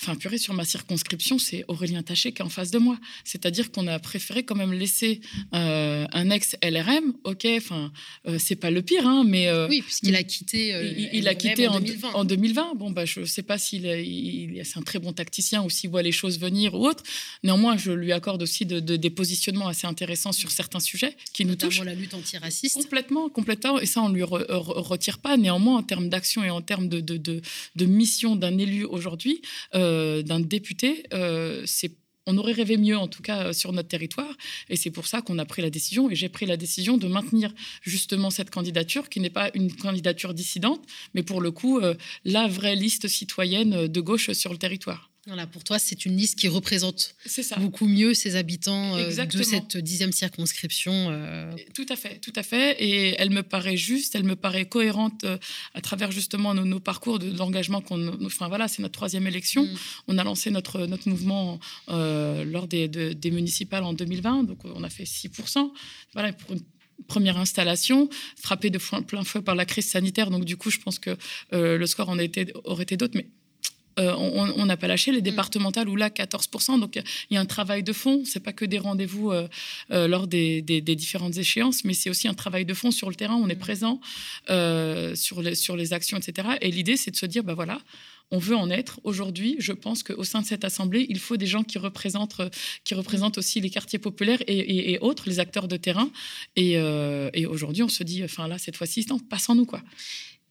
enfin, 0.00 0.14
purée, 0.16 0.38
sur 0.38 0.54
ma 0.54 0.64
circonscription, 0.64 1.38
c'est 1.38 1.64
Aurélien 1.68 2.02
Taché 2.02 2.32
qui 2.32 2.42
est 2.42 2.44
en 2.44 2.48
face 2.48 2.70
de 2.70 2.78
moi. 2.78 2.98
C'est-à-dire 3.24 3.70
qu'on 3.70 3.86
a 3.86 3.98
préféré 3.98 4.44
quand 4.44 4.54
même 4.54 4.72
laisser 4.72 5.20
euh, 5.54 6.06
un 6.12 6.30
ex-LRM. 6.30 7.14
Ok, 7.24 7.46
enfin, 7.56 7.92
euh, 8.26 8.38
c'est 8.38 8.56
pas 8.56 8.70
le 8.70 8.82
pire, 8.82 9.06
hein, 9.06 9.24
mais. 9.26 9.50
oui, 9.68 9.82
puisqu'il 9.82 10.16
a 10.16 10.22
quitté. 10.22 11.10
il, 11.12 11.28
a 11.28 11.34
quitté 11.34 11.68
en 11.68 11.80
2020. 11.80 12.12
En 12.12 12.24
2020. 12.24 12.74
Bon, 12.76 12.90
bah, 12.90 13.04
je 13.04 13.24
sais 13.24 13.42
pas 13.42 13.58
s'il 13.58 13.86
il, 13.86 14.62
c'est 14.64 14.78
un 14.78 14.82
très 14.82 14.98
bon 14.98 15.12
tacticien 15.12 15.62
ou 15.62 15.70
s'il 15.70 15.90
voit 15.90 16.02
les 16.02 16.12
choses 16.12 16.38
venir 16.38 16.74
ou 16.74 16.86
autre. 16.86 17.02
Néanmoins, 17.42 17.76
je 17.76 17.92
lui 17.92 18.12
accorde 18.12 18.42
aussi 18.42 18.66
de, 18.66 18.80
des 18.80 19.10
positionnements 19.10 19.68
assez 19.68 19.86
intéressants 19.86 20.32
sur 20.32 20.50
certains 20.50 20.80
sujets 20.80 21.16
qui 21.32 21.44
nous 21.44 21.56
touchent. 21.56 21.82
la 21.82 21.94
lutte 21.94 22.14
antiraciste. 22.14 22.74
Complètement, 22.74 23.28
complètement. 23.28 23.80
Et 23.80 23.86
ça, 23.86 24.02
on 24.02 24.08
lui 24.08 24.22
retire 24.22 25.18
pas. 25.18 25.36
Néanmoins, 25.36 25.78
en 25.78 25.82
termes 25.82 26.08
d'action 26.08 26.42
et 26.44 26.50
en 26.50 26.62
termes 26.62 26.88
de, 26.88 27.00
de, 27.00 27.18
de 27.18 27.84
mission 27.84 28.36
d'un 28.36 28.58
élu 28.58 28.84
aujourd'hui, 28.94 29.42
euh, 29.74 30.22
d'un 30.22 30.40
député, 30.40 31.04
euh, 31.12 31.64
on 32.26 32.38
aurait 32.38 32.52
rêvé 32.52 32.78
mieux, 32.78 32.96
en 32.96 33.06
tout 33.06 33.20
cas, 33.20 33.48
euh, 33.48 33.52
sur 33.52 33.72
notre 33.72 33.88
territoire. 33.88 34.34
Et 34.70 34.76
c'est 34.76 34.90
pour 34.90 35.06
ça 35.06 35.20
qu'on 35.20 35.38
a 35.38 35.44
pris 35.44 35.60
la 35.60 35.68
décision. 35.68 36.08
Et 36.10 36.14
j'ai 36.14 36.30
pris 36.30 36.46
la 36.46 36.56
décision 36.56 36.96
de 36.96 37.06
maintenir 37.06 37.52
justement 37.82 38.30
cette 38.30 38.50
candidature, 38.50 39.10
qui 39.10 39.20
n'est 39.20 39.30
pas 39.30 39.50
une 39.54 39.74
candidature 39.74 40.32
dissidente, 40.32 40.80
mais 41.12 41.22
pour 41.22 41.42
le 41.42 41.50
coup, 41.50 41.80
la 42.24 42.48
vraie 42.48 42.76
liste 42.76 43.08
citoyenne 43.08 43.86
de 43.88 44.00
gauche 44.00 44.32
sur 44.32 44.52
le 44.52 44.58
territoire. 44.58 45.13
Voilà, 45.26 45.46
pour 45.46 45.64
toi, 45.64 45.78
c'est 45.78 46.04
une 46.04 46.18
liste 46.18 46.38
qui 46.38 46.48
représente 46.48 47.14
beaucoup 47.56 47.86
mieux 47.86 48.12
ces 48.12 48.36
habitants 48.36 48.94
euh, 48.96 49.24
de 49.24 49.42
cette 49.42 49.78
dixième 49.78 50.12
circonscription. 50.12 50.92
Euh. 51.10 51.50
Tout 51.72 51.86
à 51.88 51.96
fait, 51.96 52.18
tout 52.18 52.32
à 52.36 52.42
fait. 52.42 52.76
Et 52.78 53.14
elle 53.18 53.30
me 53.30 53.42
paraît 53.42 53.78
juste, 53.78 54.14
elle 54.14 54.24
me 54.24 54.36
paraît 54.36 54.66
cohérente 54.66 55.24
euh, 55.24 55.38
à 55.72 55.80
travers 55.80 56.12
justement 56.12 56.52
nos, 56.52 56.78
parcours 56.78 57.18
d'engagement. 57.18 57.80
qu'on, 57.80 58.22
enfin 58.26 58.48
voilà, 58.48 58.68
c'est 58.68 58.82
notre 58.82 58.92
troisième 58.92 59.26
élection. 59.26 59.64
Mm. 59.64 59.76
On 60.08 60.18
a 60.18 60.24
lancé 60.24 60.50
notre, 60.50 60.84
notre 60.86 61.08
mouvement 61.08 61.58
lors 61.88 62.68
des, 62.68 62.88
des 62.88 63.30
municipales 63.30 63.84
en 63.84 63.94
2020, 63.94 64.44
donc 64.44 64.58
on 64.64 64.84
a 64.84 64.90
fait 64.90 65.04
6%. 65.04 65.70
Voilà, 66.12 66.34
pour 66.34 66.52
une 66.52 66.62
première 67.08 67.38
installation, 67.38 68.10
frappée 68.36 68.70
de 68.70 68.78
plein 68.78 69.24
fouet 69.24 69.40
par 69.40 69.54
la 69.54 69.64
crise 69.64 69.86
sanitaire. 69.86 70.30
Donc 70.30 70.44
du 70.44 70.58
coup, 70.58 70.70
je 70.70 70.80
pense 70.80 70.98
que 70.98 71.16
le 71.52 71.86
score 71.86 72.10
en 72.10 72.18
été, 72.18 72.52
aurait 72.64 72.82
été 72.82 72.98
d'autres. 72.98 73.16
Mais 73.16 73.28
euh, 73.98 74.14
on 74.16 74.66
n'a 74.66 74.76
pas 74.76 74.86
lâché 74.86 75.12
les 75.12 75.20
mm. 75.20 75.24
départementales 75.24 75.88
où 75.88 75.96
là 75.96 76.10
14%. 76.10 76.80
Donc 76.80 76.96
il 76.96 77.34
y 77.34 77.36
a 77.36 77.40
un 77.40 77.46
travail 77.46 77.82
de 77.82 77.92
fond. 77.92 78.22
C'est 78.24 78.40
pas 78.40 78.52
que 78.52 78.64
des 78.64 78.78
rendez-vous 78.78 79.30
euh, 79.30 79.48
euh, 79.90 80.08
lors 80.08 80.26
des, 80.26 80.62
différentes 80.62 81.36
échéances, 81.36 81.84
mais 81.84 81.94
c'est 81.94 82.10
aussi 82.10 82.28
un 82.28 82.34
travail 82.34 82.64
de 82.64 82.74
fond 82.74 82.90
sur 82.90 83.08
le 83.08 83.14
terrain. 83.14 83.36
On 83.36 83.48
est 83.48 83.54
mm. 83.54 83.58
présent 83.58 84.00
sur, 85.14 85.42
les, 85.42 85.54
sur 85.54 85.76
les 85.76 85.92
actions, 85.92 86.18
etc. 86.18 86.48
Et 86.60 86.70
l'idée, 86.70 86.96
c'est 86.96 87.10
de 87.10 87.16
se 87.16 87.26
dire, 87.26 87.44
bah 87.44 87.54
voilà, 87.54 87.78
on 88.30 88.38
veut 88.38 88.56
en 88.56 88.70
être. 88.70 89.00
Aujourd'hui, 89.04 89.56
je 89.58 89.72
pense 89.72 90.02
qu'au 90.02 90.24
sein 90.24 90.40
de 90.40 90.46
cette 90.46 90.64
assemblée, 90.64 91.06
il 91.08 91.18
faut 91.18 91.36
des 91.36 91.46
gens 91.46 91.62
qui 91.62 91.78
représentent, 91.78 92.40
qui 92.84 92.94
représentent 92.94 93.38
aussi 93.38 93.60
les 93.60 93.70
quartiers 93.70 93.98
populaires 93.98 94.40
et, 94.46 94.98
autres, 95.00 95.24
les 95.26 95.40
acteurs 95.40 95.68
de 95.68 95.76
terrain. 95.76 96.10
Et, 96.56 96.72
et 96.72 97.46
aujourd'hui, 97.46 97.82
on 97.82 97.88
se 97.88 98.02
dit, 98.02 98.24
enfin 98.24 98.48
là, 98.48 98.58
cette 98.58 98.76
fois-ci, 98.76 99.06
passons-nous 99.28 99.66
quoi. 99.66 99.82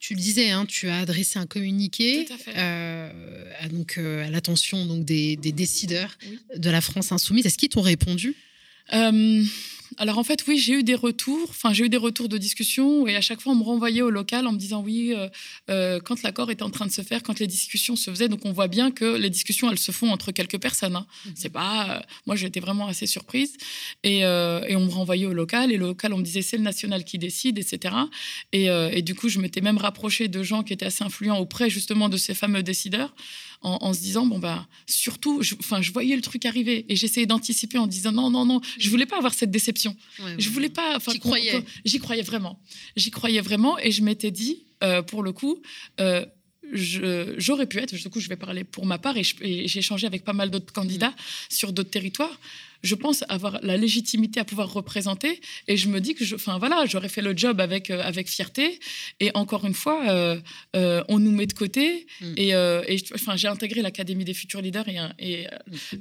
Tu 0.03 0.15
le 0.15 0.19
disais, 0.19 0.49
hein, 0.49 0.65
tu 0.65 0.89
as 0.89 0.99
adressé 0.99 1.39
un 1.39 1.45
communiqué 1.45 2.25
euh, 2.57 3.09
à, 3.57 3.69
donc, 3.69 3.95
euh, 3.97 4.27
à 4.27 4.29
l'attention 4.29 4.85
donc, 4.85 5.05
des, 5.05 5.37
décideurs 5.37 6.17
de 6.57 6.69
la 6.69 6.81
France 6.81 7.13
insoumise. 7.13 7.45
Est-ce 7.45 7.57
qu'ils 7.57 7.69
t'ont 7.69 7.79
répondu? 7.79 8.35
Euh, 8.91 9.45
alors 9.97 10.17
en 10.17 10.23
fait, 10.23 10.45
oui, 10.47 10.57
j'ai 10.57 10.73
eu 10.73 10.83
des 10.83 10.95
retours. 10.95 11.47
Enfin, 11.49 11.73
j'ai 11.73 11.85
eu 11.85 11.89
des 11.89 11.97
retours 11.97 12.29
de 12.29 12.37
discussion 12.37 13.07
et 13.07 13.15
à 13.15 13.21
chaque 13.21 13.41
fois, 13.41 13.53
on 13.53 13.55
me 13.55 13.63
renvoyait 13.63 14.01
au 14.01 14.09
local 14.09 14.47
en 14.47 14.51
me 14.51 14.57
disant 14.57 14.81
oui, 14.81 15.13
euh, 15.15 15.27
euh, 15.69 15.99
quand 15.99 16.21
l'accord 16.23 16.51
était 16.51 16.63
en 16.63 16.69
train 16.69 16.85
de 16.85 16.91
se 16.91 17.01
faire, 17.01 17.23
quand 17.23 17.39
les 17.39 17.47
discussions 17.47 17.95
se 17.95 18.09
faisaient. 18.09 18.29
Donc 18.29 18.45
on 18.45 18.51
voit 18.51 18.67
bien 18.67 18.91
que 18.91 19.17
les 19.17 19.29
discussions, 19.29 19.69
elles 19.71 19.79
se 19.79 19.91
font 19.91 20.09
entre 20.11 20.31
quelques 20.31 20.59
personnes. 20.59 20.95
Hein. 20.95 21.05
Mhm. 21.25 21.33
C'est 21.35 21.49
pas. 21.49 21.97
Euh, 21.97 21.99
moi, 22.25 22.35
j'étais 22.35 22.59
vraiment 22.59 22.87
assez 22.87 23.07
surprise 23.07 23.53
et, 24.03 24.19
et, 24.19 24.75
on 24.75 24.85
me 24.85 24.91
renvoyait 24.91 25.25
au 25.25 25.33
local 25.33 25.71
et 25.71 25.77
le 25.77 25.87
local, 25.87 26.13
on 26.13 26.17
me 26.17 26.23
disait 26.23 26.41
c'est 26.41 26.57
le 26.57 26.63
national 26.63 27.03
qui 27.03 27.17
décide, 27.17 27.57
etc. 27.57 27.95
Et, 28.51 28.65
et 28.65 29.01
du 29.01 29.15
coup, 29.15 29.29
je 29.29 29.39
m'étais 29.39 29.61
même 29.61 29.77
rapprochée 29.77 30.27
de 30.27 30.43
gens 30.43 30.63
qui 30.63 30.73
étaient 30.73 30.85
assez 30.85 31.03
influents 31.03 31.37
auprès 31.39 31.69
justement 31.69 32.09
de 32.09 32.17
ces 32.17 32.33
fameux 32.33 32.63
décideurs 32.63 33.13
en, 33.63 33.93
se 33.93 33.99
disant 34.01 34.25
bon 34.25 34.39
bah 34.39 34.67
surtout, 34.87 35.41
enfin 35.59 35.81
je, 35.81 35.91
voyais 35.91 36.15
le 36.15 36.21
truc 36.21 36.45
arriver 36.45 36.85
et 36.89 36.95
j'essayais 36.95 37.25
d'anticiper 37.25 37.77
en 37.77 37.87
disant 37.87 38.11
non 38.11 38.29
non 38.29 38.45
non, 38.45 38.61
je 38.77 38.89
voulais 38.89 39.05
pas 39.05 39.17
avoir 39.17 39.33
cette 39.33 39.51
déception. 39.51 39.95
je 40.37 40.49
voulais 40.49 40.69
pas. 40.69 40.99
J'y 41.11 41.19
croyais. 41.19 41.63
J'y 41.85 41.99
croyais 41.99 42.23
vraiment. 42.23 42.59
J'y 42.95 43.11
croyais 43.11 43.41
vraiment 43.41 43.79
et 43.79 43.91
je 43.91 44.03
m'étais 44.03 44.31
dit 44.31 44.63
euh, 44.83 45.01
pour 45.01 45.23
le 45.23 45.31
coup. 45.31 45.61
Euh, 45.99 46.25
j'aurais 46.73 47.67
pu 47.67 47.77
être, 47.79 47.93
du 47.93 48.09
coup 48.09 48.19
je 48.19 48.29
vais 48.29 48.35
parler 48.35 48.63
pour 48.63 48.85
ma 48.85 48.97
part 48.97 49.15
et 49.17 49.23
j'ai 49.23 49.79
échangé 49.79 50.07
avec 50.07 50.23
pas 50.23 50.33
mal 50.33 50.49
d'autres 50.49 50.73
candidats 50.73 51.09
mm. 51.09 51.15
sur 51.49 51.73
d'autres 51.73 51.91
territoires 51.91 52.39
je 52.83 52.95
pense 52.95 53.23
avoir 53.29 53.59
la 53.63 53.77
légitimité 53.77 54.39
à 54.41 54.45
pouvoir 54.45 54.71
représenter. 54.71 55.41
Et 55.67 55.77
je 55.77 55.87
me 55.87 56.01
dis 56.01 56.15
que, 56.15 56.35
enfin 56.35 56.57
voilà, 56.57 56.85
j'aurais 56.85 57.09
fait 57.09 57.21
le 57.21 57.35
job 57.35 57.61
avec 57.61 57.89
euh, 57.89 58.01
avec 58.03 58.29
fierté. 58.29 58.79
Et 59.21 59.31
encore 59.33 59.65
une 59.65 59.73
fois, 59.73 60.09
euh, 60.09 60.39
euh, 60.75 61.03
on 61.07 61.19
nous 61.19 61.31
met 61.31 61.45
de 61.45 61.53
côté. 61.53 62.05
Mm. 62.21 62.33
Et, 62.37 62.55
enfin, 63.15 63.35
j'ai 63.37 63.47
intégré 63.47 63.81
l'académie 63.81 64.25
des 64.25 64.33
futurs 64.33 64.61
leaders 64.61 64.87
et 64.89 64.97
un, 64.97 65.13
et 65.17 65.47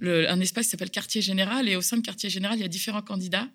un 0.03 0.41
espace 0.41 0.65
qui 0.65 0.71
s'appelle 0.71 0.91
Quartier 0.91 1.23
Général. 1.23 1.69
Et 1.69 1.77
au 1.77 1.83
sein 1.83 1.97
de 1.97 2.03
Quartier 2.03 2.31
Général, 2.31 2.59
il 2.59 2.63
y 2.63 2.65
a 2.65 2.69
différents 2.69 3.03
candidats, 3.03 3.49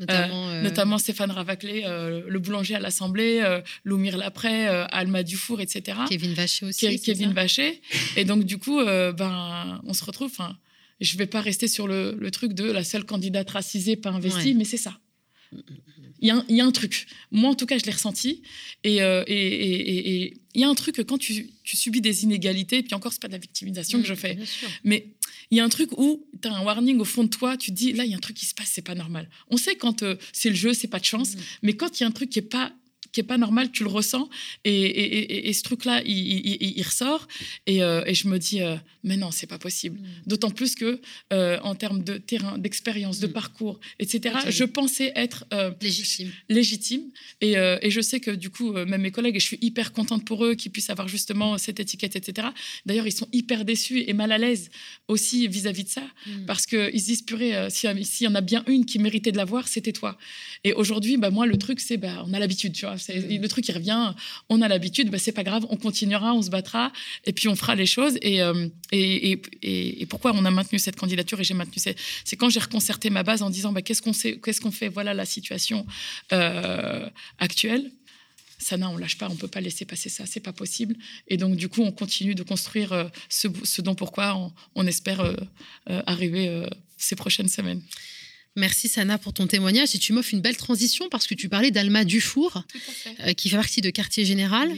notamment, 0.00 0.98
Stéphane 0.98 1.30
Ravaclé, 1.30 1.82
le 1.84 2.38
boulanger 2.38 2.74
à 2.74 2.80
l'Assemblée, 2.80 3.42
Loumir 3.84 4.16
Lapré, 4.16 4.66
Alma 4.66 5.22
Dufour, 5.22 5.60
etc. 5.60 5.98
Kevin 6.08 6.34
Vacher 6.34 6.66
aussi. 6.66 7.00
Kevin 7.00 7.32
Vacher. 7.32 7.80
Et 8.16 8.24
donc 8.24 8.44
du 8.44 8.58
coup, 8.58 8.84
ben, 8.84 9.80
on 9.84 9.94
se 9.94 10.04
retrouve. 10.04 10.30
Enfin, 10.30 10.56
je 11.00 11.14
ne 11.14 11.18
vais 11.18 11.26
pas 11.26 11.40
rester 11.40 11.68
sur 11.68 11.86
le, 11.86 12.28
truc 12.30 12.52
de 12.52 12.64
la 12.64 12.84
seule 12.84 13.04
candidate 13.04 13.50
racisée, 13.50 13.96
pas 13.96 14.10
investie, 14.10 14.54
mais 14.54 14.64
c'est 14.64 14.76
ça. 14.76 14.98
Il 16.20 16.42
y, 16.48 16.60
a 16.60 16.64
un 16.64 16.72
truc. 16.72 17.06
Moi, 17.32 17.50
en 17.50 17.54
tout 17.54 17.66
cas, 17.66 17.76
je 17.76 17.84
l'ai 17.84 17.92
ressenti. 17.92 18.42
Et 18.82 19.02
euh, 19.02 19.22
il 19.28 20.32
y 20.54 20.64
a 20.64 20.68
un 20.68 20.74
truc 20.74 20.96
que 20.96 21.02
quand 21.02 21.18
tu, 21.18 21.50
subis 21.64 22.00
des 22.00 22.24
inégalités, 22.24 22.78
et 22.78 22.82
puis 22.82 22.94
encore, 22.94 23.12
ce 23.12 23.18
n'est 23.18 23.20
pas 23.20 23.28
de 23.28 23.34
la 23.34 23.38
victimisation 23.38 24.00
que 24.00 24.06
je 24.06 24.14
fais, 24.14 24.38
mais 24.84 25.14
il 25.50 25.58
y 25.58 25.60
a 25.60 25.64
un 25.64 25.68
truc 25.68 25.90
où 25.98 26.26
tu 26.40 26.48
as 26.48 26.54
un 26.54 26.64
warning 26.64 26.98
au 26.98 27.04
fond 27.04 27.24
de 27.24 27.28
toi, 27.28 27.56
tu 27.56 27.70
te 27.70 27.76
dis, 27.76 27.92
là, 27.92 28.04
il 28.04 28.10
y 28.10 28.14
a 28.14 28.16
un 28.16 28.20
truc 28.20 28.36
qui 28.36 28.46
se 28.46 28.54
passe, 28.54 28.70
c'est 28.72 28.82
pas 28.82 28.94
normal. 28.94 29.28
On 29.48 29.58
sait 29.58 29.76
quand 29.76 30.02
euh, 30.02 30.16
c'est 30.32 30.48
le 30.48 30.56
jeu, 30.56 30.72
c'est 30.72 30.88
pas 30.88 30.98
de 30.98 31.04
chance, 31.04 31.34
mm. 31.34 31.40
mais 31.62 31.74
quand 31.74 32.00
il 32.00 32.04
y 32.04 32.06
a 32.06 32.08
un 32.08 32.12
truc 32.12 32.30
qui 32.30 32.38
est 32.38 32.42
pas 32.42 32.72
qui 33.14 33.20
est 33.20 33.24
pas 33.24 33.38
normal, 33.38 33.70
tu 33.70 33.84
le 33.84 33.88
ressens. 33.88 34.28
Et, 34.64 35.52
ce 35.52 35.62
truc-là, 35.62 36.02
il, 36.04 36.82
ressort. 36.82 37.26
Et, 37.66 37.78
je 37.78 38.28
me 38.28 38.38
dis, 38.38 38.60
mais 39.04 39.16
non, 39.16 39.30
c'est 39.30 39.46
pas 39.46 39.58
possible. 39.58 40.00
Mm. 40.00 40.06
D'autant 40.26 40.50
plus 40.50 40.74
que 40.74 41.00
en 41.30 41.74
termes 41.76 42.02
de 42.02 42.18
terrain, 42.18 42.58
d'expérience, 42.58 43.20
de 43.20 43.28
mm. 43.28 43.32
parcours, 43.32 43.80
etc., 44.00 44.36
je 44.48 44.64
pensais 44.64 45.12
être 45.14 45.46
légitime. 45.80 46.30
légitime. 46.48 47.02
Et, 47.40 47.54
je 47.90 48.00
sais 48.00 48.18
que 48.18 48.32
du 48.32 48.50
coup, 48.50 48.72
même 48.72 49.02
mes 49.02 49.12
collègues, 49.12 49.36
et 49.36 49.40
je 49.40 49.46
suis 49.46 49.58
hyper 49.62 49.92
contente 49.92 50.24
pour 50.24 50.44
eux 50.44 50.54
qu'ils 50.54 50.72
puissent 50.72 50.90
avoir 50.90 51.06
justement 51.06 51.56
cette 51.56 51.78
étiquette, 51.78 52.16
etc. 52.16 52.48
D'ailleurs, 52.84 53.06
ils 53.06 53.12
sont 53.12 53.28
hyper 53.32 53.64
déçus 53.64 54.02
et 54.06 54.12
mal 54.12 54.32
à 54.32 54.38
l'aise 54.38 54.70
aussi 55.06 55.46
vis-à-vis 55.46 55.84
de 55.84 55.88
ça, 55.88 56.02
mm. 56.26 56.46
parce 56.46 56.66
qu'ils 56.66 57.00
se 57.00 57.06
disent, 57.06 57.22
purée, 57.22 57.70
s'il 57.70 58.24
y 58.24 58.28
en 58.28 58.34
a 58.34 58.40
bien 58.40 58.64
une 58.66 58.84
qui 58.84 58.98
méritait 58.98 59.30
de 59.30 59.36
l'avoir, 59.36 59.68
c'était 59.68 59.92
toi. 59.92 60.18
Et 60.64 60.72
aujourd'hui, 60.72 61.16
bah, 61.16 61.30
moi, 61.30 61.46
le 61.46 61.56
truc, 61.56 61.78
c'est 61.78 61.96
bah, 61.96 62.24
on 62.26 62.32
a 62.32 62.40
l'habitude, 62.40 62.72
tu 62.72 62.86
vois. 62.86 62.96
Le 63.08 63.46
truc, 63.48 63.68
il 63.68 63.72
revient, 63.72 64.14
on 64.48 64.62
a 64.62 64.68
l'habitude, 64.68 65.10
bah, 65.10 65.18
c'est 65.18 65.32
pas 65.32 65.44
grave, 65.44 65.66
on 65.70 65.76
continuera, 65.76 66.34
on 66.34 66.42
se 66.42 66.50
battra, 66.50 66.92
et 67.24 67.32
puis 67.32 67.48
on 67.48 67.56
fera 67.56 67.74
les 67.74 67.86
choses. 67.86 68.16
Et, 68.22 68.42
euh, 68.42 68.68
pourquoi 70.08 70.32
on 70.34 70.44
a 70.44 70.50
maintenu 70.50 70.78
cette 70.78 70.96
candidature 70.96 71.40
et 71.40 71.44
j'ai 71.44 71.54
maintenu 71.54 71.82
C'est 72.24 72.36
quand 72.36 72.48
j'ai 72.48 72.60
reconcerté 72.60 73.10
ma 73.10 73.22
base 73.22 73.42
en 73.42 73.50
disant 73.50 73.72
bah, 73.72 73.82
qu'est-ce 73.82 74.02
qu'on 74.60 74.70
fait 74.70 74.88
Voilà 74.88 75.14
la 75.14 75.24
situation 75.24 75.86
euh, 76.32 77.08
actuelle. 77.38 77.90
Non, 78.78 78.88
on 78.88 78.96
lâche 78.96 79.18
pas, 79.18 79.28
on 79.28 79.36
peut 79.36 79.48
pas 79.48 79.60
laisser 79.60 79.84
passer 79.84 80.08
ça, 80.08 80.24
c'est 80.24 80.40
pas 80.40 80.54
possible. 80.54 80.96
Et 81.28 81.36
donc, 81.36 81.56
du 81.56 81.68
coup, 81.68 81.82
on 81.82 81.92
continue 81.92 82.34
de 82.34 82.42
construire 82.42 82.92
euh, 82.92 83.04
ce, 83.28 83.82
dont 83.82 83.94
pourquoi 83.94 84.36
on, 84.36 84.52
on 84.74 84.86
espère 84.86 85.22
arriver 85.86 86.66
ces 86.96 87.14
prochaines 87.14 87.48
semaines. 87.48 87.82
Merci 88.56 88.88
Sana 88.88 89.18
pour 89.18 89.32
ton 89.32 89.46
témoignage. 89.46 89.94
Et 89.94 89.98
tu 89.98 90.12
m'offres 90.12 90.32
une 90.32 90.40
belle 90.40 90.56
transition 90.56 91.08
parce 91.08 91.26
que 91.26 91.34
tu 91.34 91.48
parlais 91.48 91.70
d'Alma 91.70 92.04
Dufour 92.04 92.62
euh, 93.20 93.32
qui 93.32 93.48
fait 93.48 93.56
partie 93.56 93.80
de 93.80 93.90
Quartier 93.90 94.24
Général. 94.24 94.72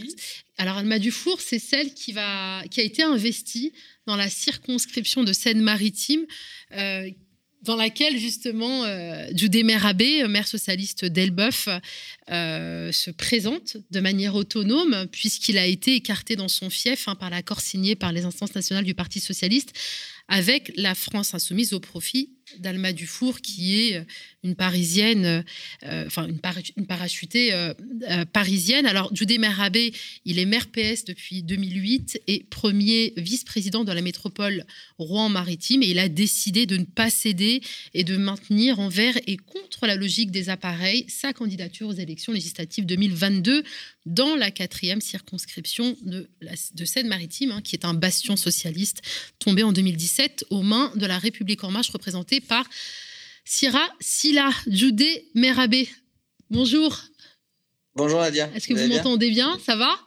Alors 0.56 0.78
Alma 0.78 0.98
Dufour, 0.98 1.40
c'est 1.40 1.58
celle 1.58 1.92
qui, 1.92 2.12
va, 2.12 2.62
qui 2.70 2.80
a 2.80 2.82
été 2.82 3.02
investie 3.02 3.72
dans 4.06 4.16
la 4.16 4.30
circonscription 4.30 5.24
de 5.24 5.32
Seine-Maritime 5.32 6.24
euh, 6.72 7.10
dans 7.62 7.76
laquelle 7.76 8.18
justement 8.18 8.84
euh, 8.84 9.26
Judé 9.34 9.62
Merabé, 9.62 10.26
maire 10.28 10.46
socialiste 10.46 11.04
d'Elbeuf, 11.04 11.68
euh, 12.30 12.92
se 12.92 13.10
présente 13.10 13.76
de 13.90 14.00
manière 14.00 14.34
autonome 14.34 15.06
puisqu'il 15.10 15.58
a 15.58 15.66
été 15.66 15.94
écarté 15.94 16.36
dans 16.36 16.48
son 16.48 16.70
fief 16.70 17.08
hein, 17.08 17.14
par 17.14 17.28
l'accord 17.28 17.60
signé 17.60 17.94
par 17.94 18.12
les 18.12 18.24
instances 18.24 18.54
nationales 18.54 18.84
du 18.84 18.94
Parti 18.94 19.20
socialiste 19.20 19.72
avec 20.28 20.72
la 20.76 20.94
France 20.94 21.34
insoumise 21.34 21.72
au 21.72 21.80
profit 21.80 22.35
d'Alma 22.60 22.92
Dufour, 22.92 23.40
qui 23.40 23.76
est 23.80 23.96
euh, 23.96 24.04
une 24.42 24.54
parisienne, 24.54 25.44
euh, 25.84 26.06
enfin 26.06 26.28
une, 26.28 26.38
parachutée 26.86 27.52
euh, 27.52 27.74
parisienne. 28.32 28.86
Alors, 28.86 29.14
Judé 29.14 29.38
Merabé, 29.38 29.92
il 30.24 30.38
est 30.38 30.44
maire 30.44 30.68
PS 30.68 31.04
depuis 31.04 31.42
2008 31.42 32.22
et 32.28 32.44
premier 32.48 33.12
vice-président 33.16 33.82
de 33.84 33.92
la 33.92 34.02
métropole 34.02 34.64
Rouen-Maritime. 34.98 35.82
Et 35.82 35.88
il 35.88 35.98
a 35.98 36.08
décidé 36.08 36.66
de 36.66 36.76
ne 36.76 36.84
pas 36.84 37.10
céder 37.10 37.60
et 37.92 38.04
de 38.04 38.16
maintenir 38.16 38.78
envers 38.78 39.16
et 39.26 39.36
contre 39.36 39.86
la 39.86 39.96
logique 39.96 40.30
des 40.30 40.48
appareils 40.48 41.04
sa 41.08 41.32
candidature 41.32 41.88
aux 41.88 41.92
élections 41.92 42.32
législatives 42.32 42.86
2022 42.86 43.64
dans 44.06 44.36
la 44.36 44.52
quatrième 44.52 45.00
circonscription 45.00 45.96
de, 46.02 46.28
de 46.74 46.84
Seine-Maritime, 46.84 47.50
hein, 47.50 47.60
qui 47.62 47.74
est 47.74 47.84
un 47.84 47.94
bastion 47.94 48.36
socialiste 48.36 49.02
tombé 49.40 49.64
en 49.64 49.72
2017 49.72 50.46
aux 50.50 50.62
mains 50.62 50.92
de 50.94 51.06
la 51.06 51.18
République 51.18 51.64
en 51.64 51.72
marche 51.72 51.90
représentée 51.90 52.40
par 52.46 52.64
Sira 53.44 53.86
Silla 54.00 54.50
Judé 54.66 55.28
Merabé. 55.34 55.88
Bonjour. 56.50 56.98
Bonjour 57.94 58.20
Nadia. 58.20 58.50
Est-ce 58.54 58.68
que 58.68 58.74
vous, 58.74 58.88
m'entendez 58.88 59.30
bien? 59.30 59.58
Ça 59.64 59.76
va? 59.76 59.98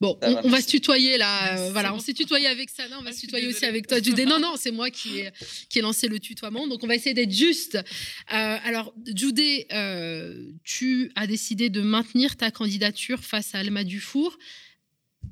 Bon, 0.00 0.16
on, 0.22 0.48
va 0.48 0.60
se 0.60 0.68
tutoyer 0.68 1.18
là. 1.18 1.58
Euh, 1.58 1.70
voilà, 1.72 1.92
on 1.92 1.98
s'est 1.98 2.12
tutoyé 2.12 2.46
avec 2.46 2.70
Sana, 2.70 3.00
on 3.00 3.02
va 3.02 3.10
se 3.12 3.18
tutoyer 3.18 3.48
aussi 3.48 3.64
avec 3.64 3.88
toi, 3.88 4.00
Judé. 4.00 4.26
Non, 4.26 4.38
non, 4.38 4.54
c'est 4.56 4.70
moi 4.70 4.90
qui 4.90 5.18
ai, 5.18 5.30
qui 5.68 5.80
ai 5.80 5.82
lancé 5.82 6.06
le 6.06 6.20
tutoiement. 6.20 6.68
Donc, 6.68 6.84
on 6.84 6.86
va 6.86 6.94
essayer 6.94 7.14
d'être 7.14 7.32
juste. 7.32 7.74
Euh, 7.74 7.80
alors, 8.28 8.94
Judé, 9.12 9.66
euh, 9.72 10.52
tu 10.62 11.10
as 11.16 11.26
décidé 11.26 11.68
de 11.68 11.80
maintenir 11.80 12.36
ta 12.36 12.52
candidature 12.52 13.24
face 13.24 13.56
à 13.56 13.58
Alma 13.58 13.82
Dufour. 13.82 14.38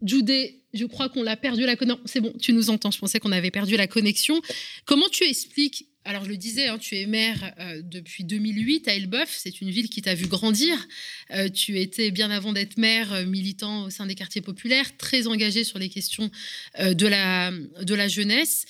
Judé, 0.03 0.65
je 0.75 0.85
crois 0.85 1.09
qu'on 1.09 1.23
l'a 1.23 1.37
perdu 1.37 1.65
la 1.65 1.77
connexion. 1.77 2.03
C'est 2.05 2.21
bon, 2.21 2.33
tu 2.41 2.53
nous 2.53 2.69
entends. 2.69 2.91
Je 2.91 2.99
pensais 2.99 3.21
qu'on 3.21 3.33
avait 3.33 3.53
perdu 3.53 3.77
la 3.77 3.87
connexion. 3.87 4.43
Comment 4.85 5.09
tu 5.09 5.23
expliques 5.25 5.87
alors 6.07 6.25
je 6.25 6.29
le 6.29 6.37
disais, 6.37 6.69
hein, 6.69 6.79
tu 6.79 6.97
es 6.97 7.07
maire 7.07 7.53
euh, 7.59 7.83
depuis 7.83 8.25
2008 8.25 8.89
à 8.89 8.95
Elbeuf, 8.95 9.37
c'est 9.37 9.61
une 9.61 9.71
ville 9.71 9.91
qui 9.91 10.03
t'a 10.03 10.15
vu 10.15 10.27
grandir. 10.27 10.87
Euh, 11.33 11.49
tu 11.49 11.81
étais 11.81 12.13
bien 12.13 12.31
avant 12.31 12.53
d'être 12.53 12.79
maire 12.79 13.13
euh, 13.13 13.25
militant 13.27 13.85
au 13.85 13.91
sein 13.91 14.07
des 14.07 14.15
quartiers 14.15 14.41
populaires, 14.41 14.97
très 14.97 15.27
engagé 15.27 15.65
sur 15.65 15.79
les 15.79 15.89
questions 15.89 16.31
de, 16.79 17.07
la, 17.07 17.51
de 17.51 17.95
la 17.95 18.09
jeunesse. 18.09 18.67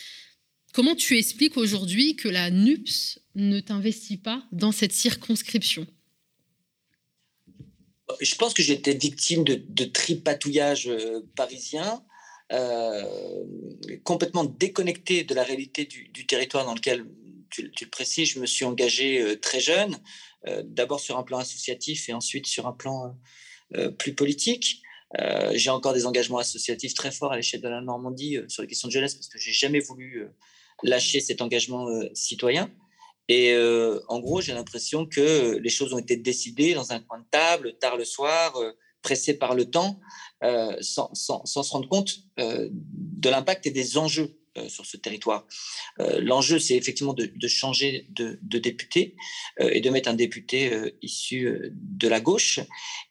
Comment 0.73 0.95
tu 0.95 1.19
expliques 1.19 1.57
aujourd'hui 1.57 2.17
que 2.17 2.29
la 2.29 2.51
NUPS 2.51 3.19
ne 3.35 3.61
t'investit 3.61 4.17
pas 4.17 4.43
dans 4.53 4.73
cette 4.73 4.93
circonscription? 4.93 5.87
Je 8.21 8.35
pense 8.37 8.55
que 8.55 8.63
j'étais 8.63 8.95
victime 8.95 9.45
de, 9.45 9.63
de 9.69 9.85
tripatouillage 9.85 10.91
parisien. 11.35 12.03
complètement 14.05 14.45
déconnecté 14.45 15.25
de 15.25 15.35
la 15.35 15.43
réalité 15.43 15.85
du, 15.85 16.09
du 16.09 16.25
territoire 16.27 16.65
dans 16.65 16.75
lequel 16.75 17.05
tu, 17.51 17.71
le 17.81 17.91
précises, 17.91 18.31
je 18.31 18.41
me 18.41 18.47
suis 18.47 18.65
engagé 18.65 19.21
euh, 19.21 19.39
très 19.39 19.61
jeune, 19.61 19.97
euh, 20.47 20.63
d'abord 20.65 21.01
sur 21.01 21.19
un 21.19 21.23
plan 21.23 21.39
associatif 21.39 22.09
et 22.09 22.13
ensuite 22.13 22.47
sur 22.47 22.67
un 22.67 22.73
plan 22.73 23.17
euh, 23.75 23.91
plus 23.91 24.15
politique. 24.15 24.83
j'ai 25.55 25.71
encore 25.71 25.95
des 25.95 26.05
engagements 26.05 26.39
associatifs 26.39 26.95
très 26.95 27.11
forts 27.11 27.33
à 27.33 27.37
l'échelle 27.37 27.61
de 27.61 27.69
la 27.69 27.81
Normandie 27.81 28.39
sur 28.49 28.63
les 28.63 28.69
questions 28.69 28.89
de 28.89 28.93
jeunesse 28.93 29.15
parce 29.15 29.29
que 29.29 29.39
j'ai 29.39 29.53
jamais 29.53 29.81
voulu 29.81 30.29
lâcher 30.83 31.21
cet 31.21 31.41
engagement 31.41 31.87
citoyen. 32.13 32.71
Et 33.29 33.57
en 34.09 34.19
gros, 34.21 34.41
j'ai 34.43 34.53
l'impression 34.53 35.07
que 35.07 35.59
les 35.59 35.71
choses 35.71 35.95
ont 35.95 35.99
été 35.99 36.17
décidées 36.17 36.75
dans 36.75 36.93
un 36.93 37.01
coin 37.01 37.21
de 37.21 37.25
table, 37.31 37.79
tard 37.79 37.97
le 37.97 38.05
soir, 38.05 38.61
pressées 39.01 39.39
par 39.39 39.55
le 39.55 39.65
temps, 39.71 40.01
sans, 40.81 41.15
sans, 41.15 41.47
sans, 41.47 41.63
se 41.63 41.71
rendre 41.71 41.89
compte 41.89 42.13
de 42.37 43.29
l'impact 43.31 43.67
et 43.67 43.71
des 43.71 43.97
enjeux 43.97 44.29
euh, 44.29 44.46
sur 44.69 44.87
ce 44.87 44.97
territoire. 44.97 45.47
Euh, 46.01 46.21
l'enjeu, 46.21 46.59
c'est 46.59 46.75
effectivement 46.75 47.15
de, 47.15 47.49
changer 47.49 48.07
de, 48.11 48.59
député 48.59 49.15
euh, 49.61 49.71
et 49.73 49.81
de 49.81 49.91
mettre 49.91 50.09
un 50.09 50.15
député 50.15 50.71
issu 51.03 51.71
de 51.73 52.09
la 52.09 52.21
gauche. 52.21 52.61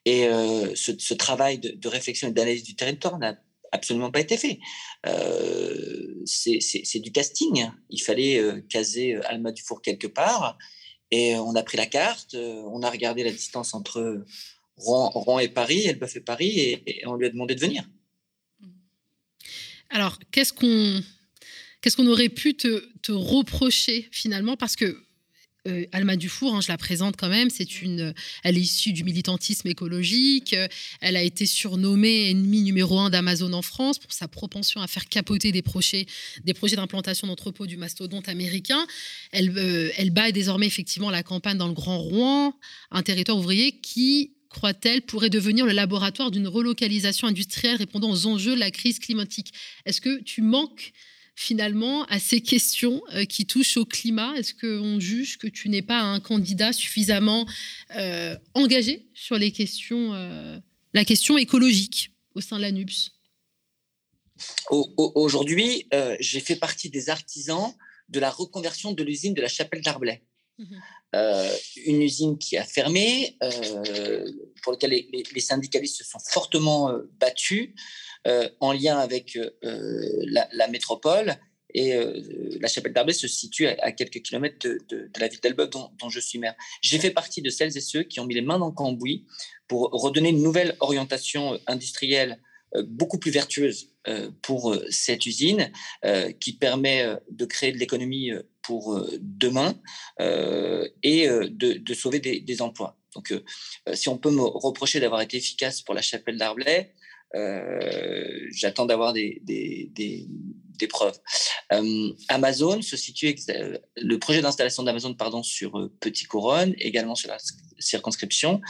Et 0.05 0.27
ce, 0.75 1.13
travail 1.13 1.59
de, 1.59 1.87
réflexion 1.87 2.27
et 2.27 2.31
d'analyse 2.31 2.63
du 2.63 2.75
territoire 2.75 3.17
n'a 3.17 3.37
absolument 3.71 4.11
pas 4.11 4.19
été 4.19 4.37
fait. 4.37 4.59
c'est 6.25 6.99
du 6.99 7.11
casting. 7.11 7.69
Il 7.89 8.01
fallait 8.01 8.41
caser 8.69 9.15
Alma 9.25 9.51
Dufour 9.51 9.81
quelque 9.81 10.07
part. 10.07 10.57
Et 11.11 11.35
on 11.35 11.55
a 11.55 11.63
pris 11.63 11.77
la 11.77 11.85
carte, 11.85 12.35
on 12.35 12.81
a 12.81 12.89
regardé 12.89 13.23
la 13.23 13.31
distance 13.31 13.73
entre 13.73 14.25
Rouen, 14.77 15.39
et 15.39 15.49
Paris, 15.49 15.85
Elbeuf 15.85 16.15
et 16.15 16.21
Paris, 16.21 16.59
et 16.85 17.03
on 17.05 17.15
lui 17.15 17.27
a 17.27 17.29
demandé 17.29 17.55
de 17.55 17.61
venir. 17.61 17.87
Alors, 19.89 20.19
qu'est-ce 20.31 20.51
qu'on 20.51 21.01
Qu'est-ce 21.85 21.97
qu'on 21.97 22.07
aurait 22.07 22.29
pu 22.29 22.55
te, 22.55 23.11
reprocher 23.11 24.09
finalement? 24.11 24.57
Parce 24.57 24.75
que 24.75 25.03
euh, 25.67 25.85
Alma 25.91 26.15
Dufour, 26.15 26.55
hein, 26.55 26.61
je 26.61 26.67
la 26.67 26.79
présente 26.79 27.15
quand 27.15 27.29
même, 27.29 27.51
c'est 27.51 27.83
une, 27.83 28.11
elle 28.43 28.57
est 28.57 28.61
issue 28.61 28.91
du 28.91 29.03
militantisme 29.03 29.67
écologique. 29.67 30.55
Elle 30.99 31.15
a 31.15 31.21
été 31.21 31.45
surnommée 31.45 32.31
ennemie 32.31 32.63
numéro 32.63 32.97
un 32.97 33.11
d'Amazon 33.11 33.53
en 33.53 33.61
France 33.61 33.99
pour 33.99 34.13
sa 34.13 34.27
propension 34.27 34.81
à 34.81 34.87
faire 34.87 35.07
capoter 35.07 35.51
des 35.51 35.61
projets, 35.61 36.07
des 36.43 36.55
projets 36.55 36.75
d'implantation 36.75 37.27
d'entrepôts 37.27 37.67
du 37.67 37.77
mastodonte 37.77 38.29
américain. 38.29 38.87
Elle, 39.31 39.55
euh, 39.55 39.91
elle 39.95 40.09
bat 40.09 40.31
désormais 40.31 40.65
effectivement 40.65 41.11
la 41.11 41.21
campagne 41.21 41.59
dans 41.59 41.67
le 41.67 41.75
Grand 41.75 41.99
Rouen, 41.99 42.57
un 42.89 43.03
territoire 43.03 43.37
ouvrier 43.37 43.73
qui 43.73 44.31
croit-elle, 44.49 45.03
pourrait 45.03 45.29
devenir 45.29 45.67
le 45.67 45.73
laboratoire 45.73 46.31
d'une 46.31 46.47
relocalisation 46.47 47.27
industrielle 47.27 47.75
répondant 47.75 48.09
aux 48.09 48.25
enjeux 48.25 48.55
de 48.55 48.59
la 48.59 48.71
crise 48.71 48.97
climatique. 48.97 49.53
Est-ce 49.85 50.01
que 50.01 50.23
tu 50.23 50.41
manques 50.41 50.91
finalement 51.35 52.05
à 52.05 52.19
ces 52.19 52.41
questions 52.41 53.03
euh, 53.13 53.25
qui 53.25 53.45
touchent 53.45 53.77
au 53.77 53.85
climat 53.85 54.33
Est-ce 54.37 54.53
qu'on 54.53 54.99
juge 54.99 55.37
que 55.37 55.47
tu 55.47 55.69
n'es 55.69 55.81
pas 55.81 55.99
un 55.99 56.19
candidat 56.19 56.73
suffisamment 56.73 57.45
euh, 57.95 58.37
engagé 58.53 59.05
sur 59.13 59.37
les 59.37 59.51
questions, 59.51 60.13
euh, 60.13 60.57
la 60.93 61.05
question 61.05 61.37
écologique 61.37 62.11
au 62.33 62.41
sein 62.41 62.55
de 62.55 62.61
la 62.61 62.71
NUPS 62.71 63.11
Aujourd'hui, 64.69 65.87
j'ai 66.19 66.41
fait 66.41 66.57
partie 66.57 66.89
des 66.89 67.09
artisans 67.09 67.73
de 68.09 68.19
la 68.19 68.29
reconversion 68.29 68.91
de 68.91 69.01
l'usine 69.01 69.33
de 69.33 69.41
la 69.41 69.47
Chapelle 69.47 69.81
d'Arblay. 69.81 70.23
Mmh 70.57 70.75
une 71.85 72.01
usine 72.01 72.37
qui 72.37 72.57
a 72.57 72.65
fermé, 72.65 73.37
pour 74.61 74.73
laquelle 74.73 74.91
les, 74.91 75.39
syndicalistes 75.39 75.99
se 75.99 76.03
sont 76.03 76.19
fortement 76.19 76.91
battus. 77.21 77.69
Euh, 78.27 78.49
en 78.59 78.73
lien 78.73 78.97
avec 78.97 79.37
euh, 79.63 80.01
la, 80.51 80.67
métropole. 80.67 81.35
Et 81.75 81.93
euh, 81.93 82.19
la 82.59 82.67
chapelle 82.67 82.91
d'Arblay 82.91 83.13
se 83.13 83.27
situe 83.27 83.67
à, 83.67 83.91
quelques 83.91 84.23
kilomètres 84.23 84.57
de, 84.67 85.11
la 85.19 85.27
ville 85.27 85.39
dont, 85.71 85.91
dont, 85.99 86.09
je 86.09 86.19
suis 86.19 86.39
maire. 86.39 86.55
J'ai 86.81 86.97
fait 86.97 87.11
partie 87.11 87.43
de 87.43 87.51
celles 87.51 87.77
et 87.77 87.81
ceux 87.81 88.01
qui 88.01 88.19
ont 88.19 88.25
mis 88.25 88.33
les 88.33 88.41
mains 88.41 88.57
dans 88.57 88.69
le 88.69 88.73
cambouis 88.73 89.27
pour 89.67 89.91
redonner 89.91 90.29
une 90.29 90.41
nouvelle 90.41 90.75
orientation 90.79 91.59
industrielle 91.67 92.39
beaucoup 92.87 93.19
plus 93.19 93.31
vertueuse 93.31 93.91
pour 94.41 94.75
cette 94.89 95.25
usine 95.25 95.71
qui 96.39 96.53
permet 96.53 97.05
de 97.29 97.45
créer 97.45 97.71
de 97.71 97.77
l'économie 97.77 98.31
pour 98.61 98.99
demain 99.19 99.75
et 100.19 101.27
de, 101.27 101.93
sauver 101.93 102.19
des, 102.19 102.61
emplois. 102.61 102.97
Donc, 103.13 103.33
si 103.93 104.09
on 104.09 104.17
peut 104.17 104.31
me 104.31 104.41
reprocher 104.41 104.99
d'avoir 104.99 105.21
été 105.21 105.37
efficace 105.37 105.81
pour 105.81 105.93
la 105.93 106.01
chapelle 106.01 106.37
d'Arblay, 106.37 106.93
j'attends 108.51 108.85
d'avoir 108.85 109.13
des, 109.13 109.41
des 110.77 110.87
preuves. 110.87 111.17
Euh, 111.71 112.13
Amazon 112.27 112.81
se 112.81 112.97
situe, 112.97 113.35
le 113.97 114.17
projet 114.17 114.41
d'installation 114.41 114.83
d'Amazon 114.83 115.13
pardon, 115.13 115.43
sur 115.43 115.77
euh, 115.77 115.91
Petit 115.99 116.25
Couronne, 116.25 116.75
également 116.77 117.15
sur 117.15 117.29
la 117.29 117.37
circonscription, 117.79 118.61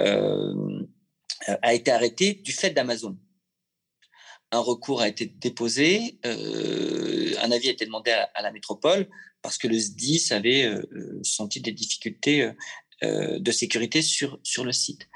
euh, 0.00 0.82
a 1.62 1.74
été 1.74 1.90
arrêté 1.90 2.34
du 2.34 2.52
fait 2.52 2.70
d'Amazon. 2.70 3.16
Un 4.50 4.60
recours 4.60 5.00
a 5.00 5.08
été 5.08 5.26
déposé, 5.26 6.20
un 6.22 7.50
avis 7.50 7.68
a 7.68 7.72
été 7.72 7.86
demandé 7.86 8.12
à, 8.12 8.40
la 8.40 8.52
métropole 8.52 9.08
parce 9.42 9.58
que 9.58 9.66
le 9.66 9.76
SDIS 9.76 10.28
avait 10.30 10.70
senti 11.22 11.60
des 11.60 11.72
difficultés 11.72 12.52
de 13.02 13.50
sécurité 13.50 14.00
sur, 14.00 14.38
sur 14.44 14.64
le 14.64 14.70
site. 14.70 15.08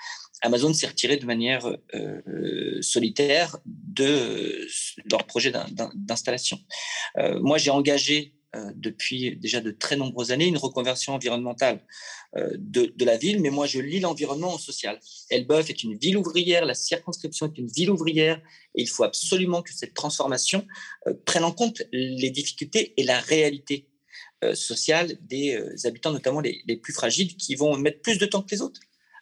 Amazon 0.43 0.72
s'est 0.72 0.86
retiré 0.86 1.16
de 1.16 1.26
manière 1.26 1.66
euh, 1.95 2.80
solitaire 2.80 3.59
de 3.64 4.66
leur 5.11 5.26
projet 5.26 5.53
d'installation. 5.93 6.59
Euh, 7.18 7.41
moi, 7.41 7.59
j'ai 7.59 7.70
engagé 7.70 8.34
euh, 8.57 8.70
depuis 8.76 9.36
déjà 9.36 9.61
de 9.61 9.70
très 9.70 9.97
nombreuses 9.97 10.30
années 10.30 10.47
une 10.47 10.57
reconversion 10.57 11.14
environnementale 11.14 11.84
de, 12.34 13.05
la 13.07 13.16
ville, 13.16 13.41
mais 13.41 13.49
moi, 13.49 13.66
je 13.66 13.80
lis 13.80 14.01
l'environnement 14.01 14.55
au 14.55 14.59
social. 14.59 15.01
Elbeuf 15.30 15.70
est 15.70 15.82
une 15.82 15.97
ville 15.97 16.18
ouvrière, 16.18 16.66
la 16.66 16.74
circonscription 16.74 17.47
est 17.47 17.57
une 17.57 17.68
ville 17.68 17.91
ouvrière, 17.91 18.36
et 18.74 18.82
il 18.82 18.86
faut 18.86 19.05
absolument 19.05 19.62
que 19.62 19.72
cette 19.72 19.95
transformation 19.95 20.66
prenne 21.24 21.45
en 21.45 21.53
compte 21.53 21.82
les 21.91 22.28
difficultés 22.28 22.93
et 22.99 23.03
la 23.03 23.18
réalité 23.18 23.89
sociale 24.53 25.16
des 25.22 25.59
habitants, 25.86 26.12
notamment 26.12 26.43
les 26.43 26.76
plus 26.76 26.93
fragiles, 26.93 27.34
qui 27.39 27.55
vont 27.55 27.78
mettre 27.78 28.03
plus 28.03 28.18
de 28.18 28.26
temps 28.26 28.43
que 28.43 28.51
les 28.51 28.61
autres 28.61 28.80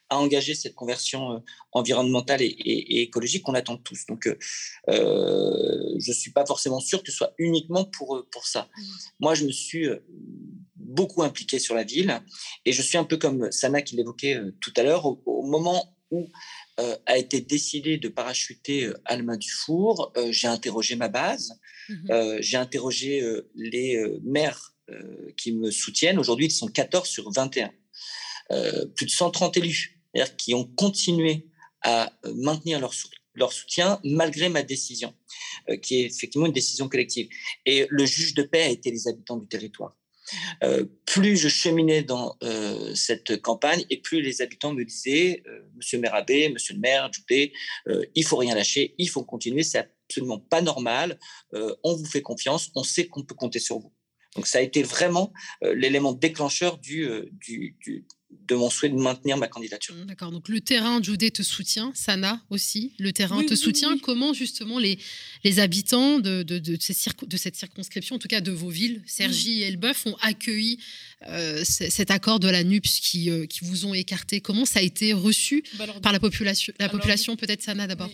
à 0.09 0.19
engager 0.19 0.55
cette 0.55 0.75
conversion 0.75 1.33
euh, 1.33 1.39
environnementale 1.73 2.43
et, 2.43 3.03
écologique 3.03 3.43
qu'on 3.43 3.55
attend 3.55 3.77
tous. 3.77 4.07
Donc, 4.07 4.27
euh, 4.27 4.39
euh, 4.89 5.95
je 5.99 6.11
ne 6.11 6.15
suis 6.15 6.31
pas 6.31 6.47
forcément 6.47 6.81
sûr 6.81 7.03
que 7.03 7.11
ce 7.11 7.17
soit 7.17 7.35
uniquement 7.39 7.85
pour, 7.85 8.25
pour 8.31 8.47
ça. 8.47 8.69
Mmh. 8.77 8.83
Moi, 9.21 9.35
je 9.35 9.45
me 9.45 9.53
suis 9.53 9.89
beaucoup 10.77 11.23
impliqué 11.23 11.59
sur 11.59 11.75
la 11.75 11.83
ville 11.83 12.21
et 12.65 12.73
je 12.73 12.83
suis 12.83 12.99
un 12.99 13.05
peu 13.05 13.17
comme 13.17 13.51
Sana 13.51 13.83
qui 13.83 13.97
l'évoquait 13.97 14.39
tout 14.61 14.73
à 14.77 14.83
l'heure, 14.83 15.07
au, 15.07 15.43
moment 15.43 15.97
où 16.11 16.29
a 16.79 17.19
été 17.19 17.41
décidé 17.41 17.99
de 17.99 18.09
parachuter 18.09 18.91
Alma 19.05 19.37
Dufour, 19.37 20.13
j'ai 20.31 20.47
interrogé 20.47 20.95
ma 20.95 21.09
base, 21.09 21.59
mmh 21.89 22.37
j'ai 22.41 22.57
interrogé 22.57 23.23
les 23.57 24.01
maires 24.23 24.75
qui 25.37 25.53
me 25.53 25.71
soutiennent. 25.71 26.19
Aujourd'hui, 26.19 26.47
ils 26.47 26.51
sont 26.51 26.69
14 26.69 27.09
sur 27.09 27.31
21. 27.33 27.73
plus 28.95 29.07
de 29.07 29.11
130 29.11 29.57
élus 29.57 29.96
qui 30.37 30.55
ont 30.55 30.65
continué 30.65 31.47
à 31.87 32.13
euh, 32.25 32.35
maintenir 32.35 32.81
leur, 32.81 32.93
leur 33.35 33.53
soutien 33.53 34.01
malgré 34.05 34.49
ma 34.49 34.63
décision, 34.63 35.15
euh, 35.69 35.77
qui 35.77 36.01
est 36.01 36.07
effectivement 36.07 36.47
une 36.47 36.53
décision 36.53 36.89
collective. 36.89 37.29
Et 37.65 37.87
le 37.89 38.05
juge 38.05 38.35
de 38.35 38.43
paix 38.43 38.63
a 38.63 38.69
été 38.69 38.91
les 38.91 39.09
habitants 39.09 39.37
du 39.37 39.47
territoire. 39.47 39.97
Euh, 40.65 40.85
plus 41.05 41.37
je 41.37 41.49
cheminais 41.49 42.03
dans 42.03 42.37
cette 42.97 43.41
campagne 43.43 43.85
et 43.91 43.99
plus 43.99 44.21
les 44.23 44.43
habitants 44.43 44.75
me 44.75 44.85
disaient 44.85 45.45
Monsieur 45.77 46.01
Mérabé, 46.01 46.49
Monsieur 46.49 46.75
le 46.75 46.81
maire, 46.81 47.09
Djoupé, 47.13 47.53
il 48.17 48.25
faut 48.25 48.37
rien 48.37 48.57
lâcher, 48.57 48.97
il 48.99 49.09
faut 49.09 49.23
continuer, 49.23 49.63
c'est 49.63 49.89
absolument 50.09 50.41
pas 50.41 50.63
normal, 50.63 51.21
on 51.53 51.95
vous 51.95 52.05
fait 52.07 52.23
confiance, 52.23 52.73
on 52.75 52.83
sait 52.83 53.07
qu'on 53.07 53.23
peut 53.23 53.37
compter 53.37 53.61
sur 53.61 53.79
vous. 53.79 53.93
Donc 54.35 54.49
ça 54.49 54.59
a 54.59 54.63
été 54.63 54.83
vraiment 54.83 55.33
l'élément 55.63 56.13
déclencheur 56.13 56.79
du, 56.79 57.09
du, 57.31 57.77
de 58.31 58.55
mon 58.55 58.71
souhait 58.71 58.89
de 58.89 58.97
maintenir 58.97 59.37
ma 59.37 59.49
candidature. 59.49 59.95
Mmh, 59.95 60.05
d'accord. 60.07 60.31
Donc 60.31 60.49
le 60.49 60.61
terrain, 60.61 61.01
Judé 61.03 61.31
te 61.31 61.43
soutient, 61.43 61.93
Sana 61.95 62.41
aussi, 62.51 62.93
le 62.99 63.13
terrain 63.13 63.45
te 63.45 63.55
soutient. 63.55 63.99
Comment 63.99 64.33
justement 64.33 64.79
les, 64.79 64.99
les 65.45 65.59
habitants 65.59 66.19
de, 66.19 66.43
de, 66.43 66.59
de, 66.59 66.77
cette 66.81 67.57
circonscription, 67.57 68.17
en 68.17 68.19
tout 68.19 68.29
cas 68.29 68.41
de 68.41 68.51
vos 68.51 68.69
villes, 68.69 69.03
Sergi 69.07 69.63
et 69.63 69.67
Elbeuf, 69.67 70.07
ont 70.07 70.17
accueilli 70.23 70.79
euh, 71.29 71.63
cet 71.65 72.11
accord 72.11 72.41
de 72.41 72.49
la 72.49 72.63
NUPS 72.63 73.01
qui, 73.01 73.31
euh, 73.31 73.47
qui 73.47 73.61
vous 73.65 73.87
ont 73.87 73.95
écarté? 73.95 74.41
Comment 74.41 74.65
ça 74.65 74.81
a 74.81 74.83
été 74.83 75.13
reçu 75.13 75.63
bah, 75.79 75.87
par 76.03 76.13
la 76.13 76.21
population 76.21 76.73
La 76.79 76.89
population, 76.89 77.37
peut-être 77.37 77.63
Sana 77.63 77.87
d'abord? 77.87 78.11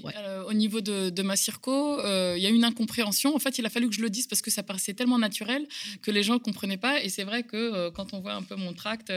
au 0.47 0.53
niveau 0.53 0.81
de, 0.81 1.23
ma 1.23 1.37
circo, 1.37 2.01
euh, 2.01 2.35
il 2.37 2.43
y 2.43 2.47
a 2.47 2.51
une 2.51 2.65
incompréhension. 2.65 3.35
En 3.35 3.39
fait, 3.39 3.59
il 3.59 3.67
a 3.67 3.71
fallu 3.71 3.89
que 3.89 3.95
je 3.95 4.03
le 4.03 4.11
dise 4.11 4.27
parce 4.27 4.43
que 4.43 4.51
ça 4.51 4.63
paraissait 4.63 4.95
tellement 4.95 5.19
naturel 5.19 5.67
que 6.03 6.11
les 6.11 6.23
gens 6.23 6.35
ne 6.35 6.39
comprenaient 6.39 6.77
pas. 6.77 7.03
Et 7.03 7.09
c'est 7.09 7.25
vrai 7.25 7.43
que 7.45 7.89
quand 7.91 8.13
on 8.13 8.21
voit 8.21 8.35
un 8.35 8.43
peu 8.43 8.57
mon 8.57 8.73
tract 8.73 9.13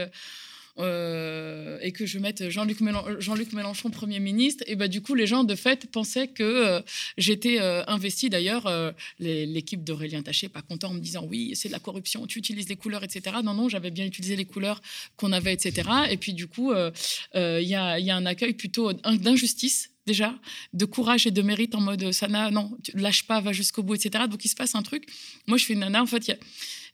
euh, 0.78 1.78
et 1.80 1.92
que 1.92 2.06
je 2.06 2.18
mette 2.18 2.50
Jean-Luc 2.50 2.80
Mélenchon, 2.80 3.90
Premier 3.90 4.20
ministre, 4.20 4.64
et 4.66 4.76
bah, 4.76 4.88
du 4.88 5.00
coup, 5.00 5.14
les 5.14 5.26
gens, 5.26 5.44
de 5.44 5.54
fait, 5.54 5.90
pensaient 5.90 6.28
que 6.28 6.42
euh, 6.42 6.80
j'étais 7.16 7.60
euh, 7.60 7.82
investi. 7.86 8.30
D'ailleurs, 8.30 8.70
l'équipe 9.18 9.84
d'Aurélien 9.84 10.22
Taché, 10.22 10.48
pas 10.48 10.62
content, 10.62 10.88
en 10.88 10.94
me 10.94 11.00
disant 11.00 11.24
oui, 11.28 11.52
c'est 11.54 11.68
de 11.68 11.72
la 11.72 11.78
corruption, 11.78 12.26
tu 12.26 12.38
utilises 12.38 12.68
les 12.68 12.76
couleurs, 12.76 13.04
etc. 13.04 13.36
Non, 13.42 13.54
non, 13.54 13.68
j'avais 13.68 13.90
bien 13.90 14.04
utilisé 14.04 14.36
les 14.36 14.44
couleurs 14.44 14.80
qu'on 15.16 15.32
avait, 15.32 15.52
etc. 15.52 15.88
Et 16.10 16.16
puis, 16.16 16.34
du 16.34 16.46
coup, 16.46 16.72
il 17.34 17.62
y, 17.62 17.74
a, 17.74 18.16
un 18.16 18.26
accueil 18.26 18.54
plutôt 18.54 18.92
d'injustice 18.92 19.90
déjà, 20.06 20.34
de 20.72 20.84
courage 20.84 21.26
et 21.26 21.30
de 21.30 21.42
mérite 21.42 21.74
en 21.74 21.80
mode 21.80 22.12
Sana, 22.12 22.50
non, 22.50 22.70
lâche 22.94 23.24
pas, 23.24 23.40
va 23.40 23.52
jusqu'au 23.52 23.82
bout, 23.82 23.94
etc. 23.94 24.24
Donc 24.30 24.44
il 24.44 24.48
se 24.48 24.56
passe 24.56 24.74
un 24.74 24.82
truc. 24.82 25.06
Moi, 25.46 25.58
je 25.58 25.64
fais 25.64 25.72
une 25.72 25.80
nana, 25.80 26.02
en 26.02 26.06
fait, 26.06 26.38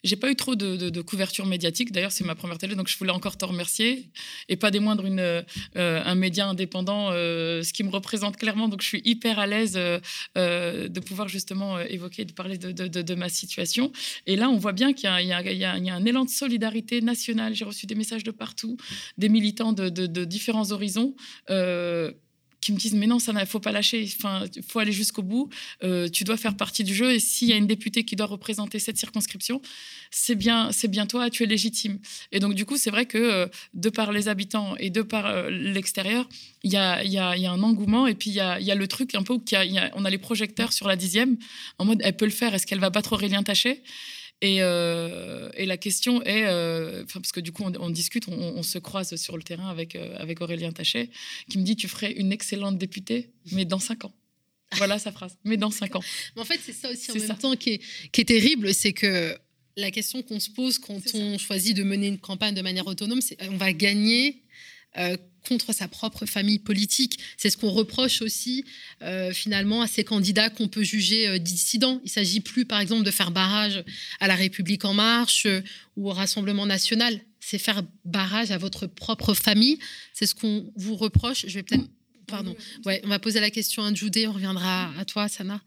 j'ai 0.05 0.17
pas 0.17 0.31
eu 0.31 0.37
trop 0.37 0.57
de, 0.57 1.01
couverture 1.03 1.47
médiatique. 1.47 1.93
D'ailleurs, 1.93 2.13
c'est 2.13 2.25
ma 2.25 2.35
première 2.35 2.59
télé, 2.59 2.75
donc 2.75 2.89
je 2.89 2.99
voulais 2.99 3.13
encore 3.13 3.37
te 3.37 3.45
remercier. 3.45 4.11
Et 4.49 4.57
pas 4.57 4.71
des 4.71 4.81
moindres, 4.81 5.07
une, 5.07 5.21
euh, 5.21 5.43
un 5.77 6.15
média 6.15 6.49
indépendant, 6.49 7.11
euh, 7.11 7.63
ce 7.63 7.73
qui 7.73 7.85
me 7.85 7.91
représente 7.91 8.37
clairement. 8.37 8.69
Donc, 8.69 8.83
je 8.83 8.89
suis 8.89 9.03
hyper 9.05 9.39
à 9.39 9.47
l'aise 9.47 9.77
euh, 9.77 10.89
de 10.89 11.01
pouvoir 11.01 11.29
justement 11.29 11.79
évoquer, 11.81 12.25
de 12.25 12.33
parler 12.33 12.59
de, 12.59 13.15
ma 13.15 13.29
situation. 13.29 13.93
Et 14.27 14.37
là, 14.37 14.49
on 14.49 14.57
voit 14.57 14.73
bien 14.73 14.93
qu'il 14.93 15.09
y, 15.09 15.65
a 15.65 15.73
un 15.73 16.05
élan 16.05 16.25
de 16.25 16.31
solidarité 16.31 17.01
nationale. 17.01 17.55
J'ai 17.55 17.65
reçu 17.65 17.87
des 17.87 17.95
messages 17.95 18.25
de 18.25 18.31
partout, 18.31 18.77
des 19.19 19.29
militants 19.29 19.73
de, 19.73 20.25
différents 20.25 20.73
horizons 20.73 21.15
qui 22.63 22.73
me 22.73 22.79
disent 22.79 22.95
mais 22.95 23.07
non 23.07 23.19
ça 23.19 23.35
ne 23.35 23.45
faut 23.45 23.61
pas 23.61 23.73
lâcher. 23.73 24.09
Enfin 24.17 24.45
faut 24.67 24.79
aller 24.79 24.93
jusqu'au 24.93 25.23
bout. 25.23 25.51
Euh, 25.83 26.09
tu 26.09 26.25
dois 26.25 26.39
faire 26.39 26.57
partie 26.57 26.85
du 26.85 26.95
jeu 26.95 27.13
et 27.13 27.19
s'il 27.19 27.49
y 27.49 27.53
a 27.53 27.57
une 27.57 27.67
députée 27.67 28.05
qui 28.05 28.17
doit 28.17 28.27
représenter 28.27 28.79
cette 28.79 28.97
circonscription 28.97 29.61
c'est 30.11 30.37
bien 30.37 30.73
c'est 30.73 30.89
bien 30.89 31.07
toi 31.07 31.29
tu 31.29 31.43
es 31.43 31.47
légitime. 31.47 31.99
Et 32.31 32.39
donc 32.39 32.55
du 32.55 32.65
coup 32.65 32.79
c'est 32.79 32.91
vrai 32.91 33.05
que 33.05 33.19
euh, 33.19 33.47
de 33.75 33.91
par 33.91 34.13
les 34.13 34.29
habitants 34.29 34.77
et 34.77 34.89
de 34.89 35.03
par 35.03 35.27
euh, 35.27 35.51
l'extérieur 35.51 36.29
il 36.63 36.73
y 36.73 36.77
a, 36.77 37.05
y, 37.05 37.19
a, 37.19 37.37
y 37.37 37.45
a, 37.45 37.51
un 37.51 37.63
engouement 37.63 38.07
et 38.07 38.15
puis 38.15 38.31
il 38.31 38.37
y 38.37 38.41
a, 38.41 38.61
y 38.61 38.71
a, 38.71 38.77
le 38.77 38.87
truc 38.87 39.15
un 39.17 39.25
peu 39.25 39.35
où 39.35 39.43
on 39.95 40.05
a 40.05 40.11
les 40.11 40.19
projecteurs 40.19 40.73
sur 40.73 40.87
la 40.87 40.95
dixième 40.95 41.37
en 41.79 41.85
mode 41.85 42.01
elle 42.05 42.17
peut 42.17 42.25
le 42.25 42.31
faire 42.31 42.55
est-ce 42.55 42.67
qu'elle 42.67 42.79
va 42.79 42.91
battre 42.91 43.15
Aurélien 43.15 43.43
Taché 43.43 43.83
euh, 44.45 45.51
et, 45.55 45.67
la 45.67 45.77
question 45.77 46.23
est, 46.23 46.45
euh, 46.47 47.05
parce 47.13 47.33
que 47.33 47.41
du 47.41 47.53
coup, 47.53 47.65
on, 47.65 47.91
discute, 47.91 48.27
on, 48.29 48.63
se 48.63 48.79
croise 48.79 49.15
sur 49.17 49.37
le 49.37 49.43
terrain 49.43 49.69
avec, 49.69 49.95
euh, 49.95 50.17
avec 50.19 50.41
Aurélien 50.41 50.73
Tachet, 50.73 51.11
qui 51.49 51.59
me 51.59 51.65
dit 51.65 51.77
Tu 51.77 51.89
ferais 51.89 52.13
une 52.13 52.33
excellente 52.33 52.79
députée, 52.79 53.31
mais 53.53 53.65
dans 53.65 53.79
cinq 53.79 54.05
ans. 54.05 54.13
Voilà 54.79 54.99
sa 54.99 55.13
phrase, 55.13 55.37
mais 55.45 55.57
dans 55.57 55.71
cinq 55.71 55.97
ans. 55.97 56.03
Mais 56.35 56.43
en 56.43 56.45
fait, 56.47 56.59
c'est 56.65 56.73
ça 56.73 56.91
aussi 56.91 57.11
en 57.11 57.15
même 57.15 57.37
temps 57.37 57.55
qui 57.57 57.75
est, 57.75 57.81
qui 58.11 58.23
est 58.23 58.25
terrible 58.25 58.73
c'est 58.73 58.95
que 58.95 59.37
la 59.77 59.91
question 59.91 60.23
qu'on 60.23 60.41
se 60.41 60.51
pose 60.51 60.79
quand 60.79 60.99
on 61.15 61.39
choisit 61.39 61.77
de 61.77 61.83
mener 61.83 62.09
une 62.09 62.19
campagne 62.19 62.55
de 62.55 62.63
manière 62.63 62.87
autonome, 62.87 63.21
c'est 63.21 63.37
on 63.49 63.57
va 63.57 63.73
gagner 63.73 64.42
contre 65.47 65.73
sa 65.73 65.89
propre 65.89 66.27
famille 66.27 66.59
politique. 66.59 67.19
C'est 67.37 67.51
ce 67.51 67.57
qu'on 67.57 67.71
reproche 67.71 68.23
aussi 68.23 68.65
euh, 69.03 69.33
finalement 69.33 69.83
à 69.83 69.87
ces 69.87 70.05
candidats 70.05 70.51
qu'on 70.51 70.69
peut 70.69 70.83
juger 70.83 71.29
euh, 71.29 71.39
dissidents. 71.39 72.01
Il 72.05 72.11
s'agit 72.11 72.41
plus, 72.41 72.65
par 72.65 72.81
exemple, 72.81 73.05
de 73.05 73.11
faire 73.11 73.31
barrage 73.31 73.85
à 74.21 74.29
la 74.29 74.35
République 74.35 74.85
en 74.85 74.95
marche 74.95 75.47
euh, 75.47 75.61
ou 75.97 76.09
au 76.09 76.13
Rassemblement 76.13 76.67
national. 76.67 77.21
C'est 77.41 77.59
faire 77.59 77.83
barrage 78.05 78.51
à 78.51 78.59
votre 78.59 78.87
propre 78.87 79.35
famille. 79.35 79.79
C'est 80.13 80.27
ce 80.27 80.35
qu'on 80.35 80.73
vous 80.77 80.97
reproche. 80.97 81.47
Je 81.47 81.55
vais 81.55 81.63
peut-être, 81.63 81.89
pardon. 82.29 82.55
On 82.87 83.09
va 83.09 83.19
poser 83.19 83.41
la 83.41 83.51
question 83.51 83.83
à 83.83 83.93
Djoudé. 83.93 84.29
On 84.29 84.33
reviendra 84.33 84.93
à 84.97 85.05
toi, 85.05 85.29
Sana. 85.29 85.61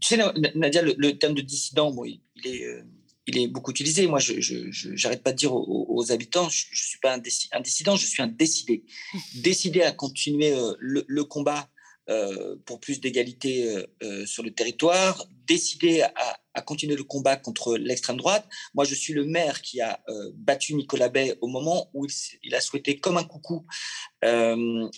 Tu 0.00 0.16
sais, 0.16 0.18
Nadia, 0.56 0.82
le, 0.82 1.12
terme 1.12 1.34
de 1.34 1.42
dissident, 1.42 1.92
bon, 1.92 2.04
il 2.04 2.20
est 2.44 2.82
il 3.26 3.38
est 3.38 3.48
beaucoup 3.48 3.70
utilisé. 3.70 4.06
Moi, 4.06 4.18
je 4.18 5.04
n'arrête 5.04 5.22
pas 5.22 5.32
de 5.32 5.36
dire 5.36 5.52
aux, 5.54 6.12
habitants, 6.12 6.48
je 6.48 6.66
ne 6.70 6.76
suis 6.76 6.98
pas 6.98 7.14
un, 7.14 7.18
dissident, 7.18 7.96
je 7.96 8.06
suis 8.06 8.22
un 8.22 8.26
décidé. 8.26 8.84
Décidé 9.34 9.82
à 9.82 9.92
continuer 9.92 10.52
euh, 10.52 10.74
le, 10.78 11.24
combat 11.24 11.68
euh, 12.08 12.56
pour 12.66 12.80
plus 12.80 13.00
d'égalité 13.00 13.84
euh, 14.02 14.26
sur 14.26 14.42
le 14.42 14.52
territoire, 14.52 15.24
décidé 15.46 16.02
à, 16.02 16.62
continuer 16.62 16.96
le 16.96 17.04
combat 17.04 17.36
contre 17.36 17.76
l'extrême 17.76 18.16
droite. 18.16 18.46
Moi, 18.74 18.84
je 18.84 18.94
suis 18.94 19.14
le 19.14 19.24
maire 19.24 19.62
qui 19.62 19.80
a 19.80 20.02
battu 20.34 20.74
Nicolas 20.74 21.08
Bay 21.08 21.36
au 21.40 21.46
moment 21.46 21.90
où 21.94 22.06
il, 22.42 22.54
a 22.54 22.60
souhaité, 22.60 22.98
comme 22.98 23.16
un 23.16 23.24
coucou, 23.24 23.64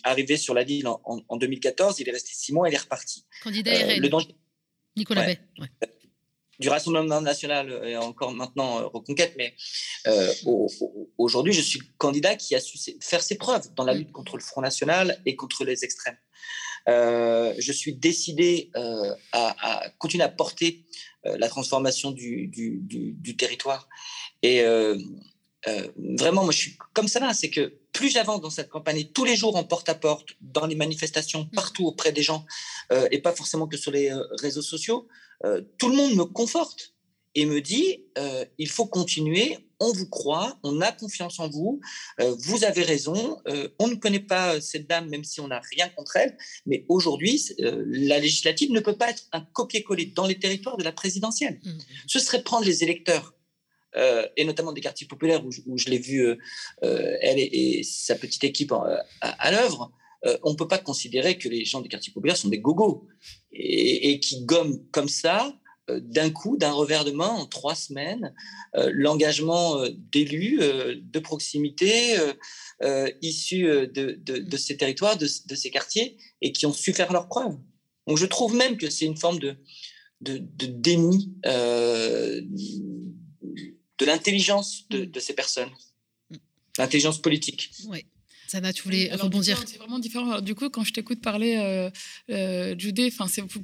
arriver 0.03 0.37
sur 0.37 0.53
la 0.53 0.65
ville 0.65 0.89
en, 0.89 1.37
2014. 1.37 2.01
Il 2.01 2.09
est 2.09 2.13
resté 2.13 2.33
six 2.35 2.53
mois, 2.53 2.69
il 2.69 2.75
est 2.75 2.79
reparti. 2.79 3.25
Candidat 3.43 3.73
RN. 3.73 4.01
Le 4.01 4.11
Nicolas 4.97 5.27
Bay. 5.27 5.39
Du 6.61 6.69
Rassemblement 6.69 7.21
national 7.21 7.81
et 7.85 7.97
encore 7.97 8.33
maintenant 8.33 8.89
Reconquête, 8.89 9.35
mais 9.37 9.55
aujourd'hui, 11.19 11.53
je 11.53 11.61
suis 11.61 11.79
le 11.79 11.87
candidat 11.99 12.37
qui 12.37 12.55
a 12.55 12.61
su 12.61 12.79
faire 13.01 13.23
ses 13.23 13.37
preuves 13.37 13.75
dans 13.75 13.85
la 13.85 13.95
mm. 13.95 13.99
lutte 13.99 14.13
contre 14.13 14.37
le 14.37 14.43
Front 14.43 14.61
National 14.61 15.21
et 15.27 15.37
contre 15.37 15.65
les 15.65 15.85
extrêmes. 15.85 16.17
Euh, 16.89 17.55
je 17.59 17.73
suis 17.73 17.95
décidé 17.95 18.71
euh, 18.77 19.15
à, 19.33 19.89
continuer 19.99 20.25
à 20.25 20.29
porter 20.29 20.85
euh, 21.27 21.37
la 21.39 21.49
transformation 21.49 22.11
du, 22.11 22.49
du, 22.49 23.37
territoire. 23.37 23.89
Et 24.43 24.63
vraiment, 26.19 26.45
moi, 26.45 26.53
je 26.53 26.59
suis 26.59 26.79
comme 26.93 27.09
ça 27.09 27.21
là, 27.21 27.33
c'est 27.33 27.51
que 27.51 27.79
plus 27.93 28.11
j'avance 28.11 28.41
dans 28.41 28.51
cette 28.51 28.69
campagne, 28.69 29.05
tous 29.15 29.25
les 29.25 29.37
jours 29.37 29.57
en 29.57 29.65
porte-à-porte, 29.65 30.31
dans 30.41 30.67
les 30.67 30.75
manifestations, 30.75 31.45
mmh. 31.45 31.55
partout 31.55 31.87
auprès 31.87 32.13
des 32.13 32.23
gens, 32.23 32.45
et 33.11 33.21
pas 33.21 33.33
forcément 33.33 33.67
que 33.67 33.77
sur 33.77 33.91
les 33.91 34.13
réseaux 34.41 34.63
sociaux, 34.63 35.09
tout 35.79 35.89
le 35.89 35.97
monde 35.97 36.15
me 36.15 36.25
conforte 36.25 36.95
et 37.35 37.47
me 37.47 37.61
dit 37.61 38.05
il 38.59 38.69
faut 38.69 38.87
continuer, 38.87 39.59
on 39.81 39.93
vous 39.93 40.09
croit, 40.09 40.59
on 40.63 40.81
a 40.81 40.93
confiance 40.93 41.39
en 41.41 41.49
vous, 41.49 41.81
euh, 42.21 42.35
vous 42.39 42.65
avez 42.65 42.83
raison, 42.83 43.39
euh, 43.49 43.69
on 43.79 43.89
ne 43.89 43.95
connaît 43.95 44.21
pas 44.21 44.55
euh, 44.55 44.61
cette 44.61 44.89
dame 44.89 45.09
même 45.09 45.25
si 45.25 45.41
on 45.41 45.49
n'a 45.49 45.61
rien 45.71 45.89
contre 45.91 46.17
elle, 46.17 46.37
mais 46.67 46.85
aujourd'hui, 46.89 47.43
la 47.59 48.19
législative 48.19 48.71
ne 48.71 48.81
peut 48.81 48.97
pas 48.97 49.11
être 49.11 49.25
un 49.33 49.41
copier-coller 49.41 50.07
dans 50.07 50.27
les 50.27 50.39
territoires 50.39 50.77
de 50.77 50.85
la 50.85 50.93
présidentielle. 50.93 51.61
Mmh. 51.65 51.71
Ce 52.07 52.19
serait 52.19 52.43
prendre 52.43 52.65
les 52.65 52.83
électeurs. 52.83 53.35
et 54.37 54.45
notamment 54.45 54.73
des 54.73 54.81
quartiers 54.81 55.07
populaires 55.07 55.43
où, 55.47 55.79
je 55.79 55.89
l'ai 55.89 55.99
vu, 55.99 56.19
elle 56.83 57.39
et, 57.39 57.83
sa 57.85 58.17
petite 58.17 58.43
équipe 58.43 58.73
à, 59.21 59.51
l'œuvre, 59.53 59.93
on 60.43 60.53
ne 60.53 60.57
peut 60.57 60.69
pas 60.69 60.79
considérer 60.79 61.37
que 61.37 61.49
les 61.49 61.65
gens 61.65 61.81
des 61.81 61.89
quartiers 61.89 62.13
populaires 62.13 62.37
sont 62.37 62.49
des 62.49 62.59
gogos 62.59 63.07
et, 63.53 64.11
et 64.11 64.21
qui 64.21 64.45
gomment 64.45 64.81
comme 64.91 65.09
ça 65.09 65.55
euh, 65.91 66.01
d'un 66.01 66.31
coup, 66.31 66.57
d'un 66.57 66.73
revers 66.73 67.05
de 67.05 67.11
main, 67.11 67.29
en 67.29 67.45
trois 67.45 67.75
semaines, 67.75 68.35
euh, 68.75 68.91
l'engagement 68.95 69.83
euh, 69.83 69.91
d'élus 70.13 70.59
de 70.59 71.19
proximité 71.19 72.17
issus 73.21 73.65
de, 73.65 74.57
ces 74.57 74.77
territoires, 74.79 75.19
de, 75.19 75.27
ces 75.27 75.71
quartiers, 75.71 76.17
et 76.41 76.53
qui 76.53 76.65
ont 76.67 76.73
su 76.73 76.95
faire 76.95 77.13
leurs 77.13 77.29
preuves. 77.29 77.57
Donc 78.07 78.17
je 78.19 78.27
trouve 78.27 78.55
même 78.55 78.77
que 78.79 78.89
c'est 78.91 79.05
une 79.05 79.17
forme 79.17 79.39
de, 79.39 79.57
de, 80.21 80.39
déni 80.67 81.35
de 81.45 82.47
l'intelligence 84.07 84.89
de, 84.89 85.05
mm. 85.05 85.21
ces 85.21 85.35
personnes, 85.35 85.71
l'intelligence 86.79 87.21
politique. 87.21 87.71
Oui. 87.89 88.07
Sana, 88.55 88.73
tu 88.73 88.85
voulais 88.85 89.11
rebondir 89.13 89.61
C'est 89.67 89.79
vraiment 89.79 89.99
différent. 89.99 90.41
Du 90.41 90.55
coup, 90.55 90.71
quand 90.71 90.85
je 90.85 90.93
t'écoute 90.93 91.21
parler, 91.21 91.57
euh, 91.57 91.91
euh, 92.31 92.77
Judé, 92.79 93.13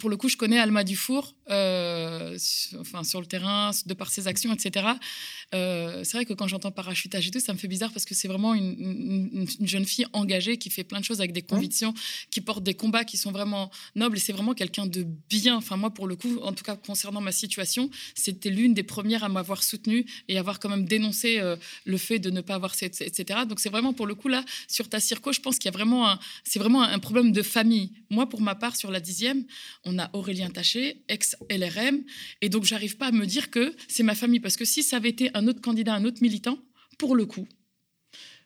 pour 0.01 0.11
le 0.11 0.17
coup, 0.17 0.29
je 0.29 0.37
connais 0.37 0.59
Alma 0.59 0.83
Dufour, 0.83 1.37
euh, 1.49 2.37
enfin, 2.81 3.05
sur 3.05 3.21
le 3.21 3.27
terrain, 3.27 3.71
de 3.87 3.95
par 3.95 4.11
ses 4.11 4.27
actions, 4.27 4.53
etc. 4.53 4.87
Euh, 5.55 6.05
c'est 6.05 6.17
vrai 6.17 6.25
que 6.25 6.33
quand 6.33 6.47
j'entends 6.47 6.71
parachutage 6.71 7.27
et 7.27 7.31
tout, 7.31 7.41
ça 7.41 7.53
me 7.53 7.59
fait 7.59 7.69
bizarre 7.69 7.93
parce 7.93 8.05
que 8.05 8.15
c'est 8.15 8.29
vraiment 8.29 8.55
une, 8.55 9.47
jeune 9.63 9.85
fille 9.85 10.07
engagée 10.13 10.59
qui 10.59 10.71
fait 10.71 10.85
plein 10.85 11.01
de 11.01 11.05
choses 11.05 11.21
avec 11.21 11.33
des 11.33 11.43
convictions, 11.43 11.93
qui 12.31 12.41
porte 12.41 12.63
des 12.63 12.75
combats 12.75 13.05
qui 13.05 13.17
sont 13.17 13.33
vraiment 13.33 13.71
nobles 13.97 14.17
et 14.17 14.21
c'est 14.21 14.33
vraiment 14.33 14.55
quelqu'un 14.55 14.87
de 14.87 15.05
bien. 15.29 15.57
Enfin, 15.57 15.77
moi, 15.77 15.91
pour 15.91 16.07
le 16.07 16.17
coup, 16.17 16.39
en 16.43 16.53
tout 16.53 16.65
cas, 16.65 16.77
concernant 16.77 17.21
ma 17.21 17.33
situation, 17.33 17.91
c'était 18.15 18.51
l'une 18.51 18.75
des 18.75 18.83
premières 18.83 19.25
à 19.25 19.29
m'avoir 19.29 19.63
soutenue 19.63 20.07
et 20.29 20.39
avoir 20.39 20.61
quand 20.61 20.69
même 20.69 20.85
dénoncé 20.85 21.41
le 21.85 21.97
fait 21.97 22.19
de 22.19 22.31
ne 22.31 22.41
pas 22.41 22.55
avoir, 22.55 22.75
etc. 22.81 23.41
Donc, 23.49 23.61
c'est 23.61 23.71
vraiment 23.71 23.93
pour 23.93 24.07
le 24.07 24.15
coup, 24.15 24.29
là, 24.29 24.45
sur 24.69 24.89
ta 24.89 25.01
circo, 25.01 25.33
je 25.33 25.41
pense 25.41 25.59
qu'il 25.59 25.71
y 25.71 25.75
a 25.75 25.77
vraiment 25.77 26.09
un, 26.09 26.19
c'est 26.45 26.59
vraiment 26.59 26.83
un 26.83 26.99
problème 26.99 27.33
de 27.33 27.43
famille. 27.43 27.93
Moi, 28.11 28.29
pour 28.29 28.41
ma 28.41 28.55
part, 28.55 28.77
sur 28.77 28.91
la 28.91 29.01
dixième, 29.01 29.45
on 29.85 29.99
a 29.99 30.11
Aurélien 30.13 30.51
Taché, 30.51 31.03
ex-LRM, 31.09 32.03
et 32.41 32.49
donc 32.49 32.65
j'arrive 32.65 32.97
pas 32.97 33.09
à 33.09 33.13
me 33.13 33.27
dire 33.27 33.51
que 33.51 33.75
c'est 33.89 34.03
ma 34.03 34.15
famille, 34.15 34.41
parce 34.41 34.57
que 34.57 34.65
si 34.65 34.83
ça 34.83 34.97
avait 34.97 35.11
été 35.11 35.31
un 35.35 35.40
autre 35.49 35.61
candidat, 35.61 35.95
un 35.95 36.05
autre 36.05 36.23
militant, 36.23 36.59
pour 36.99 37.17
le 37.17 37.27
coup, 37.27 37.47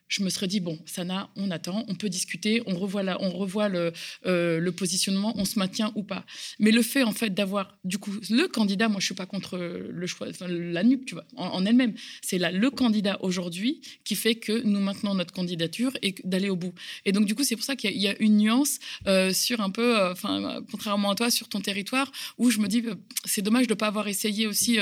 je 0.09 0.22
me 0.22 0.28
serais 0.28 0.46
dit, 0.46 0.61
bon, 0.61 0.78
Sana, 0.86 1.30
on 1.36 1.50
attend, 1.50 1.84
on 1.88 1.94
peut 1.94 2.09
discuter, 2.09 2.62
on 2.66 2.74
revoit, 2.74 3.02
la, 3.02 3.20
on 3.22 3.30
revoit 3.30 3.68
le, 3.68 3.92
euh, 4.26 4.61
le, 4.61 4.72
positionnement, 4.72 5.32
on 5.36 5.44
se 5.44 5.59
maintient 5.59 5.92
ou 5.94 6.02
pas. 6.02 6.24
Mais 6.59 6.72
le 6.72 6.82
fait, 6.82 7.02
en 7.02 7.12
fait, 7.12 7.30
d'avoir, 7.30 7.78
du 7.84 7.98
coup, 7.98 8.12
le 8.28 8.46
candidat, 8.46 8.88
moi, 8.88 9.00
je 9.00 9.07
suis 9.07 9.14
pas 9.14 9.26
contre 9.26 9.57
le 9.59 10.07
choix, 10.07 10.28
la 10.46 10.82
NUP, 10.82 11.07
tu 11.07 11.14
vois, 11.14 11.24
en, 11.36 11.64
elle-même. 11.64 11.94
C'est 12.22 12.38
là 12.38 12.52
le 12.52 12.70
candidat 12.70 13.18
aujourd'hui 13.22 13.80
qui 14.05 14.14
fait 14.14 14.34
que 14.34 14.62
nous 14.62 14.80
maintenons 14.80 15.14
notre 15.14 15.32
candidature 15.32 15.96
et 16.02 16.14
d'aller 16.24 16.50
au 16.50 16.57
bout. 16.57 16.74
Et 17.05 17.12
donc, 17.12 17.24
du 17.24 17.34
coup, 17.34 17.44
c'est 17.44 17.57
pour 17.57 17.64
ça 17.64 17.76
qu'il 17.76 17.96
y, 17.96 18.09
a 18.09 18.14
une 18.20 18.36
nuance 18.36 18.78
euh, 19.07 19.32
sur 19.32 19.61
un 19.61 19.70
peu, 19.70 19.98
euh, 19.98 20.12
enfin, 20.12 20.62
contrairement 20.70 21.11
à 21.11 21.14
toi, 21.14 21.30
sur 21.30 21.48
ton 21.48 21.61
territoire, 21.61 22.12
où 22.36 22.50
je 22.50 22.59
me 22.59 22.68
dis, 22.68 22.82
c'est 23.24 23.42
dommage 23.42 23.66
de 23.66 23.74
pas 23.74 23.86
avoir 23.86 24.07
essayé 24.09 24.46
aussi 24.46 24.78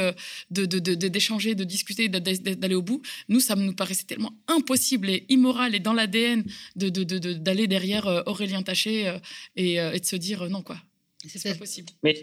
d'échanger, 0.51 1.55
de, 1.55 1.59
de, 1.61 1.65
de, 1.65 1.69
discuter, 1.69 2.09
d'aller 2.09 2.75
au 2.75 2.83
bout. 2.83 3.03
Nous, 3.29 3.41
ça 3.41 3.55
nous 3.55 3.75
paraissait 3.75 4.05
tellement 4.05 4.35
impossible 4.49 5.12
immoral 5.29 5.75
et 5.75 5.81
dans 5.81 5.93
l'ADN 5.93 6.45
d'aller 6.77 7.67
derrière 7.67 8.07
euh, 8.07 8.23
Aurélien 8.27 8.63
Taché 8.63 9.09
euh, 9.09 9.19
euh, 9.59 9.93
et, 9.93 10.01
de 10.01 10.05
se 10.05 10.17
dire 10.17 10.49
non, 10.49 10.63
quoi. 10.63 10.77
C'est 11.25 11.53
pas 11.53 11.59
possible. 11.59 11.89
Mais 12.03 12.15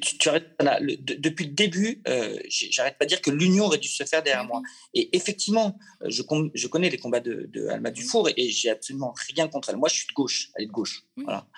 tu, 0.00 0.28
arrêtes, 0.28 0.56
depuis 1.02 1.46
le 1.46 1.50
début, 1.50 2.04
j'arrête 2.48 2.96
pas 2.96 3.04
de 3.04 3.08
dire 3.08 3.20
que 3.20 3.32
l'union 3.32 3.64
aurait 3.64 3.78
dû 3.78 3.88
se 3.88 4.04
faire 4.04 4.22
derrière 4.22 4.44
moi. 4.44 4.62
Et 4.94 5.16
effectivement, 5.16 5.76
je, 6.06 6.22
je 6.54 6.66
connais 6.68 6.88
les 6.88 6.98
combats 6.98 7.18
de, 7.18 7.66
Alma 7.68 7.90
Dufour 7.90 8.28
et, 8.36 8.48
j'ai 8.48 8.70
absolument 8.70 9.12
rien 9.34 9.48
contre 9.48 9.70
elle. 9.70 9.76
Moi, 9.76 9.88
je 9.88 9.96
suis 9.96 10.06
de 10.06 10.12
gauche, 10.12 10.50
elle 10.54 10.64
est 10.64 10.66
de 10.68 10.72
gauche. 10.72 11.02
Voilà. 11.16 11.48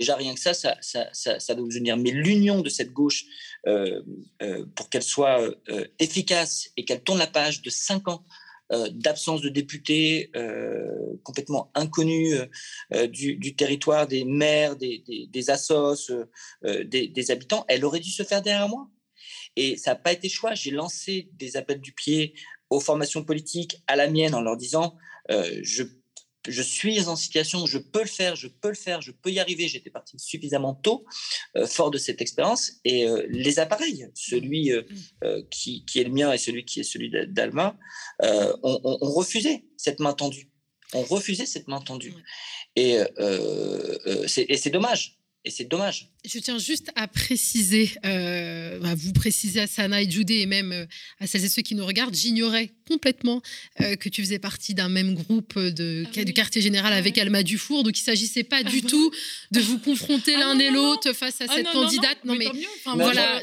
Déjà, 0.00 0.16
rien 0.16 0.34
que 0.34 0.40
ça, 0.40 0.52
ça, 0.52 0.76
ça, 0.80 1.08
ça, 1.12 1.54
doit 1.54 1.64
vous 1.64 1.76
unir. 1.76 1.96
Mais 1.96 2.10
l'union 2.10 2.60
de 2.60 2.70
cette 2.70 2.92
gauche, 2.92 3.24
pour 3.62 4.90
qu'elle 4.90 5.04
soit 5.04 5.40
efficace 6.00 6.72
et 6.76 6.84
qu'elle 6.84 7.04
tourne 7.04 7.20
la 7.20 7.28
page 7.28 7.62
de 7.62 7.70
cinq 7.70 8.08
ans 8.08 8.26
euh, 8.72 8.88
d'absence 8.90 9.42
de 9.42 9.48
députés 9.48 10.30
euh, 10.34 11.16
complètement 11.22 11.70
inconnus 11.74 12.34
euh, 12.92 13.06
du, 13.06 13.54
territoire, 13.54 14.08
des 14.08 14.24
maires, 14.24 14.74
des, 14.74 15.04
des, 15.06 15.50
assos, 15.50 16.10
des, 16.62 17.30
habitants, 17.30 17.64
elle 17.68 17.84
aurait 17.84 18.00
dû 18.00 18.10
se 18.10 18.24
faire 18.24 18.42
derrière 18.42 18.68
moi. 18.68 18.88
Et 19.54 19.76
ça 19.76 19.92
n'a 19.92 19.96
pas 19.96 20.12
été 20.12 20.28
choix. 20.28 20.54
J'ai 20.54 20.72
lancé 20.72 21.30
des 21.34 21.56
appels 21.56 21.80
du 21.80 21.92
pied 21.92 22.34
aux 22.68 22.80
formations 22.80 23.24
politiques, 23.24 23.82
à 23.86 23.94
la 23.94 24.08
mienne, 24.08 24.34
en 24.34 24.40
leur 24.40 24.56
disant 24.56 24.96
je 25.28 25.84
je 26.48 26.62
suis 26.62 27.06
en 27.06 27.16
situation, 27.16 27.66
je 27.66 27.78
peux 27.78 28.00
le 28.00 28.08
faire, 28.08 28.36
je 28.36 28.48
peux 28.48 28.68
le 28.68 28.74
faire, 28.74 29.00
je 29.00 29.12
peux 29.12 29.30
y 29.30 29.38
arriver. 29.38 29.68
J'étais 29.68 29.90
parti 29.90 30.18
suffisamment 30.18 30.74
tôt, 30.74 31.04
euh, 31.56 31.66
fort 31.66 31.90
de 31.90 31.98
cette 31.98 32.20
expérience. 32.20 32.72
Et 32.84 33.06
euh, 33.06 33.26
les 33.28 33.58
appareils, 33.58 34.08
celui 34.14 34.72
euh, 34.72 34.82
mm. 35.22 35.48
qui, 35.50 35.84
est 35.94 36.04
le 36.04 36.10
mien 36.10 36.32
et 36.32 36.38
celui 36.38 36.64
qui 36.64 36.80
est 36.80 36.84
celui 36.84 37.10
d'Alma, 37.28 37.76
ont, 38.22 38.96
refusé 39.00 39.64
cette 39.76 40.00
main 40.00 40.12
tendue. 40.12 40.50
On 40.94 41.04
cette 41.20 41.68
main 41.68 41.80
tendue. 41.80 42.14
Et 42.76 42.98
c'est 44.26 44.70
dommage. 44.70 45.15
Et 45.46 45.50
c'est 45.50 45.64
dommage. 45.64 46.08
Je 46.24 46.40
tiens 46.40 46.58
juste 46.58 46.90
à 46.96 47.06
préciser, 47.06 47.92
euh, 48.04 48.82
à 48.82 48.96
vous 48.96 49.12
préciser 49.12 49.60
à 49.60 49.68
Sana 49.68 50.02
et 50.02 50.10
Judé 50.10 50.38
et 50.38 50.46
même 50.46 50.72
euh, 50.72 50.86
à 51.20 51.28
celles 51.28 51.44
et 51.44 51.48
ceux 51.48 51.62
qui 51.62 51.76
nous 51.76 51.86
regardent, 51.86 52.16
j'ignorais 52.16 52.72
complètement 52.88 53.40
euh, 53.80 53.94
que 53.94 54.08
tu 54.08 54.22
faisais 54.22 54.40
partie 54.40 54.74
d'un 54.74 54.88
même 54.88 55.14
groupe 55.14 55.56
de, 55.56 56.04
ah 56.16 56.24
du 56.24 56.32
quartier 56.32 56.60
général 56.60 56.92
ah 56.92 56.96
avec 56.96 57.16
Alma 57.16 57.44
Dufour. 57.44 57.84
Donc 57.84 57.96
il 57.96 58.02
ne 58.02 58.06
s'agissait 58.06 58.42
pas 58.42 58.64
du 58.64 58.80
ah 58.84 58.88
tout 58.88 59.12
de 59.52 59.60
vous 59.60 59.78
confronter 59.78 60.32
l'un 60.32 60.58
et 60.58 60.70
l'autre 60.70 61.12
face 61.12 61.40
à 61.40 61.46
cette 61.46 61.70
candidate. 61.70 62.24
Non, 62.24 62.34
mais, 62.34 62.48
voilà, 62.84 63.40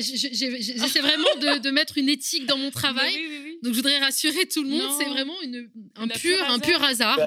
j'essaie 0.00 1.00
vraiment 1.00 1.34
de, 1.42 1.58
de, 1.58 1.70
mettre 1.70 1.98
une 1.98 2.08
éthique 2.08 2.46
dans 2.46 2.56
mon 2.56 2.70
travail. 2.70 3.12
Donc 3.64 3.72
je 3.72 3.78
voudrais 3.78 3.98
rassurer 3.98 4.46
tout 4.46 4.62
le 4.62 4.68
monde, 4.68 4.90
c'est 4.98 5.08
vraiment 5.08 5.40
une, 5.40 5.70
un, 5.96 6.06
pur, 6.06 6.36
un 6.50 6.58
pur 6.58 6.82
hasard. 6.82 7.18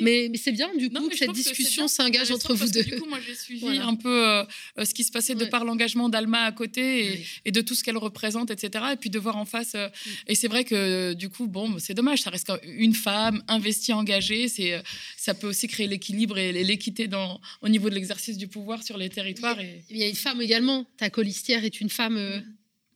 mais, 0.00 0.26
mais 0.28 0.38
c'est 0.38 0.50
bien 0.50 0.68
du 0.74 0.90
coup 0.90 1.08
que 1.08 1.16
cette 1.16 1.30
discussion 1.30 1.86
s'engage 1.86 2.32
entre 2.32 2.52
vous 2.52 2.68
deux. 2.68 2.82
Du 2.82 2.98
coup, 2.98 3.08
moi 3.08 3.20
j'ai 3.24 3.36
suivi 3.36 3.78
un 3.78 3.94
peu 3.94 4.26
euh, 4.26 4.44
euh, 4.78 4.84
ce 4.84 4.92
qui 4.92 5.04
se 5.04 5.12
passait 5.12 5.36
de 5.36 5.44
par 5.44 5.64
l'engagement 5.64 6.08
d'Alma 6.08 6.46
à 6.46 6.50
côté 6.50 7.24
et, 7.44 7.52
de 7.52 7.60
tout 7.60 7.76
ce 7.76 7.84
qu'elle 7.84 7.96
représente, 7.96 8.50
etc. 8.50 8.86
Et 8.94 8.96
puis 8.96 9.08
de 9.08 9.20
voir 9.20 9.36
en 9.36 9.44
face. 9.44 9.76
Euh, 9.76 9.88
et 10.26 10.34
c'est 10.34 10.48
vrai 10.48 10.64
que 10.64 11.12
du 11.12 11.28
coup, 11.28 11.46
bon, 11.46 11.78
c'est 11.78 11.94
dommage, 11.94 12.22
ça 12.22 12.30
reste 12.30 12.50
une 12.64 12.94
femme 12.94 13.44
investie, 13.46 13.92
engagée. 13.92 14.48
C'est, 14.48 14.82
ça 15.16 15.32
peut 15.32 15.46
aussi 15.46 15.68
créer 15.68 15.86
l'équilibre 15.86 16.38
et 16.38 16.64
l'équité 16.64 17.06
dans, 17.06 17.40
au 17.62 17.68
niveau 17.68 17.88
de 17.88 17.94
l'exercice 17.94 18.36
du 18.36 18.48
pouvoir 18.48 18.82
sur 18.82 18.98
les 18.98 19.10
territoires. 19.10 19.58
Il 19.90 19.96
y 19.96 20.02
a, 20.02 20.08
une 20.08 20.16
femme 20.16 20.42
également. 20.42 20.86
Ta 20.96 21.08
colistière 21.08 21.64
est 21.64 21.80
une 21.80 21.90
femme, 21.90 22.42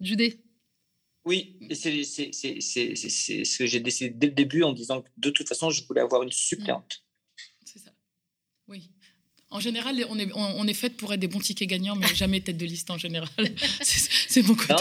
Judée. 0.01 0.41
Oui, 1.29 1.59
c'est 1.75 2.03
ce 2.03 3.59
que 3.59 3.67
j'ai 3.67 3.81
décidé 3.81 4.09
dès 4.09 4.29
le 4.29 4.33
début 4.33 4.63
en 4.63 4.73
disant 4.73 5.03
que 5.03 5.09
de 5.19 5.29
toute 5.29 5.47
façon, 5.47 5.69
je 5.69 5.85
voulais 5.87 6.01
avoir 6.01 6.23
une 6.23 6.33
suppléante. 6.33 7.05
C'est 7.67 7.81
ça. 7.81 7.91
Oui. 8.67 8.91
En 9.51 9.61
général, 9.61 10.03
on 10.09 10.19
est, 10.19 10.31
on, 10.35 10.67
est 10.67 10.75
fait 10.75 10.89
pour 10.89 11.13
être 11.13 11.21
des 11.21 11.29
bons 11.29 11.41
tickets 11.41 11.69
gagnants, 11.69 11.97
mais 11.97 12.07
jamais 12.15 12.41
tête 12.41 12.57
de 12.57 12.65
liste 12.65 12.91
en 12.91 12.97
général. 12.97 13.29
c'est 13.83 14.41
mon 14.41 14.55
côté. 14.55 14.75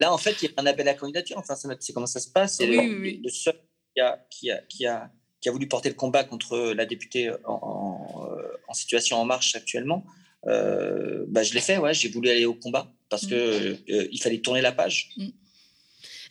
Là, 0.00 0.14
en 0.14 0.18
fait, 0.18 0.42
il 0.42 0.46
y 0.46 0.48
a 0.48 0.62
un 0.62 0.64
appel 0.64 0.88
à 0.88 0.92
la 0.92 0.98
candidature. 0.98 1.36
Enfin, 1.36 1.56
c'est 1.78 1.92
comment 1.92 2.06
ça 2.06 2.20
se 2.20 2.30
passe. 2.30 2.56
C'est 2.56 2.66
le, 2.66 3.28
seul 3.28 3.60
qui 3.94 4.00
a, 4.00 4.26
qui, 4.30 4.50
a, 4.50 4.58
qui, 4.62 4.86
a, 4.86 5.12
qui 5.42 5.50
a 5.50 5.52
voulu 5.52 5.68
porter 5.68 5.90
le 5.90 5.94
combat 5.94 6.24
contre 6.24 6.72
la 6.72 6.86
députée 6.86 7.30
en, 7.44 8.48
en, 8.66 8.72
situation 8.72 9.18
en 9.18 9.26
marche 9.26 9.54
actuellement. 9.56 10.06
Euh, 10.46 11.26
bah, 11.28 11.42
je 11.42 11.52
l'ai 11.52 11.60
fait, 11.60 11.76
ouais, 11.76 11.92
j'ai 11.92 12.08
voulu 12.08 12.30
aller 12.30 12.46
au 12.46 12.54
combat 12.54 12.93
parce 13.08 13.26
que 13.26 13.72
mm. 13.72 13.78
euh, 13.90 14.08
il 14.10 14.20
fallait 14.20 14.40
tourner 14.40 14.60
la 14.60 14.72
page. 14.72 15.10
Mm. 15.16 15.28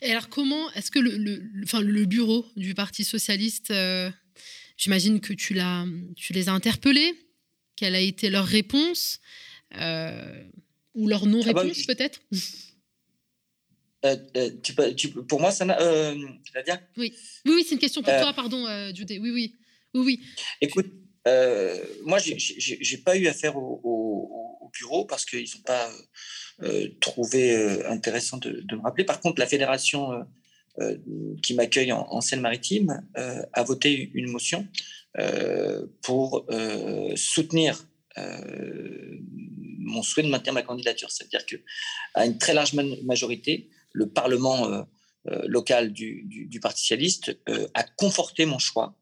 Et 0.02 0.10
alors 0.10 0.28
comment 0.28 0.70
est-ce 0.72 0.90
que 0.90 0.98
le, 0.98 1.16
le, 1.16 1.42
enfin, 1.62 1.80
le 1.80 2.04
bureau 2.04 2.46
du 2.56 2.74
Parti 2.74 3.04
socialiste, 3.04 3.70
euh, 3.70 4.10
j'imagine 4.76 5.20
que 5.20 5.32
tu 5.32 5.54
l'as, 5.54 5.86
tu 6.16 6.32
les 6.32 6.48
as 6.48 6.52
interpellés, 6.52 7.14
quelle 7.76 7.94
a 7.94 8.00
été 8.00 8.30
leur 8.30 8.46
réponse 8.46 9.20
ou 10.94 11.08
leur 11.08 11.26
non-réponse 11.26 11.78
ah 11.88 11.94
bah, 11.94 11.94
peut-être? 11.94 12.20
Tu, 14.62 14.74
tu, 14.96 15.08
pour 15.08 15.40
moi, 15.40 15.50
ça 15.50 15.64
n'a. 15.64 15.78
oui. 16.12 16.14
oui, 16.96 17.12
oui, 17.46 17.64
c'est 17.66 17.74
une 17.74 17.80
question 17.80 18.02
pour 18.02 18.12
toi, 18.12 18.32
pardon, 18.34 18.66
Judé. 18.94 19.18
Oui, 19.18 19.30
oui, 19.30 19.54
oui, 19.94 20.02
oui. 20.04 20.20
Écoute, 20.60 20.86
euh, 21.26 21.78
moi, 22.04 22.18
j'ai 22.18 22.98
pas 22.98 23.16
eu 23.16 23.26
affaire 23.26 23.56
au, 23.56 23.80
au, 23.82 24.70
bureau 24.78 25.04
parce 25.04 25.24
qu'ils 25.24 25.48
n'ont 25.54 25.62
pas 25.64 25.88
euh, 26.62 26.88
trouvé 27.00 27.56
euh, 27.56 27.88
intéressant 27.90 28.38
de, 28.38 28.64
me 28.74 28.82
rappeler. 28.82 29.04
Par 29.04 29.20
contre, 29.20 29.40
la 29.40 29.46
fédération 29.46 30.10
qui 31.40 31.54
m'accueille 31.54 31.92
en, 31.92 32.20
Seine-Maritime 32.20 33.06
a 33.14 33.62
voté 33.62 34.10
une 34.12 34.28
motion 34.28 34.66
pour 36.02 36.48
soutenir 37.14 37.86
mon 39.78 40.02
souhait 40.02 40.24
de 40.24 40.28
maintenir 40.28 40.52
ma 40.52 40.62
candidature. 40.62 41.12
C'est-à-dire 41.12 41.46
qu'à 41.46 42.26
une 42.26 42.38
très 42.38 42.54
large 42.54 42.74
majorité, 43.04 43.68
le 43.92 44.08
Parlement 44.08 44.84
local 45.44 45.92
du, 45.92 46.24
du, 46.24 46.46
du 46.46 46.58
Parti 46.58 46.80
socialiste 46.80 47.38
a 47.74 47.84
conforté 47.84 48.44
mon 48.44 48.58
choix 48.58 48.96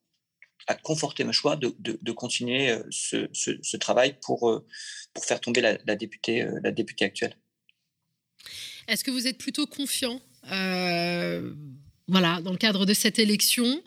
à 0.67 0.75
conforter 0.75 1.25
mon 1.25 1.33
choix 1.33 1.57
de, 1.57 1.75
de, 1.79 2.13
continuer 2.13 2.71
euh, 2.71 2.83
ce, 2.91 3.29
ce, 3.33 3.77
travail 3.77 4.17
pour, 4.21 4.49
euh, 4.49 4.67
pour 5.13 5.25
faire 5.25 5.41
tomber 5.41 5.61
la, 5.61 5.79
la 5.87 5.97
députée, 5.97 6.43
euh, 6.43 6.61
la 6.63 6.71
députée 6.71 7.05
actuelle. 7.05 7.37
Est-ce 8.89 9.05
que 9.05 9.11
vous 9.11 9.27
êtes 9.27 9.39
plutôt 9.39 9.67
confiant 9.67 10.21
voilà, 12.09 12.41
dans 12.43 12.51
le 12.51 12.59
cadre 12.59 12.85
de 12.85 12.95
cette 12.95 13.21
élection 13.21 13.83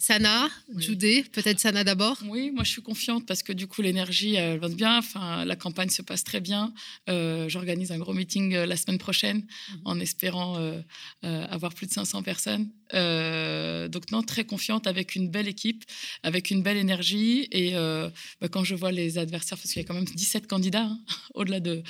Sana, 0.00 0.48
oui. 0.74 1.24
peut-être 1.32 1.58
Sana 1.58 1.82
d'abord? 1.82 2.16
Oui, 2.28 2.52
moi 2.52 2.62
je 2.62 2.70
suis 2.70 2.82
confiante 2.82 3.26
parce 3.26 3.42
que 3.42 3.52
du 3.52 3.66
coup 3.66 3.82
l'énergie 3.82 4.36
elle 4.36 4.60
va 4.60 4.68
bien, 4.68 4.96
enfin, 4.96 5.44
la 5.44 5.56
campagne 5.56 5.88
se 5.90 6.02
passe 6.02 6.22
très 6.22 6.40
bien. 6.40 6.72
Euh, 7.08 7.48
j'organise 7.48 7.90
un 7.90 7.98
gros 7.98 8.12
meeting 8.12 8.54
euh, 8.54 8.64
la 8.64 8.76
semaine 8.76 8.98
prochaine 8.98 9.38
mhm. 9.38 9.80
en 9.84 9.98
espérant 9.98 10.56
euh, 10.58 10.80
avoir 11.22 11.74
plus 11.74 11.88
de 11.88 11.92
500 11.92 12.22
personnes. 12.22 12.70
donc 12.92 14.10
non, 14.12 14.22
très 14.22 14.44
confiante 14.44 14.86
avec 14.86 15.16
une 15.16 15.28
belle 15.30 15.48
équipe, 15.48 15.84
avec 16.22 16.52
une 16.52 16.62
belle 16.62 16.76
énergie. 16.76 17.48
Et 17.50 17.72
bah, 17.72 18.48
quand 18.50 18.62
je 18.62 18.76
vois 18.76 18.92
les 18.92 19.18
adversaires, 19.18 19.58
parce 19.58 19.72
qu'il 19.72 19.82
y 19.82 19.84
a 19.84 19.88
quand 19.88 19.94
même 19.94 20.04
17 20.04 20.46
candidats, 20.46 20.84
hein, 20.84 21.00
au-delà 21.34 21.58
de... 21.58 21.82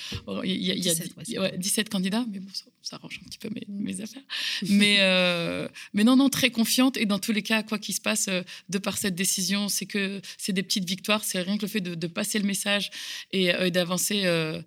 Il 0.44 0.62
y 0.62 0.70
a, 0.88 1.50
17, 1.56 1.88
candidats, 1.90 2.24
mais 2.30 2.40
bon, 2.40 2.50
ça, 2.88 2.96
arrange 2.96 3.20
un 3.24 3.28
petit 3.28 3.38
peu 3.38 3.48
mes, 3.50 3.64
mes 3.68 4.00
affaires. 4.00 4.22
mais, 4.68 4.98
mais 5.94 6.04
non, 6.04 6.16
non, 6.16 6.28
très 6.28 6.50
confiante. 6.50 6.96
Et 6.96 7.06
dans 7.06 7.18
tous 7.18 7.32
les 7.32 7.42
cas, 7.42 7.62
quoi 7.62 7.78
qu'il 7.78 7.94
se 7.94 8.00
passe 8.00 8.28
euh, 8.28 8.42
de 8.68 8.78
par 8.78 8.98
cette 8.98 9.14
décision, 9.14 9.68
c'est 9.68 9.86
que 9.86 10.20
c'est 10.36 10.52
des 10.52 10.62
petites 10.62 10.84
victoires, 10.84 11.24
c'est 11.24 11.40
rien 11.40 11.56
que 11.56 11.62
le 11.62 11.68
fait 11.68 11.80
de, 11.80 12.06
passer 12.06 12.38
le 12.38 12.44
message 12.44 12.90
et, 13.32 13.54
euh, 13.54 13.70
d'avancer 13.70 14.22
euh, 14.24 14.60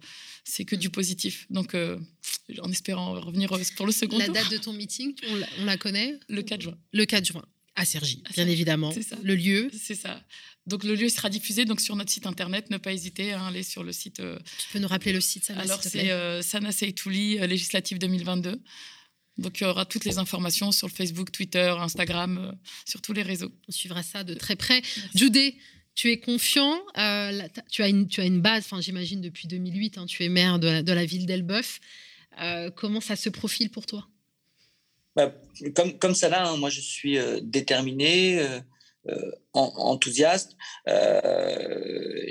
c'est 0.43 0.65
que 0.65 0.75
du 0.75 0.89
positif. 0.89 1.45
Donc, 1.49 1.75
en 1.75 2.71
espérant 2.71 3.19
revenir 3.19 3.49
pour 3.77 3.85
le 3.85 3.91
second 3.91 4.17
la 4.17 4.27
date 4.27 4.51
de 4.51 4.57
ton 4.57 4.73
meeting, 4.73 5.13
on 5.29 5.65
la, 5.65 5.77
connaît 5.77 6.19
Le 6.29 6.41
4 6.41 6.61
juin. 6.61 6.77
Le 6.93 7.05
4 7.05 7.25
juin, 7.25 7.45
à 7.75 7.85
Sergi, 7.85 8.21
bien 8.33 8.47
évidemment. 8.47 8.91
C'est 8.91 9.01
ça. 9.01 9.17
Le 9.23 9.35
lieu 9.35 9.69
C'est 9.73 9.95
ça. 9.95 10.21
Donc, 10.67 10.83
le 10.83 10.93
lieu 10.93 11.09
sera 11.09 11.29
diffusé 11.29 11.65
donc, 11.65 11.81
sur 11.81 11.95
notre 11.95 12.11
site 12.11 12.27
internet. 12.27 12.69
Ne 12.69 12.77
pas 12.77 12.93
hésiter 12.93 13.33
à 13.33 13.47
aller 13.47 13.63
sur 13.63 13.83
le 13.83 13.91
site. 13.91 14.17
tu 14.17 14.67
peux 14.71 14.79
nous 14.79 14.87
rappeler 14.87 15.13
le 15.13 15.21
site, 15.21 15.45
Sana 15.45 15.61
Alors, 15.61 15.81
c'est 15.81 16.41
Sana 16.43 16.71
Seitouli, 16.71 17.37
législative 17.39 17.97
2022. 17.97 18.61
Donc 19.37 19.59
il 19.59 19.63
y 19.63 19.67
aura 19.67 19.85
toutes 19.85 20.05
les 20.05 20.17
informations 20.17 20.71
sur 20.71 20.87
le 20.87 20.93
Facebook, 20.93 21.31
Twitter, 21.31 21.73
Instagram, 21.79 22.37
euh, 22.37 22.51
sur 22.85 23.01
tous 23.01 23.13
les 23.13 23.23
réseaux. 23.23 23.51
On 23.67 23.71
suivra 23.71 24.03
ça 24.03 24.23
de 24.23 24.33
très 24.33 24.55
près. 24.55 24.81
Judé, 25.15 25.57
tu 25.95 26.11
es 26.11 26.19
confiant, 26.19 26.79
euh, 26.97 27.47
tu, 27.69 27.81
as 27.83 27.89
une, 27.89 28.07
tu 28.07 28.21
as 28.21 28.25
une 28.25 28.41
base, 28.41 28.67
j'imagine 28.79 29.21
depuis 29.21 29.47
2008, 29.47 29.97
hein, 29.97 30.05
tu 30.05 30.23
es 30.23 30.29
maire 30.29 30.59
de 30.59 30.91
la, 30.91 31.05
ville 31.05 31.25
d'Elbeuf. 31.25 31.79
Euh, 32.39 32.71
comment 32.71 33.01
ça 33.01 33.15
se 33.15 33.29
profile 33.29 33.69
pour 33.69 33.85
toi? 33.85 34.07
Bah, 35.15 35.33
comme, 35.99 36.15
ça 36.15 36.29
là, 36.29 36.47
hein, 36.47 36.57
moi 36.57 36.69
je 36.69 36.81
suis 36.81 37.17
déterminé, 37.41 38.45
enthousiaste. 39.53 40.55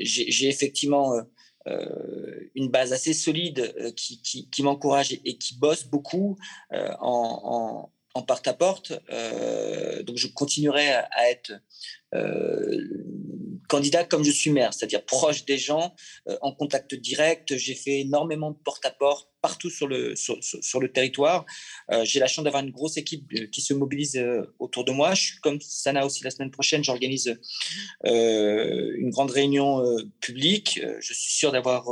J'ai 0.02 0.48
effectivement 0.48 1.22
euh, 1.68 2.50
une 2.54 2.68
base 2.68 2.94
assez 2.94 3.12
solide 3.12 3.74
euh, 3.78 3.90
qui, 3.92 4.62
m'encourage 4.62 5.12
et, 5.12 5.36
qui 5.36 5.58
bosse 5.58 5.84
beaucoup 5.84 6.38
euh, 6.72 6.88
en, 7.00 7.92
en, 8.14 8.22
porte 8.22 8.48
à 8.48 8.54
porte. 8.54 8.92
donc 10.04 10.16
je 10.16 10.26
continuerai 10.28 10.88
à 10.90 11.30
être 11.30 11.52
candidat 13.68 14.04
comme 14.04 14.24
je 14.24 14.30
suis 14.30 14.50
maire, 14.50 14.74
c'est-à-dire 14.74 15.04
proche 15.04 15.44
des 15.44 15.58
gens, 15.58 15.94
en 16.40 16.52
contact 16.52 16.94
direct. 16.94 17.56
J'ai 17.56 17.74
fait 17.74 18.00
énormément 18.00 18.50
de 18.50 18.56
porte-à-porte 18.56 19.29
partout 19.40 19.70
sur 19.70 19.86
le, 19.86 20.14
sur, 20.16 20.80
le 20.80 20.92
territoire. 20.92 21.46
Euh, 21.90 22.04
j'ai 22.04 22.20
la 22.20 22.26
chance 22.26 22.44
d'avoir 22.44 22.62
une 22.62 22.70
grosse 22.70 22.96
équipe 22.96 23.26
euh, 23.34 23.46
qui 23.46 23.60
se 23.60 23.74
mobilise 23.74 24.16
euh, 24.16 24.54
autour 24.58 24.84
de 24.84 24.92
moi. 24.92 25.14
Je 25.14 25.22
suis 25.22 25.40
comme 25.40 25.60
Sana 25.60 26.04
aussi 26.06 26.22
la 26.24 26.30
semaine 26.30 26.50
prochaine, 26.50 26.84
j'organise 26.84 27.38
une 28.04 29.10
grande 29.10 29.30
réunion 29.30 29.82
publique. 30.20 30.80
Je 31.00 31.14
suis 31.14 31.32
sûr 31.32 31.52
d'avoir 31.52 31.86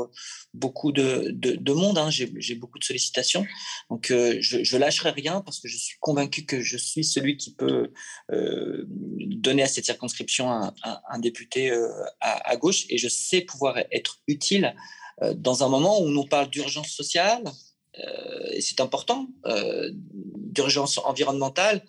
beaucoup 0.55 0.93
de, 0.93 1.31
de, 1.31 1.73
monde. 1.73 1.99
Hein. 1.99 2.11
J'ai 2.11 2.55
beaucoup 2.55 2.79
de 2.79 2.85
sollicitations. 2.85 3.47
Donc, 3.91 4.07
je, 4.09 4.63
je 4.63 4.77
lâcherai 4.77 5.11
rien 5.11 5.41
parce 5.41 5.61
que 5.61 5.69
je 5.69 5.77
suis 5.77 5.97
convaincu 6.01 6.45
que 6.45 6.61
je 6.61 6.77
suis 6.77 7.05
celui 7.05 7.37
qui 7.37 7.55
peut 7.55 7.93
donner 8.31 9.63
à 9.63 9.67
cette 9.67 9.85
circonscription 9.85 10.51
un, 10.51 11.19
député 11.19 11.73
à, 12.21 12.57
gauche 12.57 12.87
et 12.89 12.99
je 12.99 13.09
sais 13.09 13.41
pouvoir 13.41 13.79
être 13.93 14.21
utile 14.27 14.75
dans 15.35 15.65
un 15.65 15.69
moment 15.69 16.01
où 16.01 16.07
on 16.07 16.27
parle 16.27 16.51
d'urgence 16.51 16.91
sociale, 16.91 17.43
euh, 17.99 18.51
et 18.53 18.61
c'est 18.61 18.81
important, 18.81 19.29
euh, 19.47 19.91
d'urgence 19.93 20.99
environnementale, 20.99 21.85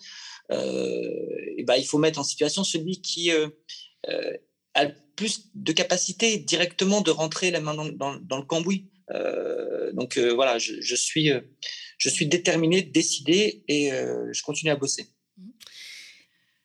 ben, 0.49 1.75
il 1.77 1.85
faut 1.85 1.99
mettre 1.99 2.17
en 2.17 2.23
situation 2.23 2.63
celui 2.63 3.01
qui 3.01 3.29
a 3.31 4.83
le 4.83 4.95
plus 5.15 5.51
de 5.53 5.71
capacité 5.71 6.37
directement 6.39 7.01
de 7.01 7.11
rentrer 7.11 7.51
la 7.51 7.59
main 7.59 7.75
dans, 7.75 8.37
le 8.37 8.45
cambouis. 8.45 8.89
donc 9.93 10.17
voilà, 10.17 10.57
je, 10.57 10.95
suis, 10.95 11.31
je 11.99 12.09
suis 12.09 12.25
déterminé, 12.25 12.81
décidé 12.81 13.63
et 13.67 13.91
je 13.91 14.41
continue 14.41 14.71
à 14.71 14.75
bosser. 14.75 15.09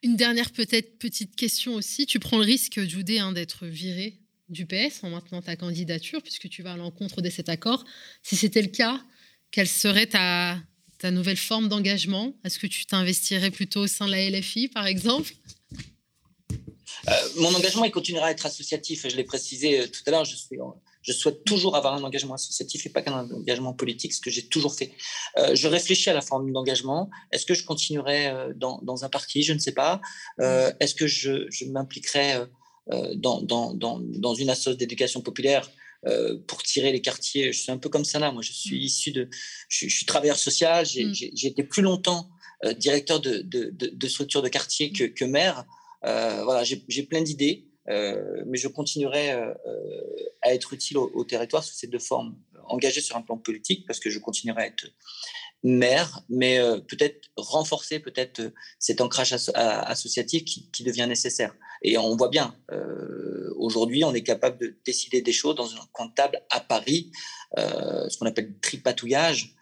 Une 0.02 0.16
dernière 0.16 0.50
peut-être 0.50 0.98
petite 0.98 1.36
question 1.36 1.74
aussi. 1.74 2.06
Tu 2.06 2.18
prends 2.18 2.38
le 2.38 2.44
risque, 2.44 2.80
Judé, 2.80 3.18
hein, 3.18 3.32
d'être 3.32 3.66
viré 3.66 4.23
du 4.54 4.64
PS 4.64 5.02
en 5.02 5.10
maintenant 5.10 5.42
ta 5.42 5.56
candidature, 5.56 6.22
puisque 6.22 6.48
tu 6.48 6.62
vas 6.62 6.72
à 6.72 6.76
l'encontre 6.76 7.20
de 7.20 7.28
cet 7.28 7.50
accord. 7.50 7.84
Si 8.22 8.36
c'était 8.36 8.62
le 8.62 8.68
cas, 8.68 9.00
quelle 9.50 9.68
serait 9.68 10.06
ta, 10.06 10.58
nouvelle 11.10 11.36
forme 11.36 11.68
d'engagement? 11.68 12.34
Est-ce 12.44 12.58
que 12.58 12.66
tu 12.66 12.86
t'investirais 12.86 13.50
plutôt 13.50 13.80
au 13.80 13.86
sein 13.86 14.06
de 14.06 14.12
la 14.12 14.30
LFI, 14.30 14.68
par 14.68 14.86
exemple? 14.86 15.34
Euh, 17.08 17.12
Mon 17.36 17.54
engagement, 17.54 17.84
il 17.84 17.90
continuera 17.90 18.28
à 18.28 18.30
être 18.30 18.46
associatif. 18.46 19.06
Je 19.06 19.14
l'ai 19.14 19.24
précisé 19.24 19.80
euh, 19.80 19.86
tout 19.86 20.00
à 20.06 20.10
l'heure, 20.10 20.24
je, 20.24 21.12
souhaite 21.12 21.44
toujours 21.44 21.76
avoir 21.76 21.92
un 21.92 22.02
engagement 22.02 22.32
associatif 22.34 22.86
et 22.86 22.88
pas 22.88 23.02
qu'un 23.02 23.30
engagement 23.30 23.74
politique, 23.74 24.14
ce 24.14 24.20
que 24.22 24.30
j'ai 24.30 24.46
toujours 24.46 24.74
fait. 24.74 24.92
Euh, 25.36 25.54
je 25.54 25.68
réfléchis 25.68 26.08
à 26.08 26.14
la 26.14 26.22
forme 26.22 26.50
d'engagement. 26.50 27.10
Est-ce 27.30 27.44
que 27.44 27.52
je 27.52 27.64
continuerai 27.64 28.32
dans, 28.56 29.04
un 29.04 29.10
parti? 29.10 29.42
Je 29.42 29.52
ne 29.52 29.58
sais 29.58 29.72
pas. 29.72 30.00
Est-ce 30.38 30.94
que 30.94 31.06
je, 31.06 31.66
m'impliquerai 31.66 32.46
dans, 32.86 33.40
dans, 33.40 33.72
dans, 33.72 33.98
dans, 33.98 34.34
une 34.34 34.50
association 34.50 34.78
d'éducation 34.78 35.20
populaire 35.22 35.70
euh, 36.06 36.36
pour 36.46 36.62
tirer 36.62 36.92
les 36.92 37.00
quartiers. 37.00 37.52
Je 37.52 37.58
suis 37.62 37.72
un 37.72 37.78
peu 37.78 37.88
comme 37.88 38.04
ça 38.04 38.18
là. 38.18 38.30
Moi, 38.30 38.42
je 38.42 38.52
suis 38.52 38.78
mm. 38.78 38.82
issu 38.82 39.12
de. 39.12 39.28
Je, 39.68 39.88
suis 39.88 40.04
travailleur 40.04 40.36
social. 40.36 40.84
J'ai 40.84 41.06
mm. 41.06 41.46
été 41.46 41.62
plus 41.62 41.80
longtemps 41.80 42.28
euh, 42.64 42.74
directeur 42.74 43.20
de, 43.20 43.38
de, 43.38 43.70
de, 43.70 44.08
structure 44.08 44.42
de 44.42 44.48
quartier 44.48 44.92
que, 44.92 45.04
que 45.04 45.24
maire. 45.24 45.64
voilà, 46.02 46.62
j'ai 46.64 47.02
plein 47.04 47.22
d'idées, 47.22 47.64
mais 47.88 48.58
je 48.58 48.68
continuerai 48.68 49.30
à 50.42 50.52
être 50.52 50.74
utile 50.74 50.98
au, 50.98 51.24
territoire 51.24 51.64
sous 51.64 51.74
ces 51.74 51.86
deux 51.86 51.98
formes. 51.98 52.36
Engagé 52.66 53.00
sur 53.00 53.16
un 53.16 53.22
plan 53.22 53.38
politique, 53.38 53.86
parce 53.86 53.98
que 53.98 54.10
je 54.10 54.18
continuerai 54.18 54.62
à 54.62 54.66
être 54.66 54.86
mère, 55.64 56.22
mais 56.28 56.60
peut-être 56.88 57.30
renforcer 57.36 57.98
peut-être 57.98 58.52
cet 58.78 59.00
ancrage 59.00 59.32
associatif 59.54 60.44
qui, 60.44 60.84
devient 60.84 61.06
nécessaire. 61.08 61.56
Et 61.82 61.96
on 61.98 62.14
voit 62.16 62.28
bien, 62.28 62.54
aujourd'hui, 63.56 64.04
on 64.04 64.12
est 64.12 64.22
capable 64.22 64.58
de 64.58 64.76
décider 64.84 65.22
des 65.22 65.32
choses 65.32 65.56
dans 65.56 65.74
un 65.74 65.86
coin 65.92 66.06
de 66.06 66.14
table 66.14 66.42
à 66.50 66.60
Paris, 66.60 67.10
ce 67.56 68.16
qu'on 68.18 68.26
appelle 68.26 68.54
tripatouillage, 68.60 69.56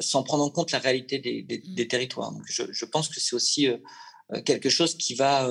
sans 0.00 0.24
prendre 0.24 0.42
en 0.42 0.50
compte 0.50 0.72
la 0.72 0.80
réalité 0.80 1.18
des, 1.20 1.46
mmh. 1.48 1.86
territoires. 1.86 2.32
Donc 2.32 2.42
je, 2.46 2.64
je, 2.70 2.84
pense 2.84 3.08
que 3.08 3.20
c'est 3.20 3.36
aussi 3.36 3.68
quelque 4.44 4.68
chose 4.68 4.96
qui 4.96 5.14
va 5.14 5.48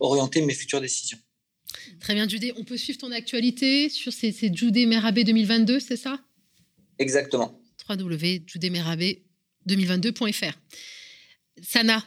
orienter 0.00 0.42
mes 0.42 0.54
futures 0.54 0.82
décisions. 0.82 1.18
Très 2.00 2.14
bien, 2.14 2.28
Judé. 2.28 2.52
On 2.56 2.64
peut 2.64 2.76
suivre 2.76 2.98
ton 2.98 3.12
actualité 3.12 3.88
sur 3.88 4.12
ces, 4.12 4.32
ces 4.32 4.52
Judé 4.52 4.86
Merabé 4.86 5.24
2022, 5.24 5.80
c'est 5.80 5.96
ça? 5.96 6.20
Exactement. 6.98 7.60
www.judémerabé2022.fr. 9.68 10.54
Sana, 11.62 12.04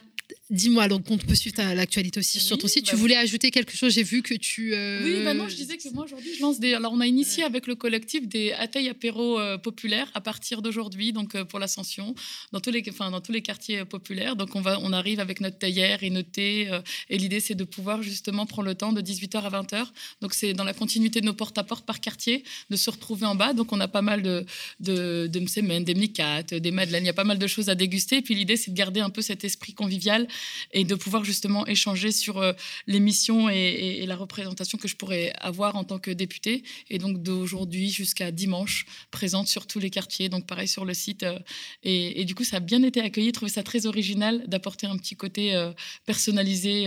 Dis-moi, 0.52 0.86
donc 0.86 1.10
on 1.10 1.16
peut 1.16 1.34
suivre 1.34 1.56
l'actualité 1.74 2.20
aussi 2.20 2.38
sur 2.38 2.58
ton 2.58 2.68
site. 2.68 2.84
tu 2.84 2.92
bah 2.92 2.98
voulais 2.98 3.16
ajouter 3.16 3.50
quelque 3.50 3.74
chose 3.74 3.94
J'ai 3.94 4.02
vu 4.02 4.20
que 4.20 4.34
tu. 4.34 4.74
Euh, 4.74 5.00
oui, 5.02 5.24
bah 5.24 5.32
non, 5.32 5.48
je 5.48 5.56
disais 5.56 5.78
que 5.78 5.88
moi 5.94 6.04
aujourd'hui, 6.04 6.34
je 6.36 6.42
lance 6.42 6.60
des. 6.60 6.74
Alors, 6.74 6.92
on 6.92 7.00
a 7.00 7.06
initié 7.06 7.42
avec 7.42 7.66
le 7.66 7.74
collectif 7.74 8.28
des 8.28 8.52
ateliers 8.52 8.90
apéro 8.90 9.40
euh, 9.40 9.56
populaires 9.56 10.10
à 10.12 10.20
partir 10.20 10.60
d'aujourd'hui, 10.60 11.14
donc 11.14 11.34
euh, 11.34 11.46
pour 11.46 11.58
l'ascension, 11.58 12.14
dans 12.52 12.60
tous 12.60 12.70
les, 12.70 12.84
enfin, 12.90 13.10
dans 13.10 13.22
tous 13.22 13.32
les 13.32 13.40
quartiers 13.40 13.86
populaires. 13.86 14.36
Donc, 14.36 14.54
on 14.54 14.60
va, 14.60 14.78
on 14.80 14.92
arrive 14.92 15.20
avec 15.20 15.40
notre 15.40 15.56
théière 15.56 16.02
et 16.02 16.10
notre 16.10 16.30
thé. 16.30 16.68
et 17.08 17.16
l'idée, 17.16 17.40
c'est 17.40 17.54
de 17.54 17.64
pouvoir 17.64 18.02
justement 18.02 18.44
prendre 18.44 18.68
le 18.68 18.74
temps 18.74 18.92
de 18.92 19.00
18h 19.00 19.38
à 19.38 19.62
20h. 19.62 19.86
Donc, 20.20 20.34
c'est 20.34 20.52
dans 20.52 20.64
la 20.64 20.74
continuité 20.74 21.22
de 21.22 21.26
nos 21.26 21.32
porte-à-porte 21.32 21.86
par 21.86 21.98
quartier, 21.98 22.44
de 22.68 22.76
se 22.76 22.90
retrouver 22.90 23.24
en 23.24 23.34
bas. 23.34 23.54
Donc, 23.54 23.72
on 23.72 23.80
a 23.80 23.88
pas 23.88 24.02
mal 24.02 24.20
de 24.20 24.44
de, 24.80 25.28
de 25.32 25.40
msemen, 25.40 25.82
des 25.82 25.94
mnicates, 25.94 26.52
des 26.52 26.70
madeleines. 26.70 27.04
Il 27.04 27.06
y 27.06 27.10
a 27.10 27.14
pas 27.14 27.24
mal 27.24 27.38
de 27.38 27.46
choses 27.46 27.70
à 27.70 27.74
déguster. 27.74 28.16
Et 28.18 28.22
puis, 28.22 28.34
l'idée, 28.34 28.58
c'est 28.58 28.70
de 28.70 28.76
garder 28.76 29.00
un 29.00 29.10
peu 29.10 29.22
cet 29.22 29.44
esprit 29.44 29.72
convivial 29.72 30.28
et 30.72 30.84
de 30.84 30.94
pouvoir 30.94 31.24
justement 31.24 31.66
échanger 31.66 32.12
sur 32.12 32.38
euh, 32.38 32.52
les 32.86 33.00
missions 33.00 33.48
et, 33.48 34.04
la 34.06 34.16
représentation 34.16 34.78
que 34.78 34.88
je 34.88 34.96
pourrais 34.96 35.32
avoir 35.38 35.76
en 35.76 35.84
tant 35.84 35.98
que 35.98 36.10
députée. 36.10 36.64
Et 36.90 36.98
donc 36.98 37.22
d'aujourd'hui 37.22 37.90
jusqu'à 37.90 38.30
dimanche, 38.30 38.86
présente 39.10 39.48
sur 39.48 39.66
tous 39.66 39.78
les 39.78 39.90
quartiers, 39.90 40.28
donc 40.28 40.46
pareil 40.46 40.68
sur 40.68 40.84
le 40.84 40.94
site. 40.94 41.22
Euh, 41.22 41.38
et, 41.82 42.24
du 42.24 42.34
coup, 42.34 42.44
ça 42.44 42.56
a 42.56 42.60
bien 42.60 42.82
été 42.82 43.00
accueilli, 43.00 43.32
trouvé 43.32 43.50
ça 43.50 43.62
très 43.62 43.86
original 43.86 44.44
d'apporter 44.48 44.86
un 44.86 44.96
petit 44.96 45.16
côté 45.16 45.54
euh, 45.54 45.72
personnalisé 46.06 46.86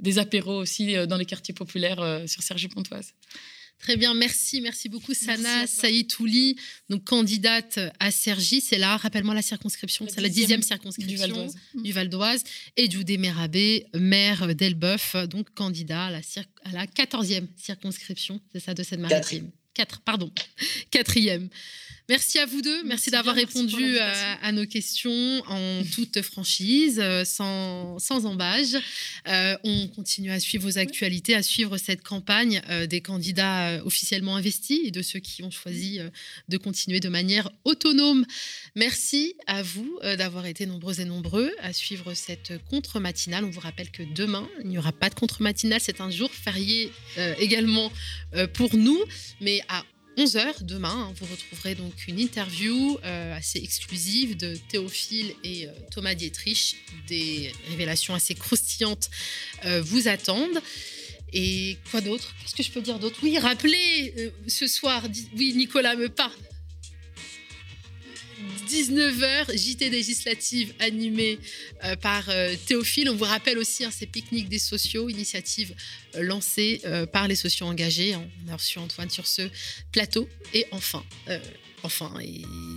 des 0.00 0.18
apéros 0.18 0.56
aussi 0.56 0.94
dans 1.06 1.16
les 1.16 1.24
quartiers 1.24 1.54
populaires 1.54 2.22
sur 2.26 2.42
Sergi 2.42 2.68
Pontoise. 2.68 3.12
Très 3.78 3.96
bien, 3.96 4.14
merci, 4.14 4.60
merci 4.60 4.88
beaucoup 4.88 5.14
Sana 5.14 5.66
Saïtouli, 5.66 6.56
donc 6.88 7.04
candidate 7.04 7.78
à 8.00 8.10
Sergi, 8.10 8.60
c'est 8.60 8.78
là, 8.78 8.96
rappelle-moi 8.96 9.34
la 9.34 9.42
circonscription, 9.42 10.06
c'est 10.08 10.20
la 10.20 10.28
dixième 10.28 10.62
circonscription 10.62 11.48
du 11.74 11.92
Val 11.92 12.08
d'Oise, 12.08 12.42
et 12.76 12.90
Djoudé 12.90 13.18
Merabé, 13.18 13.86
maire 13.94 14.54
d'Elbeuf, 14.54 15.14
donc 15.28 15.50
candidat 15.54 16.06
à 16.06 16.10
la, 16.10 16.20
à 16.64 16.72
la 16.72 16.86
14e 16.86 17.46
circonscription, 17.56 18.40
c'est 18.52 18.60
ça, 18.60 18.74
de 18.74 18.82
cette 18.82 19.00
4, 19.76 20.00
pardon, 20.00 20.30
quatrième. 20.90 21.50
Merci 22.08 22.38
à 22.38 22.46
vous 22.46 22.62
deux. 22.62 22.84
Merci, 22.84 23.10
d'avoir 23.10 23.34
répondu 23.34 23.98
à, 23.98 24.52
nos 24.52 24.64
questions 24.64 25.42
en 25.48 25.82
toute 25.92 26.22
franchise, 26.22 27.00
euh, 27.02 27.24
sans, 27.24 27.98
sans 27.98 28.26
embâge. 28.26 28.76
Euh, 29.26 29.56
on 29.64 29.88
continue 29.88 30.30
à 30.30 30.38
suivre 30.38 30.62
vos 30.62 30.78
actualités, 30.78 31.34
à 31.34 31.42
suivre 31.42 31.76
cette 31.78 32.04
campagne 32.04 32.62
euh, 32.70 32.86
des 32.86 33.00
candidats 33.00 33.84
officiellement 33.84 34.36
investis 34.36 34.78
et 34.84 34.92
de 34.92 35.02
ceux 35.02 35.18
qui 35.18 35.42
ont 35.42 35.50
choisi 35.50 35.98
de 36.48 36.56
continuer 36.58 37.00
de 37.00 37.08
manière 37.08 37.50
autonome. 37.64 38.24
Merci 38.76 39.34
à 39.48 39.64
vous 39.64 39.98
d'avoir 40.16 40.46
été 40.46 40.64
nombreux 40.66 41.00
et 41.00 41.04
nombreux 41.04 41.50
à 41.60 41.72
suivre 41.72 42.14
cette 42.14 42.52
contre-matinale. 42.70 43.44
On 43.44 43.50
vous 43.50 43.60
rappelle 43.60 43.90
que 43.90 44.04
demain, 44.14 44.48
il 44.62 44.68
n'y 44.68 44.78
aura 44.78 44.92
pas 44.92 45.08
de 45.08 45.14
contre-matinale. 45.16 45.80
C'est 45.82 46.00
un 46.00 46.10
jour 46.10 46.30
férié 46.30 46.92
également 47.38 47.90
pour 48.54 48.76
nous, 48.76 49.02
mais 49.40 49.60
à 49.68 49.84
11h 50.16 50.62
demain. 50.62 51.08
Hein, 51.08 51.14
vous 51.20 51.26
retrouverez 51.26 51.74
donc 51.74 51.92
une 52.08 52.18
interview 52.18 52.98
euh, 53.04 53.36
assez 53.36 53.58
exclusive 53.58 54.36
de 54.36 54.56
Théophile 54.68 55.34
et 55.44 55.66
euh, 55.66 55.72
Thomas 55.90 56.14
Dietrich. 56.14 56.76
Des 57.06 57.52
révélations 57.68 58.14
assez 58.14 58.34
croustillantes 58.34 59.10
euh, 59.64 59.82
vous 59.82 60.08
attendent. 60.08 60.62
Et 61.32 61.76
quoi 61.90 62.00
d'autre? 62.00 62.34
Qu'est-ce 62.40 62.54
que 62.54 62.62
je 62.62 62.70
peux 62.70 62.80
dire 62.80 62.98
d'autre? 62.98 63.18
Oui, 63.22 63.38
rappelez 63.38 64.32
ce 64.46 64.66
soir, 64.66 65.02
oui, 65.36 65.54
Nicolas 65.54 65.96
me 65.96 66.08
pas 66.08 66.30
19h, 68.76 69.56
JT 69.56 69.88
législative 69.88 70.74
animée 70.80 71.38
euh, 71.84 71.96
par 71.96 72.28
euh, 72.28 72.54
Théophile. 72.66 73.08
On 73.08 73.16
vous 73.16 73.24
rappelle 73.24 73.56
aussi 73.56 73.84
hein, 73.84 73.90
ces 73.90 74.04
pique-niques 74.04 74.50
des 74.50 74.58
sociaux, 74.58 75.08
initiative 75.08 75.74
euh, 76.14 76.22
lancée 76.22 76.82
par 77.12 77.26
les 77.26 77.36
sociaux 77.36 77.66
engagés. 77.66 78.14
On 78.16 78.52
a 78.52 78.56
reçu 78.56 78.78
Antoine 78.78 79.08
sur 79.08 79.26
ce 79.26 79.48
plateau. 79.92 80.28
Et 80.52 80.66
enfin, 80.72 81.02
enfin, 81.82 82.12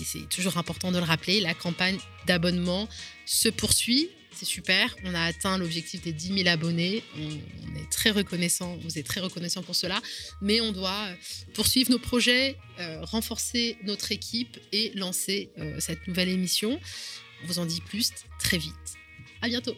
c'est 0.05 0.27
toujours 0.29 0.57
important 0.57 0.91
de 0.91 0.97
le 0.97 1.03
rappeler, 1.03 1.41
la 1.41 1.53
campagne 1.53 1.97
d'abonnement 2.25 2.87
se 3.25 3.49
poursuit 3.49 4.09
c'est 4.39 4.45
super. 4.45 4.95
On 5.03 5.13
a 5.13 5.21
atteint 5.21 5.57
l'objectif 5.57 6.01
des 6.01 6.13
10 6.13 6.43
000 6.43 6.49
abonnés. 6.49 7.03
On, 7.17 7.75
est 7.75 7.89
très 7.91 8.11
reconnaissant, 8.11 8.77
vous 8.77 8.97
êtes 8.97 9.05
très 9.05 9.19
reconnaissant 9.19 9.61
pour 9.63 9.75
cela. 9.75 10.01
Mais 10.41 10.61
on 10.61 10.71
doit 10.71 11.07
euh, 11.09 11.15
poursuivre 11.53 11.91
nos 11.91 11.99
projets, 11.99 12.55
euh, 12.79 13.03
renforcer 13.03 13.77
notre 13.83 14.11
équipe 14.11 14.57
et 14.71 14.91
lancer 14.95 15.49
euh, 15.59 15.79
cette 15.79 16.07
nouvelle 16.07 16.29
émission. 16.29 16.79
On 17.43 17.47
vous 17.47 17.59
en 17.59 17.65
dit 17.65 17.81
plus 17.81 18.11
très 18.39 18.57
vite. 18.57 18.73
À 19.41 19.47
bientôt. 19.49 19.75